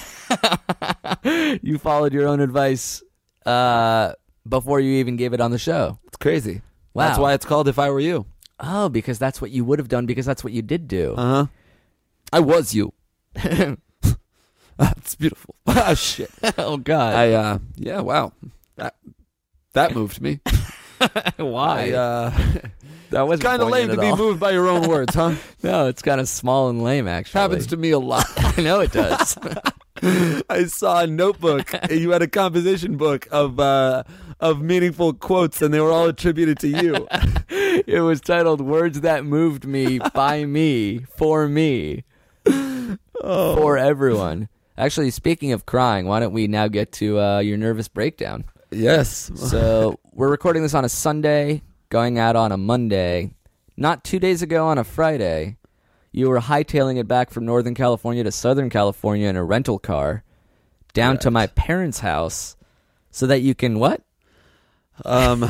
You 1.63 1.79
followed 1.79 2.13
your 2.13 2.27
own 2.27 2.41
advice 2.41 3.03
uh, 3.47 4.15
before 4.49 4.81
you 4.81 4.95
even 4.95 5.17
gave 5.17 5.33
it 5.33 5.41
on 5.41 5.51
the 5.51 5.59
show. 5.59 5.99
It's 6.07 6.17
crazy. 6.17 6.63
Wow. 6.95 7.07
That's 7.07 7.19
why 7.19 7.35
it's 7.35 7.45
called 7.45 7.69
"If 7.69 7.79
I 7.79 7.91
Were 7.91 8.01
You." 8.01 8.27
Oh, 8.63 8.89
because 8.89 9.19
that's 9.19 9.41
what 9.41 9.51
you 9.51 9.65
would 9.65 9.79
have 9.79 9.89
done 9.89 10.07
because 10.07 10.25
that's 10.25 10.45
what 10.45 10.53
you 10.53 10.63
did 10.63 10.87
do. 10.89 11.15
Uh 11.17 11.29
huh. 11.29 11.47
I 12.33 12.41
was 12.41 12.75
you. 12.75 12.93
That's 14.79 15.15
beautiful. 15.15 15.55
Ah, 15.67 15.95
shit. 15.97 16.31
oh 16.59 16.77
God. 16.77 17.15
I 17.15 17.33
uh 17.33 17.59
yeah, 17.77 18.01
wow. 18.01 18.33
That 18.77 18.95
that 19.75 19.95
moved 19.95 20.21
me. 20.21 20.41
Why? 21.37 21.91
I 21.91 21.93
uh 21.93 22.31
that 23.11 23.23
was 23.29 23.41
kind 23.41 23.61
of 23.61 23.69
lame 23.69 23.89
to 23.89 23.97
be 23.97 24.15
moved 24.15 24.41
by 24.41 24.53
your 24.53 24.69
own 24.69 24.89
words, 24.89 25.15
huh? 25.15 25.35
No, 25.63 25.89
it's 25.89 26.03
kind 26.03 26.21
of 26.21 26.29
small 26.29 26.69
and 26.71 26.83
lame 26.83 27.07
actually. 27.07 27.41
Happens 27.41 27.67
to 27.69 27.77
me 27.77 27.91
a 27.91 27.99
lot. 27.99 28.27
I 28.37 28.63
know 28.63 28.81
it 28.81 28.93
does. 28.93 29.37
I 30.49 30.65
saw 30.65 31.03
a 31.03 31.07
notebook. 31.07 31.73
you 31.91 32.11
had 32.11 32.23
a 32.23 32.29
composition 32.29 32.97
book 32.97 33.29
of 33.31 33.61
uh 33.61 34.05
of 34.41 34.61
meaningful 34.63 35.13
quotes 35.13 35.61
and 35.63 35.73
they 35.73 35.81
were 35.81 35.93
all 35.93 36.07
attributed 36.07 36.59
to 36.61 36.69
you. 36.69 37.07
It 37.87 38.03
was 38.03 38.21
titled 38.21 38.61
"Words 38.61 39.01
That 39.01 39.25
Moved 39.25 39.65
Me 39.67 39.99
by 40.15 40.45
Me 40.47 41.01
for 41.17 41.49
Me 41.49 42.05
for 43.21 43.79
everyone." 43.79 44.49
Actually, 44.77 45.11
speaking 45.11 45.53
of 45.53 45.67
crying, 45.67 46.07
why 46.07 46.21
don't 46.21 46.33
we 46.33 46.47
now 46.47 46.67
get 46.69 46.93
to 46.93 47.21
uh, 47.21 47.39
your 47.39 47.57
nervous 47.59 47.89
breakdown? 47.89 48.45
yes. 48.71 49.31
So 49.35 49.99
we're 50.13 50.31
recording 50.31 50.63
this 50.63 50.75
on 50.75 50.85
a 50.85 50.89
Sunday, 50.89 51.63
going 51.91 52.19
out 52.19 52.37
on 52.37 52.53
a 52.53 52.57
Monday. 52.57 53.35
Not 53.77 54.03
two 54.05 54.19
days 54.19 54.43
ago 54.43 54.67
on 54.67 54.79
a 54.79 54.85
Friday, 54.85 55.57
you 56.11 56.29
were 56.29 56.41
hightailing 56.41 56.99
it 56.99 57.09
back 57.09 57.31
from 57.31 57.45
Northern 57.45 57.75
California 57.75 58.25
to 58.25 58.33
Southern 58.33 58.71
California 58.71 59.29
in 59.29 59.37
a 59.37 59.45
rental 59.45 59.79
car, 59.79 60.25
down 60.95 61.19
to 61.19 61.31
my 61.31 61.47
parents' 61.49 62.01
house, 62.01 62.57
so 63.11 63.27
that 63.27 63.41
you 63.41 63.55
can 63.55 63.79
what? 63.79 64.03
Um 65.05 65.49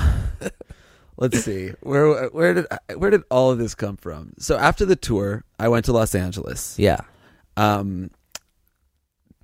let's 1.22 1.44
see 1.44 1.70
where 1.80 2.26
where 2.28 2.54
did 2.54 2.66
where 2.96 3.10
did 3.10 3.22
all 3.30 3.50
of 3.50 3.58
this 3.58 3.74
come 3.74 3.96
from? 3.96 4.34
So 4.38 4.58
after 4.58 4.84
the 4.84 4.96
tour, 4.96 5.44
I 5.58 5.68
went 5.68 5.86
to 5.86 5.92
Los 5.92 6.14
Angeles. 6.14 6.78
Yeah. 6.78 7.00
Um, 7.56 8.10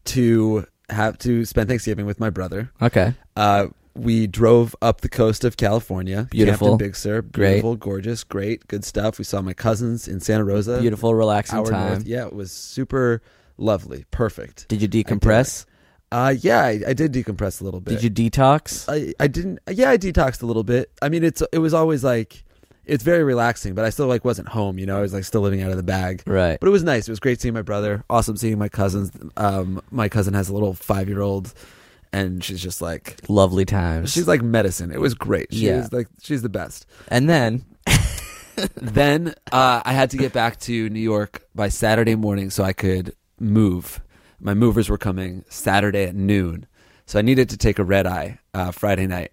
to 0.06 0.66
have 0.90 1.18
to 1.18 1.44
spend 1.44 1.68
Thanksgiving 1.68 2.06
with 2.06 2.18
my 2.18 2.30
brother. 2.30 2.70
Okay. 2.82 3.14
Uh, 3.36 3.68
we 3.94 4.26
drove 4.26 4.74
up 4.80 5.00
the 5.02 5.08
coast 5.08 5.44
of 5.44 5.56
California. 5.56 6.28
Beautiful. 6.30 6.76
Big 6.76 6.96
Sur. 6.96 7.22
Great. 7.22 7.54
Beautiful, 7.54 7.76
gorgeous, 7.76 8.24
great, 8.24 8.66
good 8.68 8.84
stuff. 8.84 9.18
We 9.18 9.24
saw 9.24 9.42
my 9.42 9.52
cousins 9.52 10.08
in 10.08 10.20
Santa 10.20 10.44
Rosa. 10.44 10.80
Beautiful, 10.80 11.14
relaxing 11.14 11.64
time. 11.64 11.88
north. 11.88 12.06
Yeah, 12.06 12.26
it 12.26 12.32
was 12.32 12.52
super 12.52 13.22
lovely, 13.56 14.04
perfect. 14.10 14.68
Did 14.68 14.82
you 14.82 14.88
decompress? 14.88 15.66
Uh, 16.10 16.34
yeah, 16.40 16.60
I, 16.64 16.80
I 16.88 16.92
did 16.94 17.12
decompress 17.12 17.60
a 17.60 17.64
little 17.64 17.80
bit. 17.80 18.00
Did 18.00 18.02
you 18.18 18.30
detox? 18.30 18.86
I, 18.88 19.12
I 19.22 19.26
didn't. 19.26 19.58
Yeah, 19.70 19.90
I 19.90 19.98
detoxed 19.98 20.42
a 20.42 20.46
little 20.46 20.64
bit. 20.64 20.90
I 21.02 21.08
mean, 21.08 21.22
it's 21.24 21.42
it 21.52 21.58
was 21.58 21.74
always 21.74 22.02
like 22.02 22.44
it's 22.86 23.04
very 23.04 23.22
relaxing, 23.24 23.74
but 23.74 23.84
I 23.84 23.90
still 23.90 24.06
like 24.06 24.24
wasn't 24.24 24.48
home. 24.48 24.78
You 24.78 24.86
know, 24.86 24.96
I 24.96 25.00
was 25.02 25.12
like 25.12 25.24
still 25.24 25.42
living 25.42 25.60
out 25.62 25.70
of 25.70 25.76
the 25.76 25.82
bag. 25.82 26.22
Right. 26.26 26.58
But 26.58 26.66
it 26.66 26.70
was 26.70 26.82
nice. 26.82 27.06
It 27.08 27.12
was 27.12 27.20
great 27.20 27.40
seeing 27.40 27.52
my 27.52 27.60
brother. 27.62 28.04
Awesome 28.08 28.36
seeing 28.38 28.58
my 28.58 28.68
cousins. 28.70 29.10
Um, 29.36 29.82
my 29.90 30.08
cousin 30.08 30.32
has 30.32 30.48
a 30.48 30.54
little 30.54 30.72
five 30.72 31.08
year 31.10 31.20
old, 31.20 31.52
and 32.12 32.42
she's 32.42 32.62
just 32.62 32.80
like 32.80 33.20
Lovely 33.28 33.66
times. 33.66 34.10
she's 34.10 34.26
like 34.26 34.40
medicine. 34.40 34.90
It 34.90 35.00
was 35.00 35.12
great. 35.12 35.52
She 35.52 35.66
Yeah. 35.66 35.76
was 35.78 35.92
like 35.92 36.08
she's 36.22 36.40
the 36.40 36.48
best. 36.48 36.86
and 37.08 37.28
then 37.28 37.66
then 38.76 39.34
uh, 39.52 39.82
I 39.84 39.92
had 39.92 40.10
to 40.10 40.16
get 40.16 40.32
back 40.32 40.58
to 40.60 40.88
New 40.88 41.00
York 41.00 41.42
by 41.54 41.68
Saturday 41.68 42.14
morning 42.16 42.50
so 42.50 42.64
I 42.64 42.72
could 42.72 43.14
move. 43.38 44.00
My 44.40 44.54
movers 44.54 44.88
were 44.88 44.98
coming 44.98 45.44
Saturday 45.48 46.04
at 46.04 46.14
noon, 46.14 46.66
so 47.06 47.18
I 47.18 47.22
needed 47.22 47.48
to 47.50 47.56
take 47.56 47.78
a 47.78 47.84
red 47.84 48.06
eye 48.06 48.38
uh, 48.54 48.70
Friday 48.70 49.06
night. 49.06 49.32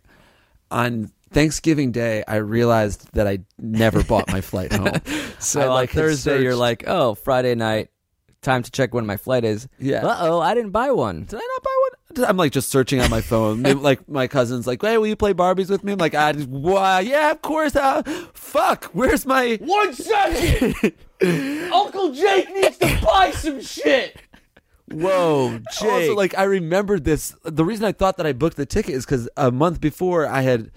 On 0.71 1.11
Thanksgiving 1.31 1.91
Day, 1.91 2.23
I 2.27 2.37
realized 2.37 3.11
that 3.13 3.27
I 3.27 3.39
never 3.59 4.03
bought 4.03 4.31
my 4.31 4.41
flight 4.41 4.73
home. 4.73 5.01
so 5.39 5.61
I, 5.61 5.65
like, 5.65 5.91
had 5.91 6.01
Thursday 6.01 6.41
you're 6.41 6.55
like, 6.55 6.85
oh, 6.87 7.13
Friday 7.13 7.55
night, 7.55 7.89
time 8.41 8.63
to 8.63 8.71
check 8.71 8.93
when 8.93 9.05
my 9.05 9.17
flight 9.17 9.43
is. 9.43 9.67
Yeah. 9.77 10.05
Uh 10.05 10.17
oh, 10.21 10.39
I 10.39 10.53
didn't 10.53 10.71
buy 10.71 10.91
one. 10.91 11.23
Did 11.23 11.35
I 11.35 11.47
not 11.55 11.63
buy 11.63 11.75
one? 11.81 12.29
I'm 12.29 12.37
like 12.37 12.53
just 12.53 12.69
searching 12.69 13.01
on 13.01 13.09
my 13.09 13.19
phone. 13.19 13.63
Like 13.63 14.07
my 14.07 14.27
cousin's 14.27 14.65
like, 14.65 14.81
"Hey, 14.81 14.97
will 14.97 15.07
you 15.07 15.17
play 15.17 15.33
Barbies 15.33 15.69
with 15.69 15.83
me?" 15.83 15.91
I'm 15.91 15.97
like, 15.97 16.15
"I 16.15 16.31
just, 16.31 16.47
wow, 16.47 16.99
yeah, 16.99 17.31
of 17.31 17.41
course." 17.41 17.75
Uh, 17.75 18.03
fuck, 18.33 18.85
where's 18.93 19.25
my 19.25 19.57
One 19.59 19.93
second! 19.93 20.93
Uncle 21.73 22.13
Jake 22.13 22.49
needs 22.53 22.77
to 22.77 22.99
buy 23.03 23.31
some 23.31 23.59
shit! 23.59 24.17
Whoa, 24.91 25.59
Jake. 25.79 25.91
Also, 25.91 26.15
like 26.15 26.37
I 26.37 26.43
remembered 26.43 27.03
this. 27.03 27.35
The 27.43 27.65
reason 27.65 27.85
I 27.85 27.91
thought 27.91 28.17
that 28.17 28.25
I 28.27 28.33
booked 28.33 28.57
the 28.57 28.65
ticket 28.65 28.93
is 28.95 29.05
because 29.05 29.27
a 29.35 29.51
month 29.51 29.81
before 29.81 30.27
I 30.27 30.41
had 30.41 30.71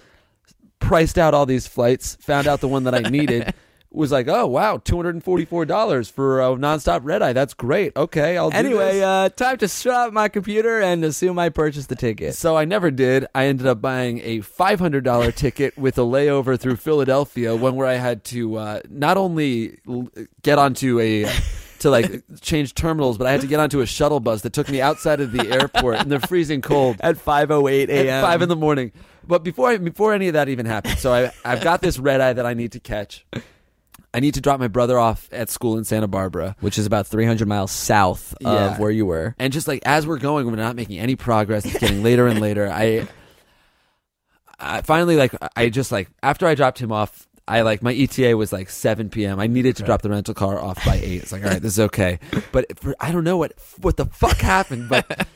priced 0.78 1.18
out 1.18 1.34
all 1.34 1.46
these 1.46 1.66
flights, 1.66 2.16
found 2.16 2.46
out 2.46 2.60
the 2.60 2.68
one 2.68 2.84
that 2.84 2.94
I 2.94 3.00
needed. 3.08 3.52
Was 3.90 4.12
like, 4.12 4.28
oh 4.28 4.46
wow, 4.46 4.76
two 4.76 4.96
hundred 4.96 5.14
and 5.14 5.24
forty-four 5.24 5.64
dollars 5.64 6.10
for 6.10 6.42
a 6.42 6.48
nonstop 6.48 7.00
red 7.04 7.22
eye. 7.22 7.32
That's 7.32 7.54
great. 7.54 7.96
Okay, 7.96 8.36
I'll 8.36 8.50
do 8.50 8.56
it. 8.56 8.60
anyway, 8.66 9.00
uh, 9.00 9.30
time 9.30 9.56
to 9.56 9.66
shut 9.66 9.94
up 9.94 10.12
my 10.12 10.28
computer 10.28 10.78
and 10.82 11.02
assume 11.06 11.38
I 11.38 11.48
purchased 11.48 11.88
the 11.88 11.96
ticket. 11.96 12.34
So 12.34 12.54
I 12.54 12.66
never 12.66 12.90
did. 12.90 13.24
I 13.34 13.46
ended 13.46 13.66
up 13.66 13.80
buying 13.80 14.20
a 14.22 14.42
five 14.42 14.78
hundred 14.78 15.04
dollar 15.04 15.32
ticket 15.44 15.76
with 15.78 15.96
a 15.96 16.02
layover 16.02 16.60
through 16.60 16.76
Philadelphia, 16.76 17.56
one 17.56 17.76
where 17.76 17.86
I 17.86 17.94
had 17.94 18.24
to 18.24 18.56
uh, 18.56 18.80
not 18.90 19.16
only 19.16 19.78
l- 19.88 20.10
get 20.42 20.58
onto 20.58 21.00
a 21.00 21.24
to 21.80 21.90
like 21.90 22.22
change 22.40 22.74
terminals, 22.74 23.18
but 23.18 23.26
I 23.26 23.32
had 23.32 23.40
to 23.42 23.46
get 23.46 23.60
onto 23.60 23.80
a 23.80 23.86
shuttle 23.86 24.20
bus 24.20 24.42
that 24.42 24.52
took 24.52 24.68
me 24.68 24.80
outside 24.80 25.20
of 25.20 25.32
the 25.32 25.48
airport 25.50 26.00
in 26.00 26.08
the 26.08 26.20
freezing 26.20 26.60
cold 26.62 26.96
At 27.00 27.16
5:08 27.16 27.82
at 27.84 27.90
a.m. 27.90 28.22
five 28.24 28.42
in 28.42 28.48
the 28.48 28.56
morning. 28.56 28.92
But 29.26 29.44
before 29.44 29.68
I, 29.70 29.76
before 29.76 30.12
any 30.14 30.28
of 30.28 30.34
that 30.34 30.48
even 30.48 30.66
happened, 30.66 30.98
so 30.98 31.12
I 31.12 31.30
I've 31.44 31.62
got 31.62 31.80
this 31.80 31.98
red 31.98 32.20
eye 32.20 32.32
that 32.32 32.46
I 32.46 32.54
need 32.54 32.72
to 32.72 32.80
catch. 32.80 33.26
I 34.14 34.20
need 34.20 34.34
to 34.34 34.40
drop 34.40 34.58
my 34.58 34.68
brother 34.68 34.98
off 34.98 35.28
at 35.32 35.50
school 35.50 35.76
in 35.76 35.84
Santa 35.84 36.08
Barbara. 36.08 36.56
which 36.60 36.78
is 36.78 36.86
about 36.86 37.06
300 37.06 37.46
miles 37.46 37.70
south 37.70 38.34
Yeah. 38.40 38.72
of 38.72 38.78
where 38.78 38.90
you 38.90 39.04
were. 39.04 39.34
And 39.38 39.52
just 39.52 39.68
like 39.68 39.82
as 39.84 40.06
we're 40.06 40.18
going, 40.18 40.46
we're 40.46 40.56
not 40.56 40.76
making 40.76 40.98
any 40.98 41.14
progress. 41.14 41.66
It's 41.66 41.78
getting 41.78 42.02
later 42.02 42.26
and 42.26 42.40
later. 42.40 42.70
I, 42.72 43.06
I 44.58 44.80
finally 44.82 45.16
like 45.16 45.32
I 45.54 45.68
just 45.68 45.92
like 45.92 46.08
after 46.22 46.46
I 46.46 46.54
dropped 46.54 46.78
him 46.80 46.90
off, 46.90 47.27
I 47.48 47.62
like 47.62 47.82
my 47.82 47.94
ETA 47.94 48.36
was 48.36 48.52
like 48.52 48.70
7 48.70 49.08
p.m. 49.08 49.40
I 49.40 49.46
needed 49.46 49.76
to 49.76 49.82
drop 49.82 50.02
the 50.02 50.10
rental 50.10 50.34
car 50.34 50.60
off 50.60 50.84
by 50.84 50.96
eight. 50.96 51.22
It's 51.22 51.32
like 51.32 51.42
all 51.42 51.50
right, 51.50 51.62
this 51.62 51.72
is 51.72 51.80
okay. 51.80 52.18
But 52.52 52.78
for, 52.78 52.94
I 53.00 53.10
don't 53.10 53.24
know 53.24 53.36
what 53.36 53.52
what 53.80 53.96
the 53.96 54.06
fuck 54.06 54.38
happened, 54.38 54.88
but. 54.88 55.26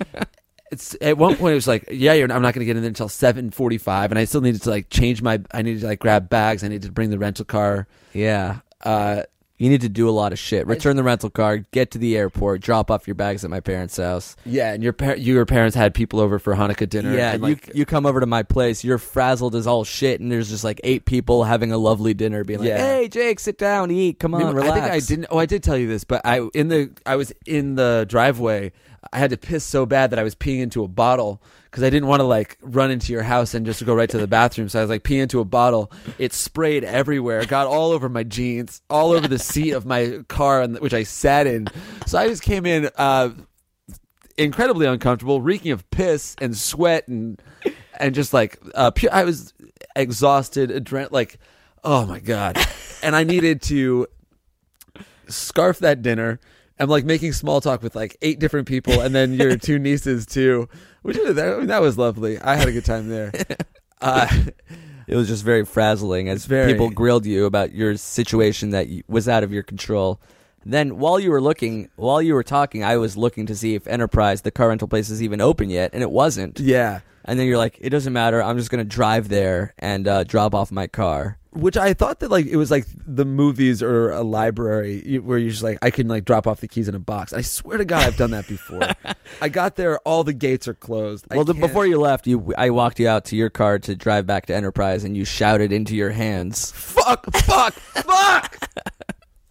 It's 0.71 0.97
at 1.03 1.19
one 1.19 1.37
point 1.37 1.53
it 1.53 1.57
was 1.57 1.69
like, 1.69 1.87
yeah, 1.91 2.15
you're, 2.15 2.33
I'm 2.33 2.41
not 2.41 2.55
going 2.55 2.61
to 2.61 2.65
get 2.65 2.77
in 2.77 2.83
there 2.83 2.89
until 2.89 3.11
7:45, 3.11 4.07
and 4.07 4.19
I 4.19 4.25
still 4.25 4.41
needed 4.41 4.63
to 4.63 4.71
like 4.71 4.89
change 4.89 5.21
my, 5.21 5.39
I 5.53 5.61
needed 5.61 5.83
to 5.83 5.87
like 5.87 5.99
grab 5.99 6.31
bags, 6.31 6.65
I 6.65 6.69
needed 6.69 6.87
to 6.87 6.93
bring 6.93 7.11
the 7.11 7.19
rental 7.19 7.45
car. 7.45 7.87
Yeah. 8.15 8.61
Uh, 8.83 9.25
You 9.63 9.71
need 9.71 9.83
to 9.83 9.89
do 9.89 10.09
a 10.09 10.11
lot 10.11 10.33
of 10.33 10.41
shit. 10.41 10.67
Return 10.67 10.97
the 10.97 11.05
rental 11.05 11.31
car, 11.31 11.59
get 11.59 11.93
to 11.93 11.99
the 11.99 12.17
airport, 12.17 12.63
drop 12.63 12.91
off 12.91 13.07
your 13.07 13.15
bags 13.15 13.45
at 13.45 13.51
my 13.51 13.61
parents' 13.61 13.97
house. 13.97 14.35
yeah, 14.45 14.73
and 14.73 14.83
your 14.83 14.93
par- 14.93 15.15
your 15.17 15.47
parents 15.47 15.77
had 15.77 15.95
people 15.95 16.19
over 16.19 16.41
for 16.41 16.53
Hanukkah 16.57 16.89
dinner. 16.89 17.15
Yeah, 17.15 17.35
and, 17.35 17.43
you 17.45 17.49
like, 17.51 17.71
you 17.73 17.87
come 17.87 18.05
over 18.05 18.19
to 18.19 18.27
my 18.27 18.43
place, 18.43 18.83
you're 18.83 18.99
frazzled 18.99 19.55
as 19.55 19.69
all 19.69 19.85
shit, 19.85 20.21
and 20.21 20.33
there's 20.33 20.51
just 20.51 20.65
like 20.65 20.81
eight 20.83 21.05
people 21.05 21.45
having 21.45 21.71
a 21.71 21.79
lovely 21.79 22.13
dinner, 22.13 22.43
being 22.43 22.59
like, 22.59 22.71
Yeah. 22.71 22.79
"Hey, 22.79 23.07
Jake, 23.09 23.39
sit 23.39 23.57
down, 23.57 23.93
eat, 23.93 24.19
come 24.19 24.35
on, 24.35 24.41
You 24.41 24.47
relax." 24.49 24.71
I 24.71 24.75
think 24.81 24.93
I 24.95 24.99
didn't. 24.99 25.27
Oh, 25.31 25.39
I 25.39 25.47
did 25.47 25.63
tell 25.63 25.79
you 25.79 25.87
this, 25.87 26.03
but 26.03 26.23
I 26.25 26.41
in 26.55 26.67
the 26.67 26.91
I 27.07 27.15
was 27.15 27.33
in 27.47 27.77
the 27.77 28.05
driveway. 28.09 28.73
I 29.13 29.19
had 29.19 29.31
to 29.31 29.37
piss 29.37 29.63
so 29.63 29.87
bad 29.87 30.11
that 30.11 30.19
I 30.19 30.25
was 30.25 30.35
peeing 30.35 30.59
into 30.61 30.83
a 30.83 30.89
bottle 30.89 31.41
because 31.73 31.83
I 31.83 31.89
didn't 31.89 32.07
want 32.07 32.21
to 32.21 32.25
like 32.25 32.59
run 32.61 32.91
into 32.91 33.15
your 33.15 33.23
house 33.23 33.55
and 33.55 33.65
just 33.65 33.83
go 33.87 33.95
right 33.95 34.11
to 34.11 34.19
the 34.19 34.27
bathroom. 34.27 34.69
So 34.69 34.79
I 34.79 34.83
was 34.83 34.91
like 34.91 35.05
pee 35.05 35.19
into 35.19 35.41
a 35.41 35.45
bottle. 35.47 35.91
It 36.19 36.35
sprayed 36.35 36.85
everywhere, 36.85 37.47
got 37.47 37.67
all 37.67 37.93
over 37.93 38.11
my 38.11 38.25
jeans, 38.25 38.83
all 38.91 39.13
over 39.13 39.27
the 39.27 39.39
seat 39.39 39.71
of 39.71 39.87
my 39.87 40.19
car, 40.29 40.69
which 40.69 40.93
I 40.93 41.05
sat 41.05 41.47
in. 41.47 41.69
So 42.07 42.19
I 42.19 42.29
just 42.29 42.43
came 42.43 42.67
in. 42.67 42.91
Uh, 42.97 43.31
incredibly 44.37 44.87
uncomfortable, 44.87 45.41
reeking 45.41 45.73
of 45.73 45.89
piss 45.91 46.37
and 46.41 46.57
sweat 46.57 47.09
and 47.09 47.41
and 47.99 48.15
just 48.15 48.33
like 48.33 48.59
uh, 48.75 48.91
pu- 48.91 49.09
I 49.11 49.25
was 49.25 49.55
exhausted, 49.97 50.71
adren- 50.71 51.11
like 51.11 51.39
oh 51.85 52.05
my 52.07 52.19
god, 52.19 52.59
and 53.03 53.17
I 53.17 53.25
needed 53.25 53.63
to 53.63 54.07
scarf 55.29 55.79
that 55.79 56.03
dinner. 56.03 56.39
I'm 56.79 56.89
like 56.89 57.05
making 57.05 57.33
small 57.33 57.61
talk 57.61 57.83
with 57.83 57.95
like 57.95 58.17
eight 58.23 58.39
different 58.41 58.67
people, 58.67 59.01
and 59.01 59.15
then 59.15 59.35
your 59.35 59.57
two 59.57 59.79
nieces 59.79 60.27
too, 60.27 60.69
which 61.03 61.17
is, 61.19 61.39
I 61.39 61.57
mean, 61.59 61.67
that 61.67 61.81
was 61.83 61.99
lovely. 61.99 62.39
I 62.41 62.57
had 62.57 62.69
a 62.69 62.73
good 62.73 62.85
time 62.85 63.09
there. 63.09 63.33
Uh, 64.01 64.27
It 65.07 65.15
was 65.15 65.29
just 65.29 65.45
very 65.45 65.65
frazzling 65.65 66.29
as 66.29 66.45
very- 66.47 66.73
people 66.73 66.91
grilled 66.91 67.25
you 67.25 67.45
about 67.47 67.73
your 67.73 67.97
situation 67.97 68.71
that 68.71 68.89
was 69.09 69.29
out 69.29 69.45
of 69.45 69.53
your 69.53 69.63
control. 69.63 70.21
Then, 70.67 70.99
while 70.99 71.21
you 71.21 71.31
were 71.31 71.41
looking, 71.41 71.89
while 71.95 72.21
you 72.21 72.35
were 72.35 72.43
talking, 72.43 72.83
I 72.83 72.97
was 72.97 73.17
looking 73.17 73.47
to 73.47 73.55
see 73.55 73.75
if 73.77 73.87
Enterprise, 73.87 74.43
the 74.43 74.51
car 74.51 74.69
rental 74.71 74.89
place, 74.89 75.09
is 75.11 75.23
even 75.23 75.41
open 75.41 75.71
yet, 75.71 75.91
and 75.93 76.03
it 76.03 76.11
wasn't. 76.11 76.59
yeah, 76.61 77.01
And 77.25 77.39
then 77.39 77.47
you're 77.47 77.59
like, 77.59 77.79
"It 77.81 77.91
doesn't 77.91 78.13
matter. 78.13 78.43
I'm 78.43 78.57
just 78.59 78.71
gonna 78.71 78.83
drive 78.85 79.29
there 79.29 79.75
and 79.79 80.07
uh, 80.09 80.25
drop 80.25 80.53
off 80.55 80.71
my 80.73 80.87
car." 80.89 81.39
Which 81.53 81.77
I 81.77 81.93
thought 81.95 82.21
that 82.21 82.31
like 82.31 82.47
it 82.47 82.57
was 82.57 82.71
like 82.71 82.87
the 83.07 83.25
movies 83.25 83.83
or 83.83 84.11
a 84.11 84.23
library 84.23 85.19
where 85.19 85.39
you're 85.39 85.51
just 85.51 85.63
like 85.63 85.79
I 85.83 85.91
can 85.91 86.09
like 86.09 86.25
drop 86.25 86.47
off 86.47 86.61
the 86.61 86.69
keys 86.69 86.89
in 86.89 86.95
a 86.95 86.99
box. 86.99 87.33
I 87.33 87.43
swear 87.43 87.79
to 87.79 87.85
God, 87.85 88.07
I've 88.07 88.17
done 88.17 88.31
that 88.31 88.49
before. 88.49 88.83
I 89.43 89.49
got 89.49 89.77
there, 89.77 89.99
all 90.01 90.25
the 90.25 90.33
gates 90.33 90.67
are 90.67 90.75
closed. 90.75 91.27
Well, 91.31 91.45
the, 91.45 91.55
before 91.55 91.87
you 91.87 92.01
left, 92.01 92.27
you 92.27 92.55
I 92.57 92.71
walked 92.71 92.99
you 93.01 93.09
out 93.09 93.27
to 93.27 93.37
your 93.37 93.51
car 93.51 93.79
to 93.81 93.95
drive 93.95 94.27
back 94.27 94.47
to 94.47 94.55
Enterprise, 94.55 95.05
and 95.05 95.17
you 95.17 95.25
shouted 95.25 95.73
into 95.73 95.95
your 95.95 96.11
hands, 96.11 96.73
fuck, 96.73 97.31
fuck, 97.33 97.75
fuck, 97.75 98.69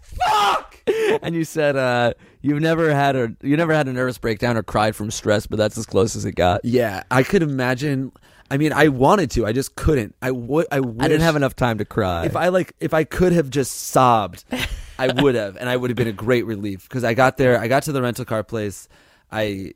fuck. 0.02 0.72
and 1.22 1.36
you 1.36 1.44
said, 1.44 1.76
uh, 1.76 2.14
"You've 2.42 2.62
never 2.62 2.94
had 2.94 3.16
a 3.16 3.36
you 3.42 3.58
never 3.58 3.74
had 3.74 3.88
a 3.88 3.94
nervous 3.94 4.18
breakdown 4.18 4.58
or 4.58 4.64
cried 4.64 4.96
from 4.96 5.12
stress, 5.12 5.48
but 5.48 5.58
that's 5.58 5.78
as 5.78 5.86
close 5.86 6.16
as 6.16 6.26
it 6.26 6.34
got." 6.34 6.64
Yeah, 6.64 7.04
I 7.12 7.24
could 7.24 7.44
imagine. 7.44 8.12
I 8.52 8.58
mean, 8.58 8.74
I 8.74 8.90
wanted 8.90 9.32
to, 9.32 9.46
I 9.46 9.54
just 9.54 9.76
couldn't. 9.76 10.14
I 10.22 10.32
would. 10.32 10.68
I, 10.74 10.80
I 10.80 11.08
didn't 11.08 11.22
have 11.22 11.38
enough 11.38 11.56
time 11.56 11.78
to 11.78 11.86
cry. 11.86 12.26
If 12.26 12.36
I 12.36 12.50
like, 12.50 12.74
if 12.82 12.94
I 12.94 13.06
could 13.06 13.32
have 13.32 13.50
just 13.50 13.72
sobbed, 13.72 14.44
I 15.00 15.08
would 15.22 15.36
have, 15.36 15.56
and 15.56 15.70
I 15.70 15.78
would 15.78 15.90
have 15.90 15.96
been 15.96 16.10
a 16.10 16.12
great 16.12 16.46
relief 16.46 16.84
because 16.84 17.06
I 17.06 17.14
got 17.14 17.38
there. 17.38 17.58
I 17.58 17.70
got 17.70 17.84
to 17.84 17.94
the 17.94 18.02
rental 18.02 18.26
car 18.26 18.44
place. 18.44 18.90
I 19.32 19.76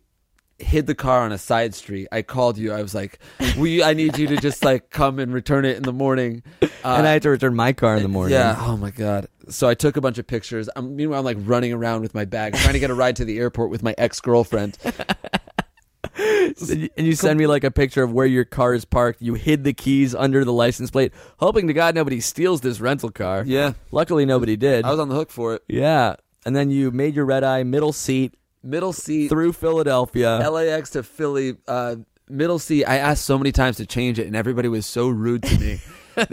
hid 0.60 0.88
the 0.88 0.96
car 0.96 1.22
on 1.22 1.32
a 1.32 1.38
side 1.38 1.74
street. 1.74 2.10
I 2.12 2.22
called 2.22 2.58
you. 2.58 2.74
I 2.74 2.82
was 2.82 2.94
like, 2.94 3.20
"We, 3.58 3.82
I 3.82 3.94
need 3.94 4.18
you 4.18 4.28
to 4.28 4.36
just 4.36 4.66
like 4.66 4.90
come 4.90 5.20
and 5.20 5.34
return 5.34 5.64
it 5.64 5.78
in 5.78 5.84
the 5.84 5.94
morning." 5.94 6.44
Uh, 6.62 6.68
and 6.84 7.08
I 7.08 7.14
had 7.14 7.22
to 7.22 7.30
return 7.30 7.56
my 7.56 7.72
car 7.72 7.96
in 7.96 8.04
the 8.04 8.10
morning. 8.10 8.34
Yeah. 8.34 8.58
Oh 8.60 8.76
my 8.76 8.92
god. 8.92 9.30
So 9.48 9.70
I 9.70 9.74
took 9.74 9.96
a 9.96 10.02
bunch 10.02 10.18
of 10.18 10.28
pictures. 10.28 10.68
I'm, 10.76 10.98
meanwhile, 10.98 11.20
I'm 11.20 11.26
like 11.26 11.38
running 11.40 11.72
around 11.72 12.02
with 12.02 12.14
my 12.14 12.26
bag, 12.26 12.56
trying 12.56 12.74
to 12.74 12.80
get 12.80 12.90
a 12.90 12.94
ride 12.94 13.16
to 13.16 13.26
the 13.26 13.38
airport 13.40 13.70
with 13.70 13.84
my 13.84 13.96
ex 13.98 14.20
girlfriend. 14.20 14.78
And 16.98 17.06
you- 17.08 17.16
send 17.16 17.38
me 17.40 17.48
like 17.48 17.64
a 17.64 17.72
picture 17.72 18.04
of 18.04 18.12
where 18.14 18.26
your 18.26 18.46
car 18.46 18.74
is 18.74 18.86
parked. 18.86 19.22
You 19.22 19.34
hid 19.34 19.64
the 19.64 19.74
keys 19.74 20.14
under 20.16 20.46
the 20.46 20.54
license 20.54 20.92
plate, 20.92 21.12
hoping 21.38 21.68
to 21.68 21.74
God 21.74 21.96
nobody 21.96 22.20
steals 22.20 22.62
this 22.62 22.80
rental 22.80 23.10
car. 23.12 23.44
Yeah. 23.46 23.74
Luckily, 23.92 24.26
nobody 24.26 24.56
did. 24.56 24.86
I 24.86 24.92
was 24.92 25.00
on 25.00 25.10
the 25.10 25.16
hook 25.16 25.30
for 25.32 25.56
it. 25.56 25.64
yeah. 25.68 26.16
And 26.46 26.56
then 26.56 26.70
you 26.70 26.92
made 26.92 27.16
your 27.16 27.26
red 27.26 27.44
eye 27.44 27.64
middle 27.64 27.92
seat 27.94 28.36
Middle 28.64 28.94
seat 28.94 29.30
through 29.30 29.54
Philadelphia. 29.54 30.38
LAX 30.50 30.92
to 30.92 31.04
Philly, 31.04 31.58
uh, 31.68 31.98
middle 32.30 32.58
seat. 32.60 32.86
I 32.86 32.98
asked 32.98 33.26
so 33.26 33.38
many 33.38 33.52
times 33.52 33.78
to 33.78 33.86
change 33.86 34.18
it, 34.20 34.26
and 34.28 34.36
everybody 34.36 34.68
was 34.68 34.86
so 34.88 35.08
rude 35.08 35.44
to 35.44 35.60
me. 35.60 35.80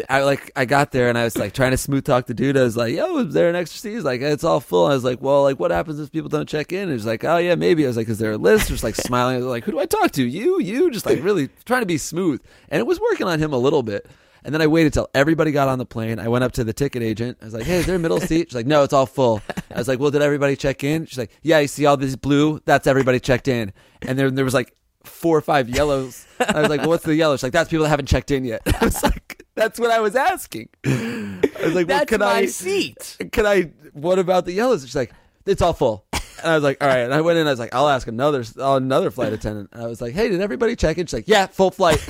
I 0.08 0.22
like 0.22 0.50
I 0.56 0.64
got 0.64 0.92
there 0.92 1.08
and 1.08 1.18
I 1.18 1.24
was 1.24 1.36
like 1.36 1.52
trying 1.52 1.72
to 1.72 1.76
smooth 1.76 2.04
talk 2.04 2.26
the 2.26 2.34
dude. 2.34 2.56
I 2.56 2.62
was 2.62 2.76
like, 2.76 2.94
"Yo, 2.94 3.18
is 3.18 3.34
there 3.34 3.48
an 3.48 3.56
extra 3.56 3.80
seat?" 3.80 3.94
He's 3.94 4.04
like, 4.04 4.20
"It's 4.20 4.44
all 4.44 4.60
full." 4.60 4.86
I 4.86 4.94
was 4.94 5.04
like, 5.04 5.20
"Well, 5.20 5.42
like 5.42 5.58
what 5.58 5.70
happens 5.70 5.98
if 6.00 6.12
people 6.12 6.28
don't 6.28 6.48
check 6.48 6.72
in?" 6.72 6.82
And 6.84 6.92
he's 6.92 7.06
like, 7.06 7.24
"Oh 7.24 7.38
yeah, 7.38 7.54
maybe." 7.54 7.84
I 7.84 7.88
was 7.88 7.96
like, 7.96 8.08
"Is 8.08 8.18
there 8.18 8.32
a 8.32 8.36
list?" 8.36 8.68
Just 8.68 8.84
like 8.84 8.94
smiling, 8.94 9.34
I 9.34 9.38
was 9.38 9.46
like, 9.46 9.64
"Who 9.64 9.72
do 9.72 9.78
I 9.78 9.86
talk 9.86 10.12
to? 10.12 10.24
You, 10.24 10.60
you?" 10.60 10.90
Just 10.90 11.06
like 11.06 11.22
really 11.22 11.48
trying 11.64 11.82
to 11.82 11.86
be 11.86 11.98
smooth, 11.98 12.40
and 12.68 12.80
it 12.80 12.86
was 12.86 13.00
working 13.00 13.26
on 13.26 13.38
him 13.38 13.52
a 13.52 13.58
little 13.58 13.82
bit. 13.82 14.08
And 14.44 14.52
then 14.52 14.60
I 14.60 14.66
waited 14.66 14.92
till 14.92 15.08
everybody 15.14 15.52
got 15.52 15.68
on 15.68 15.78
the 15.78 15.86
plane. 15.86 16.18
I 16.18 16.26
went 16.26 16.42
up 16.42 16.52
to 16.52 16.64
the 16.64 16.72
ticket 16.72 17.02
agent. 17.02 17.38
I 17.40 17.44
was 17.44 17.54
like, 17.54 17.64
"Hey, 17.64 17.76
is 17.76 17.86
there 17.86 17.96
a 17.96 17.98
middle 17.98 18.20
seat?" 18.28 18.48
She's 18.48 18.54
like, 18.54 18.66
"No, 18.66 18.82
it's 18.82 18.92
all 18.92 19.06
full." 19.06 19.40
I 19.70 19.78
was 19.78 19.88
like, 19.88 19.98
"Well, 19.98 20.10
did 20.10 20.22
everybody 20.22 20.56
check 20.56 20.82
in?" 20.84 21.06
She's 21.06 21.18
like, 21.18 21.30
"Yeah, 21.42 21.60
you 21.60 21.68
see 21.68 21.86
all 21.86 21.96
this 21.96 22.16
blue? 22.16 22.60
That's 22.64 22.86
everybody 22.86 23.20
checked 23.20 23.48
in." 23.48 23.72
And 24.02 24.18
then 24.18 24.34
there 24.34 24.44
was 24.44 24.54
like 24.54 24.74
four 25.04 25.36
or 25.36 25.40
five 25.40 25.68
yellows. 25.68 26.26
I 26.40 26.60
was 26.60 26.68
like, 26.70 26.80
well, 26.80 26.90
"What's 26.90 27.04
the 27.04 27.14
yellow?" 27.14 27.36
She's 27.36 27.44
like, 27.44 27.52
"That's 27.52 27.70
people 27.70 27.84
that 27.84 27.90
haven't 27.90 28.06
checked 28.06 28.30
in 28.32 28.44
yet." 28.44 28.62
I 28.80 28.84
was 28.84 29.02
like, 29.02 29.31
"That's 29.54 29.78
what 29.78 29.90
I 29.90 30.00
was 30.00 30.16
asking." 30.16 30.68
I 30.84 31.40
was 31.62 31.74
like, 31.74 31.88
"Well, 31.88 31.98
That's 31.98 32.08
can 32.10 32.20
my 32.20 32.26
I 32.26 32.46
seat. 32.46 33.16
Can 33.32 33.46
I? 33.46 33.72
What 33.92 34.18
about 34.18 34.44
the 34.44 34.52
yellows?" 34.52 34.82
She's 34.82 34.96
like, 34.96 35.12
"It's 35.46 35.62
all 35.62 35.72
full." 35.72 36.06
And 36.12 36.50
I 36.50 36.54
was 36.54 36.64
like, 36.64 36.82
"All 36.82 36.88
right." 36.88 37.00
And 37.00 37.14
I 37.14 37.20
went 37.20 37.38
in. 37.38 37.46
I 37.46 37.50
was 37.50 37.58
like, 37.58 37.74
"I'll 37.74 37.88
ask 37.88 38.06
another 38.06 38.44
another 38.58 39.10
flight 39.10 39.32
attendant." 39.32 39.70
And 39.72 39.82
I 39.82 39.86
was 39.86 40.00
like, 40.00 40.14
"Hey, 40.14 40.28
did 40.28 40.40
everybody 40.40 40.76
check 40.76 40.98
in?" 40.98 41.06
She's 41.06 41.14
like, 41.14 41.28
"Yeah, 41.28 41.46
full 41.46 41.70
flight." 41.70 42.04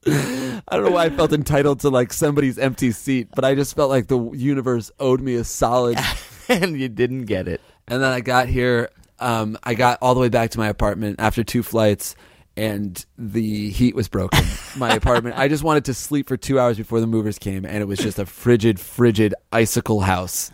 I 0.08 0.62
don't 0.72 0.86
know 0.86 0.92
why 0.92 1.06
I 1.06 1.10
felt 1.10 1.32
entitled 1.32 1.82
to 1.82 1.90
like 1.90 2.12
somebody's 2.12 2.58
empty 2.58 2.92
seat, 2.92 3.30
but 3.36 3.46
I 3.46 3.56
just 3.56 3.76
felt 3.76 3.90
like 3.90 4.08
the 4.08 4.32
universe 4.32 4.90
owed 5.00 5.22
me 5.22 5.36
a 5.36 5.44
solid. 5.44 5.98
and 6.50 6.80
you 6.80 6.90
didn't 6.90 7.26
get 7.26 7.48
it. 7.48 7.62
And 7.88 8.02
then 8.02 8.12
I 8.12 8.22
got 8.22 8.48
here. 8.48 8.90
Um, 9.20 9.58
I 9.64 9.76
got 9.76 10.00
all 10.02 10.16
the 10.16 10.20
way 10.20 10.30
back 10.30 10.52
to 10.52 10.58
my 10.58 10.68
apartment 10.68 11.18
after 11.20 11.44
two 11.44 11.62
flights, 11.62 12.16
and 12.58 13.04
the 13.18 13.70
heat 13.70 13.96
was 13.96 14.08
broken. 14.08 14.44
My 14.78 14.94
apartment. 14.94 15.38
I 15.38 15.48
just 15.48 15.64
wanted 15.64 15.86
to 15.86 15.94
sleep 15.94 16.28
for 16.28 16.38
two 16.38 16.60
hours 16.60 16.78
before 16.78 17.00
the 17.00 17.08
movers 17.08 17.38
came, 17.40 17.66
and 17.66 17.78
it 17.78 17.86
was 17.86 18.00
just 18.00 18.20
a 18.20 18.26
frigid, 18.26 18.80
frigid 18.80 19.34
icicle 19.52 20.02
house. 20.02 20.52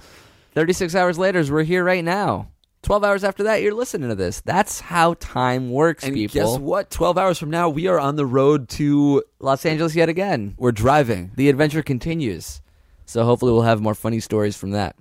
36 0.53 0.95
hours 0.95 1.17
later, 1.17 1.43
we're 1.51 1.63
here 1.63 1.83
right 1.83 2.03
now. 2.03 2.47
12 2.83 3.03
hours 3.03 3.23
after 3.23 3.43
that, 3.43 3.61
you're 3.61 3.73
listening 3.73 4.07
to 4.09 4.15
this. 4.15 4.41
That's 4.41 4.79
how 4.79 5.15
time 5.15 5.71
works, 5.71 6.03
And 6.03 6.13
people. 6.13 6.33
guess 6.53 6.59
what? 6.59 6.89
Twelve 6.89 7.17
hours 7.17 7.37
from 7.37 7.49
now, 7.49 7.67
we 7.69 7.87
are 7.87 7.99
on 7.99 8.15
the 8.15 8.25
road 8.25 8.69
to. 8.69 9.23
Los 9.39 9.65
Angeles 9.65 9.93
yet 9.95 10.09
again. 10.09 10.55
We're 10.57 10.71
driving. 10.71 11.31
The 11.35 11.49
adventure 11.49 11.81
continues. 11.83 12.61
So 13.05 13.23
hopefully 13.25 13.51
we'll 13.51 13.63
have 13.63 13.81
more 13.81 13.95
funny 13.95 14.19
stories 14.19 14.55
from 14.55 14.71
that. 14.71 14.95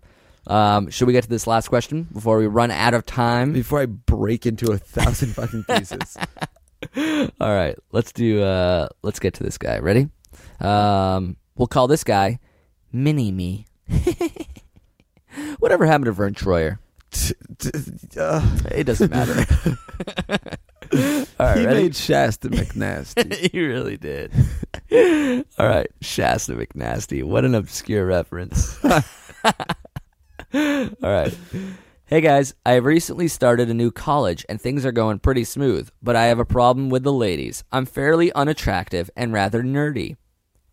Um, 0.47 0.90
should 0.90 1.07
we 1.07 1.12
get 1.12 1.24
to 1.24 1.28
this 1.28 1.47
last 1.47 1.68
question 1.68 2.05
before 2.12 2.38
we 2.38 2.47
run 2.47 2.70
out 2.70 2.94
of 2.94 3.05
time? 3.05 3.53
Before 3.53 3.80
I 3.80 3.86
break 3.86 4.47
into 4.47 4.72
a 4.72 4.78
thousand 4.78 5.34
fucking 5.34 5.64
pieces. 5.64 6.16
All 7.41 7.55
right, 7.55 7.76
let's 7.93 8.12
do. 8.12 8.43
Uh, 8.43 8.89
let's 9.03 9.18
get 9.18 9.34
to 9.34 9.43
this 9.43 9.59
guy. 9.59 9.78
Ready? 9.78 10.09
Um, 10.61 11.37
we'll 11.57 11.66
call 11.66 11.87
this 11.89 12.05
guy 12.05 12.39
Mini 12.93 13.32
Me. 13.32 13.66
Whatever 15.59 15.84
happened 15.87 16.07
to 16.07 16.12
Vern 16.12 16.34
Troyer? 16.34 16.78
It 18.72 18.84
doesn't 18.84 19.11
matter. 19.11 19.47
All 21.39 21.47
right, 21.47 21.59
he 21.59 21.66
ready? 21.66 21.82
made 21.82 21.97
Shasta 21.97 22.49
McNasty. 22.49 23.51
he 23.51 23.61
really 23.66 23.97
did. 23.97 24.32
All 25.59 25.66
right, 25.66 25.91
Shasta 26.01 26.55
McNasty. 26.55 27.24
What 27.24 27.45
an 27.45 27.55
obscure 27.55 28.07
reference. 28.07 28.78
All 28.84 29.03
right. 31.03 31.37
Hey 32.09 32.20
guys, 32.20 32.54
I 32.64 32.74
have 32.74 32.84
recently 32.84 33.26
started 33.26 33.68
a 33.68 33.74
new 33.74 33.90
college 33.90 34.46
and 34.48 34.61
things 34.61 34.86
are 34.86 34.92
going 34.92 35.18
pretty 35.18 35.42
smooth, 35.42 35.90
but 36.00 36.14
I 36.14 36.26
have 36.26 36.38
a 36.38 36.44
problem 36.44 36.88
with 36.88 37.02
the 37.02 37.12
ladies. 37.12 37.64
I'm 37.72 37.84
fairly 37.84 38.32
unattractive 38.32 39.11
and 39.16 39.32
rather 39.32 39.61
nerdy. 39.61 40.14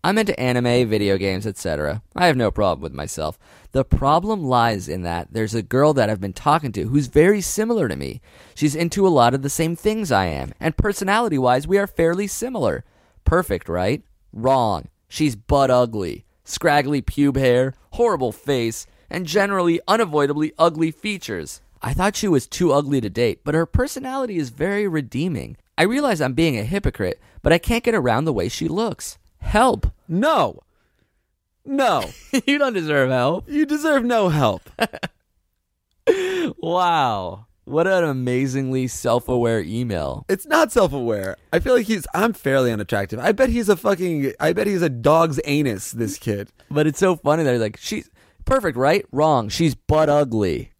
I'm 0.03 0.19
into 0.19 0.39
anime, 0.39 0.87
video 0.87 1.17
games, 1.17 1.47
etc. 1.47 2.03
I 2.15 2.27
have 2.27 2.37
no 2.37 2.51
problem 2.51 2.83
with 2.83 2.93
myself. 2.93 3.39
The 3.71 3.83
problem 3.83 4.43
lies 4.43 4.87
in 4.87 5.01
that 5.01 5.29
there's 5.31 5.55
a 5.55 5.63
girl 5.63 5.91
that 5.93 6.07
I've 6.07 6.21
been 6.21 6.33
talking 6.33 6.71
to 6.73 6.83
who's 6.89 7.07
very 7.07 7.41
similar 7.41 7.87
to 7.87 7.95
me. 7.95 8.21
She's 8.53 8.75
into 8.75 9.07
a 9.07 9.09
lot 9.09 9.33
of 9.33 9.41
the 9.41 9.49
same 9.49 9.75
things 9.75 10.11
I 10.11 10.27
am, 10.27 10.53
and 10.59 10.77
personality 10.77 11.39
wise, 11.39 11.67
we 11.67 11.79
are 11.79 11.87
fairly 11.87 12.27
similar. 12.27 12.83
Perfect, 13.23 13.67
right? 13.67 14.03
Wrong. 14.33 14.87
She's 15.07 15.35
butt 15.35 15.71
ugly. 15.71 16.25
Scraggly 16.43 17.01
pube 17.01 17.37
hair, 17.37 17.73
horrible 17.93 18.31
face, 18.31 18.85
and 19.13 19.25
generally 19.25 19.79
unavoidably 19.87 20.51
ugly 20.59 20.91
features. 20.91 21.61
I 21.81 21.93
thought 21.93 22.15
she 22.15 22.27
was 22.27 22.47
too 22.47 22.73
ugly 22.73 22.99
to 22.99 23.09
date, 23.09 23.41
but 23.45 23.55
her 23.55 23.65
personality 23.65 24.37
is 24.37 24.49
very 24.49 24.87
redeeming. 24.87 25.55
I 25.77 25.83
realize 25.83 26.19
I'm 26.19 26.33
being 26.33 26.57
a 26.57 26.63
hypocrite, 26.63 27.21
but 27.41 27.53
I 27.53 27.57
can't 27.57 27.83
get 27.83 27.95
around 27.95 28.25
the 28.25 28.33
way 28.33 28.49
she 28.49 28.67
looks. 28.67 29.17
Help. 29.37 29.87
no. 30.07 30.59
No. 31.65 32.09
you 32.45 32.57
don't 32.57 32.73
deserve 32.73 33.09
help. 33.09 33.49
You 33.49 33.65
deserve 33.65 34.03
no 34.03 34.27
help. 34.27 34.69
Wow. 36.57 37.45
What 37.65 37.87
an 37.87 38.03
amazingly 38.03 38.87
self 38.87 39.29
aware 39.29 39.61
email. 39.61 40.25
It's 40.27 40.45
not 40.45 40.71
self 40.71 40.91
aware. 40.91 41.37
I 41.53 41.59
feel 41.59 41.73
like 41.73 41.87
he's. 41.87 42.05
I'm 42.13 42.33
fairly 42.33 42.71
unattractive. 42.71 43.19
I 43.19 43.31
bet 43.31 43.49
he's 43.49 43.69
a 43.69 43.77
fucking. 43.77 44.33
I 44.39 44.51
bet 44.51 44.67
he's 44.67 44.81
a 44.81 44.89
dog's 44.89 45.39
anus. 45.45 45.91
This 45.91 46.17
kid. 46.17 46.49
But 46.69 46.87
it's 46.87 46.99
so 46.99 47.15
funny 47.15 47.43
that 47.43 47.53
he's 47.53 47.61
like, 47.61 47.77
she's 47.77 48.09
perfect, 48.45 48.77
right? 48.77 49.05
Wrong. 49.11 49.49
She's 49.49 49.75
butt 49.75 50.09
ugly. 50.09 50.73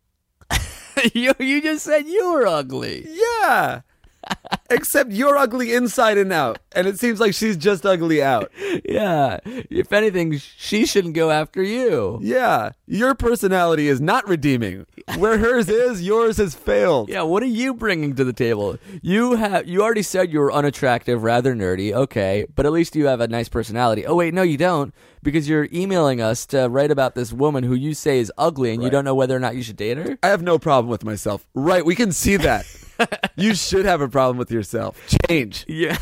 you, 1.14 1.34
you 1.40 1.62
just 1.62 1.84
said 1.86 2.08
you 2.08 2.32
were 2.32 2.48
ugly. 2.48 3.08
Yeah. 3.10 3.82
Except 4.74 5.12
you're 5.12 5.38
ugly 5.38 5.74
inside 5.74 6.18
and 6.18 6.34
out, 6.34 6.60
and 6.72 6.88
it 6.88 7.00
seems 7.00 7.20
like 7.20 7.34
she's 7.34 7.58
just 7.58 7.86
ugly 7.86 8.24
out. 8.24 8.52
Yeah. 8.84 9.40
If 9.46 9.94
anything, 9.94 10.38
she 10.38 10.86
shouldn't 10.86 11.14
go 11.14 11.30
after 11.30 11.62
you. 11.62 12.20
Yeah, 12.22 12.72
your 12.88 13.14
personality 13.14 13.88
is 13.88 14.02
not 14.02 14.28
redeeming. 14.28 14.86
Where 15.18 15.38
hers 15.38 15.70
is, 15.70 16.02
yours 16.02 16.38
has 16.38 16.56
failed. 16.56 17.10
Yeah, 17.10 17.22
what 17.22 17.44
are 17.44 17.48
you 17.48 17.74
bringing 17.74 18.16
to 18.16 18.24
the 18.24 18.34
table? 18.34 18.78
You 19.02 19.36
have 19.36 19.68
you 19.68 19.84
already 19.84 20.02
said 20.02 20.32
you 20.32 20.40
were 20.40 20.52
unattractive, 20.52 21.24
rather 21.24 21.54
nerdy. 21.56 21.94
Okay, 21.94 22.46
but 22.56 22.66
at 22.66 22.72
least 22.72 22.96
you 22.96 23.06
have 23.06 23.22
a 23.22 23.28
nice 23.28 23.50
personality. 23.50 24.06
Oh 24.06 24.16
wait, 24.16 24.34
no, 24.34 24.42
you 24.42 24.58
don't, 24.58 24.94
because 25.22 25.48
you're 25.48 25.68
emailing 25.72 26.20
us 26.20 26.46
to 26.48 26.68
write 26.68 26.92
about 26.92 27.16
this 27.16 27.32
woman 27.32 27.64
who 27.64 27.76
you 27.76 27.94
say 27.94 28.20
is 28.20 28.32
ugly, 28.38 28.74
and 28.74 28.82
you 28.82 28.90
don't 28.90 29.06
know 29.06 29.16
whether 29.16 29.36
or 29.36 29.40
not 29.40 29.56
you 29.56 29.62
should 29.62 29.78
date 29.78 29.98
her. 29.98 30.18
I 30.24 30.30
have 30.30 30.42
no 30.42 30.58
problem 30.58 30.90
with 30.90 31.04
myself. 31.04 31.46
Right, 31.54 31.86
we 31.86 31.96
can 31.96 32.12
see 32.12 32.38
that. 32.38 32.66
you 33.36 33.54
should 33.56 33.86
have 33.86 34.02
a 34.02 34.08
problem 34.10 34.38
with 34.38 34.52
yourself. 34.52 35.00
Change. 35.28 35.66
Yeah. 35.68 35.98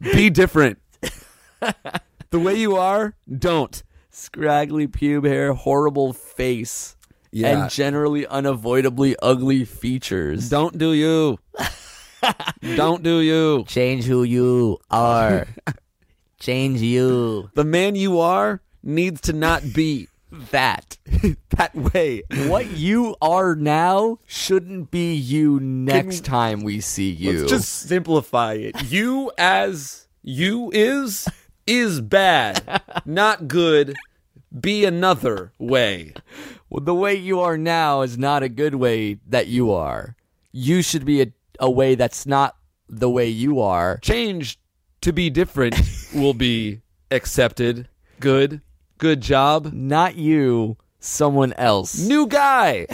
Be 0.00 0.30
different. 0.30 0.78
the 2.30 2.38
way 2.38 2.54
you 2.54 2.76
are, 2.76 3.14
don't. 3.38 3.82
Scraggly 4.10 4.86
pube 4.86 5.26
hair, 5.26 5.52
horrible 5.54 6.12
face, 6.12 6.96
Yeah. 7.32 7.62
and 7.62 7.70
generally 7.70 8.26
unavoidably 8.26 9.16
ugly 9.20 9.64
features. 9.64 10.48
Don't 10.48 10.78
do 10.78 10.92
you. 10.92 11.38
don't 12.76 13.02
do 13.02 13.20
you. 13.20 13.64
change 13.66 14.04
who 14.04 14.22
you 14.22 14.78
are. 14.90 15.46
change 16.40 16.80
you. 16.80 17.50
The 17.54 17.64
man 17.64 17.96
you 17.96 18.20
are 18.20 18.60
needs 18.82 19.20
to 19.22 19.32
not 19.32 19.62
be 19.74 20.08
That. 20.50 20.98
that 21.50 21.74
way. 21.74 22.22
what 22.46 22.70
you 22.70 23.16
are 23.22 23.54
now 23.54 24.18
shouldn't 24.26 24.90
be 24.90 25.14
you 25.14 25.60
next 25.60 26.24
time 26.24 26.62
we 26.62 26.80
see 26.80 27.10
you. 27.10 27.40
Let's 27.40 27.50
just 27.50 27.72
simplify 27.88 28.54
it. 28.54 28.90
You 28.90 29.30
as 29.38 30.08
you 30.22 30.70
is 30.72 31.28
is 31.66 32.00
bad, 32.00 32.82
not 33.04 33.48
good. 33.48 33.94
Be 34.58 34.84
another 34.84 35.52
way. 35.58 36.14
Well, 36.70 36.84
the 36.84 36.94
way 36.94 37.14
you 37.14 37.40
are 37.40 37.58
now 37.58 38.02
is 38.02 38.16
not 38.18 38.42
a 38.42 38.48
good 38.48 38.76
way 38.76 39.18
that 39.26 39.46
you 39.46 39.72
are. 39.72 40.16
You 40.52 40.82
should 40.82 41.04
be 41.04 41.22
a, 41.22 41.26
a 41.58 41.70
way 41.70 41.94
that's 41.94 42.26
not 42.26 42.56
the 42.88 43.10
way 43.10 43.28
you 43.28 43.60
are. 43.60 43.98
Change 43.98 44.58
to 45.00 45.12
be 45.12 45.30
different 45.30 45.76
will 46.14 46.34
be 46.34 46.80
accepted. 47.10 47.88
Good. 48.20 48.60
Good 48.98 49.20
job. 49.20 49.72
Not 49.72 50.16
you, 50.16 50.76
someone 51.00 51.52
else. 51.54 51.98
New 51.98 52.26
guy. 52.26 52.86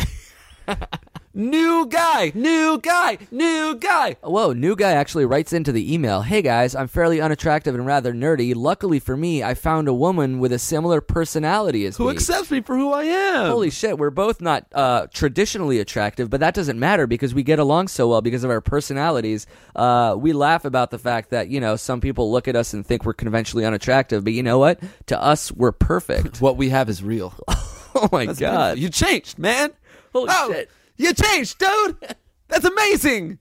new 1.34 1.86
guy. 1.86 2.32
New 2.34 2.78
guy. 2.82 3.18
New 3.30 3.76
guy. 3.76 4.16
Whoa, 4.22 4.52
new 4.52 4.74
guy 4.76 4.92
actually 4.92 5.24
writes 5.26 5.52
into 5.52 5.72
the 5.72 5.92
email 5.92 6.22
Hey 6.22 6.42
guys, 6.42 6.74
I'm 6.74 6.88
fairly 6.88 7.20
unattractive 7.20 7.74
and 7.74 7.86
rather 7.86 8.12
nerdy. 8.12 8.52
Luckily 8.56 8.98
for 8.98 9.16
me, 9.16 9.42
I 9.42 9.54
found 9.54 9.88
a 9.88 9.94
woman 9.94 10.38
with 10.40 10.52
a 10.52 10.58
similar 10.58 11.00
personality 11.00 11.86
as 11.86 11.96
Who 11.96 12.06
me. 12.06 12.12
accepts 12.12 12.50
me 12.50 12.60
for 12.60 12.76
who 12.76 12.92
I 12.92 13.04
am? 13.04 13.50
Holy 13.50 13.70
shit, 13.70 13.98
we're 13.98 14.10
both 14.10 14.40
not 14.40 14.66
uh, 14.72 15.06
traditionally 15.12 15.78
attractive, 15.78 16.30
but 16.30 16.40
that 16.40 16.54
doesn't 16.54 16.78
matter 16.78 17.06
because 17.06 17.34
we 17.34 17.42
get 17.42 17.58
along 17.58 17.88
so 17.88 18.08
well 18.08 18.20
because 18.20 18.44
of 18.44 18.50
our 18.50 18.60
personalities. 18.60 19.46
Uh, 19.76 20.16
we 20.18 20.32
laugh 20.32 20.64
about 20.64 20.90
the 20.90 20.98
fact 20.98 21.30
that, 21.30 21.48
you 21.48 21.60
know, 21.60 21.76
some 21.76 22.00
people 22.00 22.30
look 22.32 22.48
at 22.48 22.56
us 22.56 22.74
and 22.74 22.84
think 22.86 23.04
we're 23.04 23.12
conventionally 23.14 23.64
unattractive, 23.64 24.24
but 24.24 24.32
you 24.32 24.42
know 24.42 24.58
what? 24.58 24.80
To 25.06 25.20
us, 25.20 25.52
we're 25.52 25.72
perfect. 25.72 26.40
What 26.40 26.56
we 26.56 26.70
have 26.70 26.88
is 26.88 27.02
real. 27.02 27.34
oh 27.94 28.08
my 28.10 28.26
That's 28.26 28.38
God. 28.40 28.74
beautiful. 28.76 28.82
You 28.82 28.88
changed, 28.88 29.38
man. 29.38 29.70
Holy 30.12 30.28
Oh, 30.30 30.52
shit. 30.52 30.70
You 31.00 31.14
changed, 31.14 31.58
dude. 31.58 31.96
That's 32.48 32.66
amazing. 32.66 33.38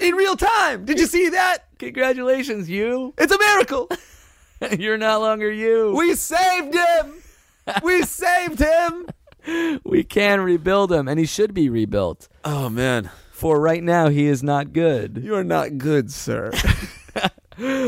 in 0.00 0.14
real 0.14 0.34
time. 0.34 0.86
Did 0.86 0.98
you 0.98 1.06
see 1.06 1.28
that? 1.28 1.58
Congratulations, 1.78 2.70
you. 2.70 3.12
It's 3.18 3.32
a 3.32 3.38
miracle. 3.38 3.88
You're 4.78 4.96
no 4.96 5.20
longer 5.20 5.50
you. 5.50 5.94
We 5.94 6.14
saved 6.14 6.74
him. 6.74 7.14
We 7.82 8.02
saved 8.02 8.60
him. 8.60 9.08
we 9.84 10.04
can 10.04 10.40
rebuild 10.40 10.90
him, 10.90 11.06
and 11.06 11.20
he 11.20 11.26
should 11.26 11.52
be 11.52 11.68
rebuilt. 11.68 12.28
Oh 12.44 12.70
man, 12.70 13.10
For 13.30 13.60
right 13.60 13.82
now, 13.82 14.08
he 14.08 14.26
is 14.26 14.42
not 14.42 14.72
good. 14.72 15.20
you 15.22 15.34
are 15.34 15.44
not 15.44 15.76
good, 15.76 16.10
sir. 16.10 16.50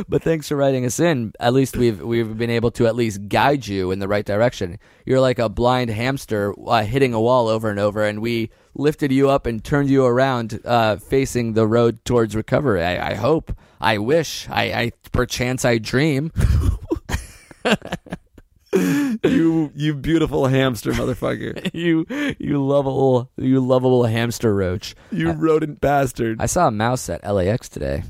But 0.06 0.22
thanks 0.22 0.48
for 0.48 0.56
writing 0.56 0.84
us 0.84 1.00
in. 1.00 1.32
At 1.40 1.54
least 1.54 1.78
we've 1.78 1.98
we've 2.02 2.36
been 2.36 2.50
able 2.50 2.70
to 2.72 2.86
at 2.86 2.94
least 2.94 3.28
guide 3.28 3.66
you 3.66 3.90
in 3.90 4.00
the 4.00 4.08
right 4.08 4.26
direction. 4.26 4.78
You're 5.06 5.20
like 5.20 5.38
a 5.38 5.48
blind 5.48 5.88
hamster 5.88 6.54
uh, 6.66 6.82
hitting 6.82 7.14
a 7.14 7.20
wall 7.20 7.48
over 7.48 7.70
and 7.70 7.78
over, 7.78 8.04
and 8.04 8.20
we 8.20 8.50
lifted 8.74 9.12
you 9.12 9.30
up 9.30 9.46
and 9.46 9.62
turned 9.62 9.90
you 9.90 10.04
around, 10.04 10.60
uh, 10.64 10.96
facing 10.96 11.52
the 11.54 11.66
road 11.66 12.04
towards 12.04 12.34
recovery. 12.34 12.82
I, 12.82 13.12
I 13.12 13.14
hope. 13.14 13.54
I 13.80 13.98
wish. 13.98 14.48
I, 14.48 14.62
I 14.72 14.92
perchance 15.12 15.64
I 15.64 15.78
dream. 15.78 16.32
you 19.24 19.70
you 19.74 19.94
beautiful 19.94 20.46
hamster 20.46 20.92
motherfucker. 20.92 21.70
you 21.74 22.06
you 22.38 22.64
lovable 22.64 23.30
you 23.36 23.60
lovable 23.60 24.04
hamster 24.04 24.54
roach. 24.54 24.94
You 25.10 25.32
rodent 25.32 25.80
bastard. 25.80 26.40
I 26.40 26.46
saw 26.46 26.68
a 26.68 26.70
mouse 26.70 27.08
at 27.10 27.22
LAX 27.22 27.68
today. 27.68 28.02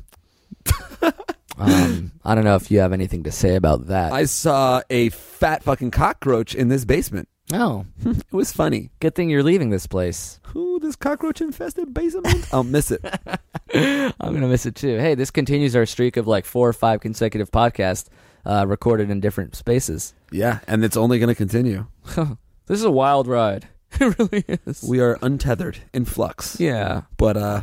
um, 1.58 2.12
I 2.24 2.34
don't 2.34 2.44
know 2.44 2.54
if 2.54 2.70
you 2.70 2.78
have 2.78 2.92
anything 2.92 3.24
to 3.24 3.32
say 3.32 3.56
about 3.56 3.88
that. 3.88 4.12
I 4.12 4.26
saw 4.26 4.82
a 4.88 5.08
fat 5.08 5.64
fucking 5.64 5.90
cockroach 5.90 6.54
in 6.54 6.68
this 6.68 6.84
basement. 6.84 7.28
Oh, 7.53 7.84
It 8.07 8.32
was 8.32 8.53
funny. 8.53 8.90
good 9.00 9.14
thing 9.14 9.30
you're 9.30 9.42
leaving 9.42 9.70
this 9.70 9.86
place. 9.86 10.40
Ooh, 10.57 10.78
this 10.80 10.96
cockroach 10.96 11.40
infested 11.40 11.92
basement. 11.94 12.48
I'll 12.53 12.64
miss 12.64 12.90
it. 12.90 13.03
I'm 13.74 14.34
gonna 14.34 14.48
miss 14.48 14.66
it 14.66 14.74
too. 14.74 14.98
Hey, 14.98 15.14
this 15.14 15.30
continues 15.30 15.74
our 15.76 15.86
streak 15.86 16.16
of 16.16 16.26
like 16.26 16.44
four 16.44 16.68
or 16.68 16.72
five 16.72 17.00
consecutive 17.00 17.50
podcasts 17.50 18.09
uh, 18.44 18.66
recorded 18.66 19.11
in 19.11 19.20
different 19.20 19.55
spaces. 19.57 20.14
Yeah, 20.30 20.61
and 20.66 20.84
it's 20.84 20.96
only 20.96 21.18
going 21.18 21.28
to 21.28 21.34
continue. 21.34 21.86
This 22.66 22.78
is 22.78 22.84
a 22.84 22.90
wild 22.92 23.26
ride. 23.26 23.66
it 24.00 24.16
really 24.18 24.44
is. 24.66 24.82
We 24.88 25.00
are 25.00 25.18
untethered 25.20 25.78
in 25.92 26.05
flux. 26.05 26.59
yeah. 26.61 27.03
But 27.18 27.36
uh 27.36 27.62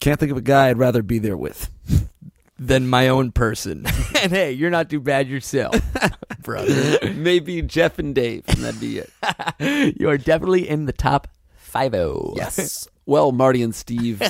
can't 0.00 0.18
think 0.18 0.32
of 0.32 0.36
a 0.38 0.42
guy 0.42 0.68
I'd 0.68 0.78
rather 0.78 1.02
be 1.02 1.18
there 1.18 1.36
with. 1.36 1.70
Than 2.62 2.88
my 2.88 3.08
own 3.08 3.32
person. 3.32 3.86
and 4.22 4.30
hey, 4.30 4.52
you're 4.52 4.68
not 4.68 4.90
too 4.90 5.00
bad 5.00 5.28
yourself, 5.28 5.74
brother. 6.42 6.98
Maybe 7.14 7.62
Jeff 7.62 7.98
and 7.98 8.14
Dave, 8.14 8.44
and 8.48 8.58
that'd 8.58 8.78
be 8.78 8.98
it. 8.98 9.96
you 9.98 10.10
are 10.10 10.18
definitely 10.18 10.68
in 10.68 10.84
the 10.84 10.92
top 10.92 11.28
five 11.56 11.94
oh. 11.94 12.34
Yes. 12.36 12.86
well, 13.06 13.32
Marty 13.32 13.62
and 13.62 13.74
Steve 13.74 14.22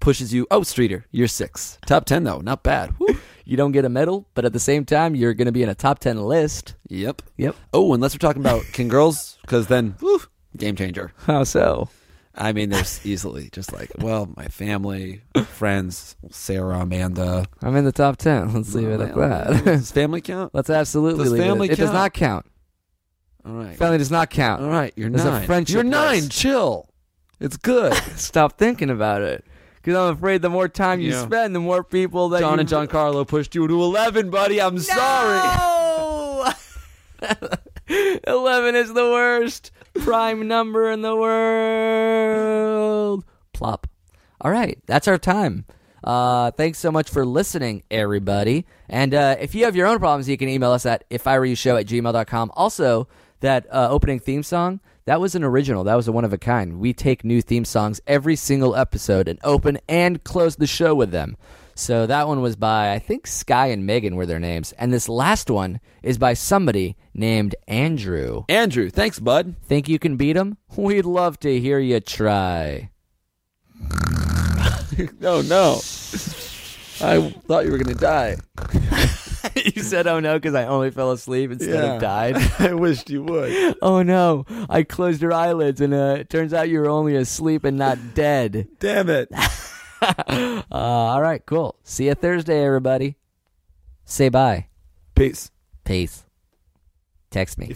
pushes 0.00 0.34
you. 0.34 0.46
Oh, 0.50 0.64
Streeter, 0.64 1.06
you're 1.12 1.28
six. 1.28 1.78
Top 1.86 2.04
ten 2.04 2.24
though, 2.24 2.40
not 2.40 2.62
bad. 2.62 2.94
Woo. 2.98 3.16
You 3.46 3.56
don't 3.56 3.72
get 3.72 3.86
a 3.86 3.88
medal, 3.88 4.28
but 4.34 4.44
at 4.44 4.52
the 4.52 4.60
same 4.60 4.84
time, 4.84 5.14
you're 5.14 5.32
going 5.32 5.46
to 5.46 5.52
be 5.52 5.62
in 5.62 5.68
a 5.68 5.74
top 5.74 5.98
10 5.98 6.22
list. 6.22 6.74
Yep. 6.88 7.22
Yep. 7.38 7.56
Oh, 7.72 7.92
unless 7.92 8.14
we're 8.14 8.18
talking 8.18 8.42
about 8.42 8.62
King 8.72 8.86
Girls, 8.86 9.38
because 9.40 9.66
then 9.66 9.96
woo, 10.00 10.20
game 10.56 10.76
changer. 10.76 11.12
How 11.26 11.42
so? 11.42 11.88
I 12.34 12.52
mean, 12.52 12.70
there's 12.70 13.04
easily 13.04 13.50
just 13.52 13.72
like, 13.72 13.90
well, 13.98 14.32
my 14.36 14.46
family, 14.46 15.20
friends, 15.48 16.16
Sarah, 16.30 16.78
Amanda. 16.80 17.44
I'm 17.60 17.76
in 17.76 17.84
the 17.84 17.92
top 17.92 18.16
10. 18.16 18.54
Let's 18.54 18.74
leave 18.74 18.88
it 18.88 19.00
at 19.00 19.14
that. 19.14 19.64
Does 19.64 19.90
family 19.92 20.20
count? 20.22 20.54
Let's 20.54 20.70
absolutely 20.70 21.24
Does 21.24 21.32
leave 21.34 21.42
family 21.42 21.68
it. 21.68 21.72
It 21.72 21.76
does 21.76 21.88
count? 21.90 21.94
not 21.94 22.12
count. 22.14 22.46
All 23.44 23.52
right. 23.52 23.76
Family 23.76 23.98
does 23.98 24.10
not 24.10 24.30
count. 24.30 24.62
All 24.62 24.70
right. 24.70 24.92
You're 24.96 25.10
There's 25.10 25.24
a 25.26 25.30
nine. 25.30 25.46
friendship 25.46 25.74
You're 25.74 25.84
nine. 25.84 26.20
list. 26.20 26.32
Chill. 26.32 26.88
It's 27.38 27.56
good. 27.58 27.92
Stop 28.16 28.56
thinking 28.56 28.88
about 28.88 29.20
it. 29.22 29.44
Because 29.76 29.96
I'm 29.96 30.16
afraid 30.16 30.42
the 30.42 30.48
more 30.48 30.68
time 30.68 31.00
you 31.00 31.10
Yeah. 31.10 31.22
spend, 31.24 31.54
the 31.54 31.60
more 31.60 31.82
people 31.84 32.28
that 32.30 32.40
John 32.40 32.54
you... 32.54 32.60
and 32.60 32.68
John 32.68 32.86
Carlo 32.86 33.24
pushed 33.24 33.54
you 33.54 33.66
to 33.68 33.74
11, 33.82 34.30
buddy. 34.30 34.60
I'm 34.60 34.78
sorry. 34.78 35.58
No! 35.58 36.52
11 38.26 38.74
is 38.76 38.94
the 38.94 39.02
worst 39.10 39.70
prime 39.94 40.48
number 40.48 40.90
in 40.90 41.02
the 41.02 41.14
world. 41.16 42.52
Plop. 43.52 43.86
All 44.40 44.50
right, 44.50 44.78
that's 44.86 45.06
our 45.06 45.18
time. 45.18 45.66
Uh, 46.02 46.50
thanks 46.50 46.78
so 46.78 46.90
much 46.90 47.08
for 47.08 47.24
listening, 47.24 47.84
everybody. 47.90 48.66
And 48.88 49.14
uh, 49.14 49.36
if 49.38 49.54
you 49.54 49.64
have 49.64 49.76
your 49.76 49.86
own 49.86 49.98
problems, 49.98 50.28
you 50.28 50.36
can 50.36 50.48
email 50.48 50.72
us 50.72 50.84
at 50.84 51.04
if 51.10 51.26
I 51.26 51.38
were 51.38 51.44
you 51.44 51.54
show 51.54 51.76
at 51.76 51.86
gmail.com. 51.86 52.50
Also, 52.56 53.06
that 53.40 53.66
uh, 53.70 53.88
opening 53.90 54.18
theme 54.18 54.42
song, 54.42 54.80
that 55.04 55.20
was 55.20 55.34
an 55.34 55.44
original. 55.44 55.84
That 55.84 55.94
was 55.94 56.08
a 56.08 56.12
one 56.12 56.24
of 56.24 56.32
a 56.32 56.38
kind. 56.38 56.78
We 56.80 56.92
take 56.92 57.24
new 57.24 57.40
theme 57.42 57.64
songs 57.64 58.00
every 58.06 58.36
single 58.36 58.74
episode 58.74 59.28
and 59.28 59.38
open 59.44 59.78
and 59.88 60.22
close 60.24 60.56
the 60.56 60.66
show 60.66 60.94
with 60.94 61.10
them. 61.10 61.36
So 61.74 62.06
that 62.06 62.28
one 62.28 62.40
was 62.42 62.56
by, 62.56 62.92
I 62.92 62.98
think 62.98 63.26
Sky 63.26 63.68
and 63.68 63.86
Megan 63.86 64.16
were 64.16 64.26
their 64.26 64.38
names. 64.40 64.72
And 64.72 64.92
this 64.92 65.08
last 65.08 65.50
one 65.50 65.80
is 66.02 66.18
by 66.18 66.34
somebody 66.34 66.96
named 67.14 67.54
Andrew. 67.66 68.44
Andrew, 68.48 68.90
thanks, 68.90 69.18
bud. 69.18 69.56
Think 69.64 69.88
you 69.88 69.98
can 69.98 70.16
beat 70.16 70.36
him? 70.36 70.58
We'd 70.76 71.04
love 71.06 71.38
to 71.40 71.58
hear 71.60 71.78
you 71.78 72.00
try. 72.00 72.90
No, 75.20 75.40
no. 75.40 75.76
I 77.00 77.32
thought 77.46 77.64
you 77.64 77.70
were 77.72 77.78
going 77.78 77.94
to 77.94 78.00
die. 78.00 78.36
you 79.56 79.82
said, 79.82 80.06
oh 80.06 80.20
no, 80.20 80.34
because 80.34 80.54
I 80.54 80.66
only 80.66 80.90
fell 80.90 81.12
asleep 81.12 81.50
instead 81.50 81.82
Yeah. 81.82 81.94
of 81.94 82.00
died. 82.00 82.36
I 82.58 82.74
wished 82.74 83.08
you 83.08 83.22
would. 83.22 83.76
oh 83.80 84.02
no, 84.02 84.44
I 84.68 84.82
closed 84.82 85.22
your 85.22 85.32
eyelids 85.32 85.80
and 85.80 85.94
uh, 85.94 86.16
it 86.20 86.28
turns 86.28 86.52
out 86.52 86.68
you 86.68 86.78
were 86.80 86.90
only 86.90 87.16
asleep 87.16 87.64
and 87.64 87.78
not 87.78 88.14
dead. 88.14 88.68
Damn 88.80 89.08
it. 89.08 89.30
Uh, 90.72 90.76
all 90.76 91.20
right, 91.22 91.44
cool. 91.44 91.76
See 91.82 92.06
you 92.06 92.14
Thursday, 92.14 92.64
everybody. 92.64 93.16
Say 94.04 94.30
bye. 94.30 94.66
Peace. 95.14 95.50
Peace. 95.84 96.24
Text 97.30 97.58
me. 97.58 97.74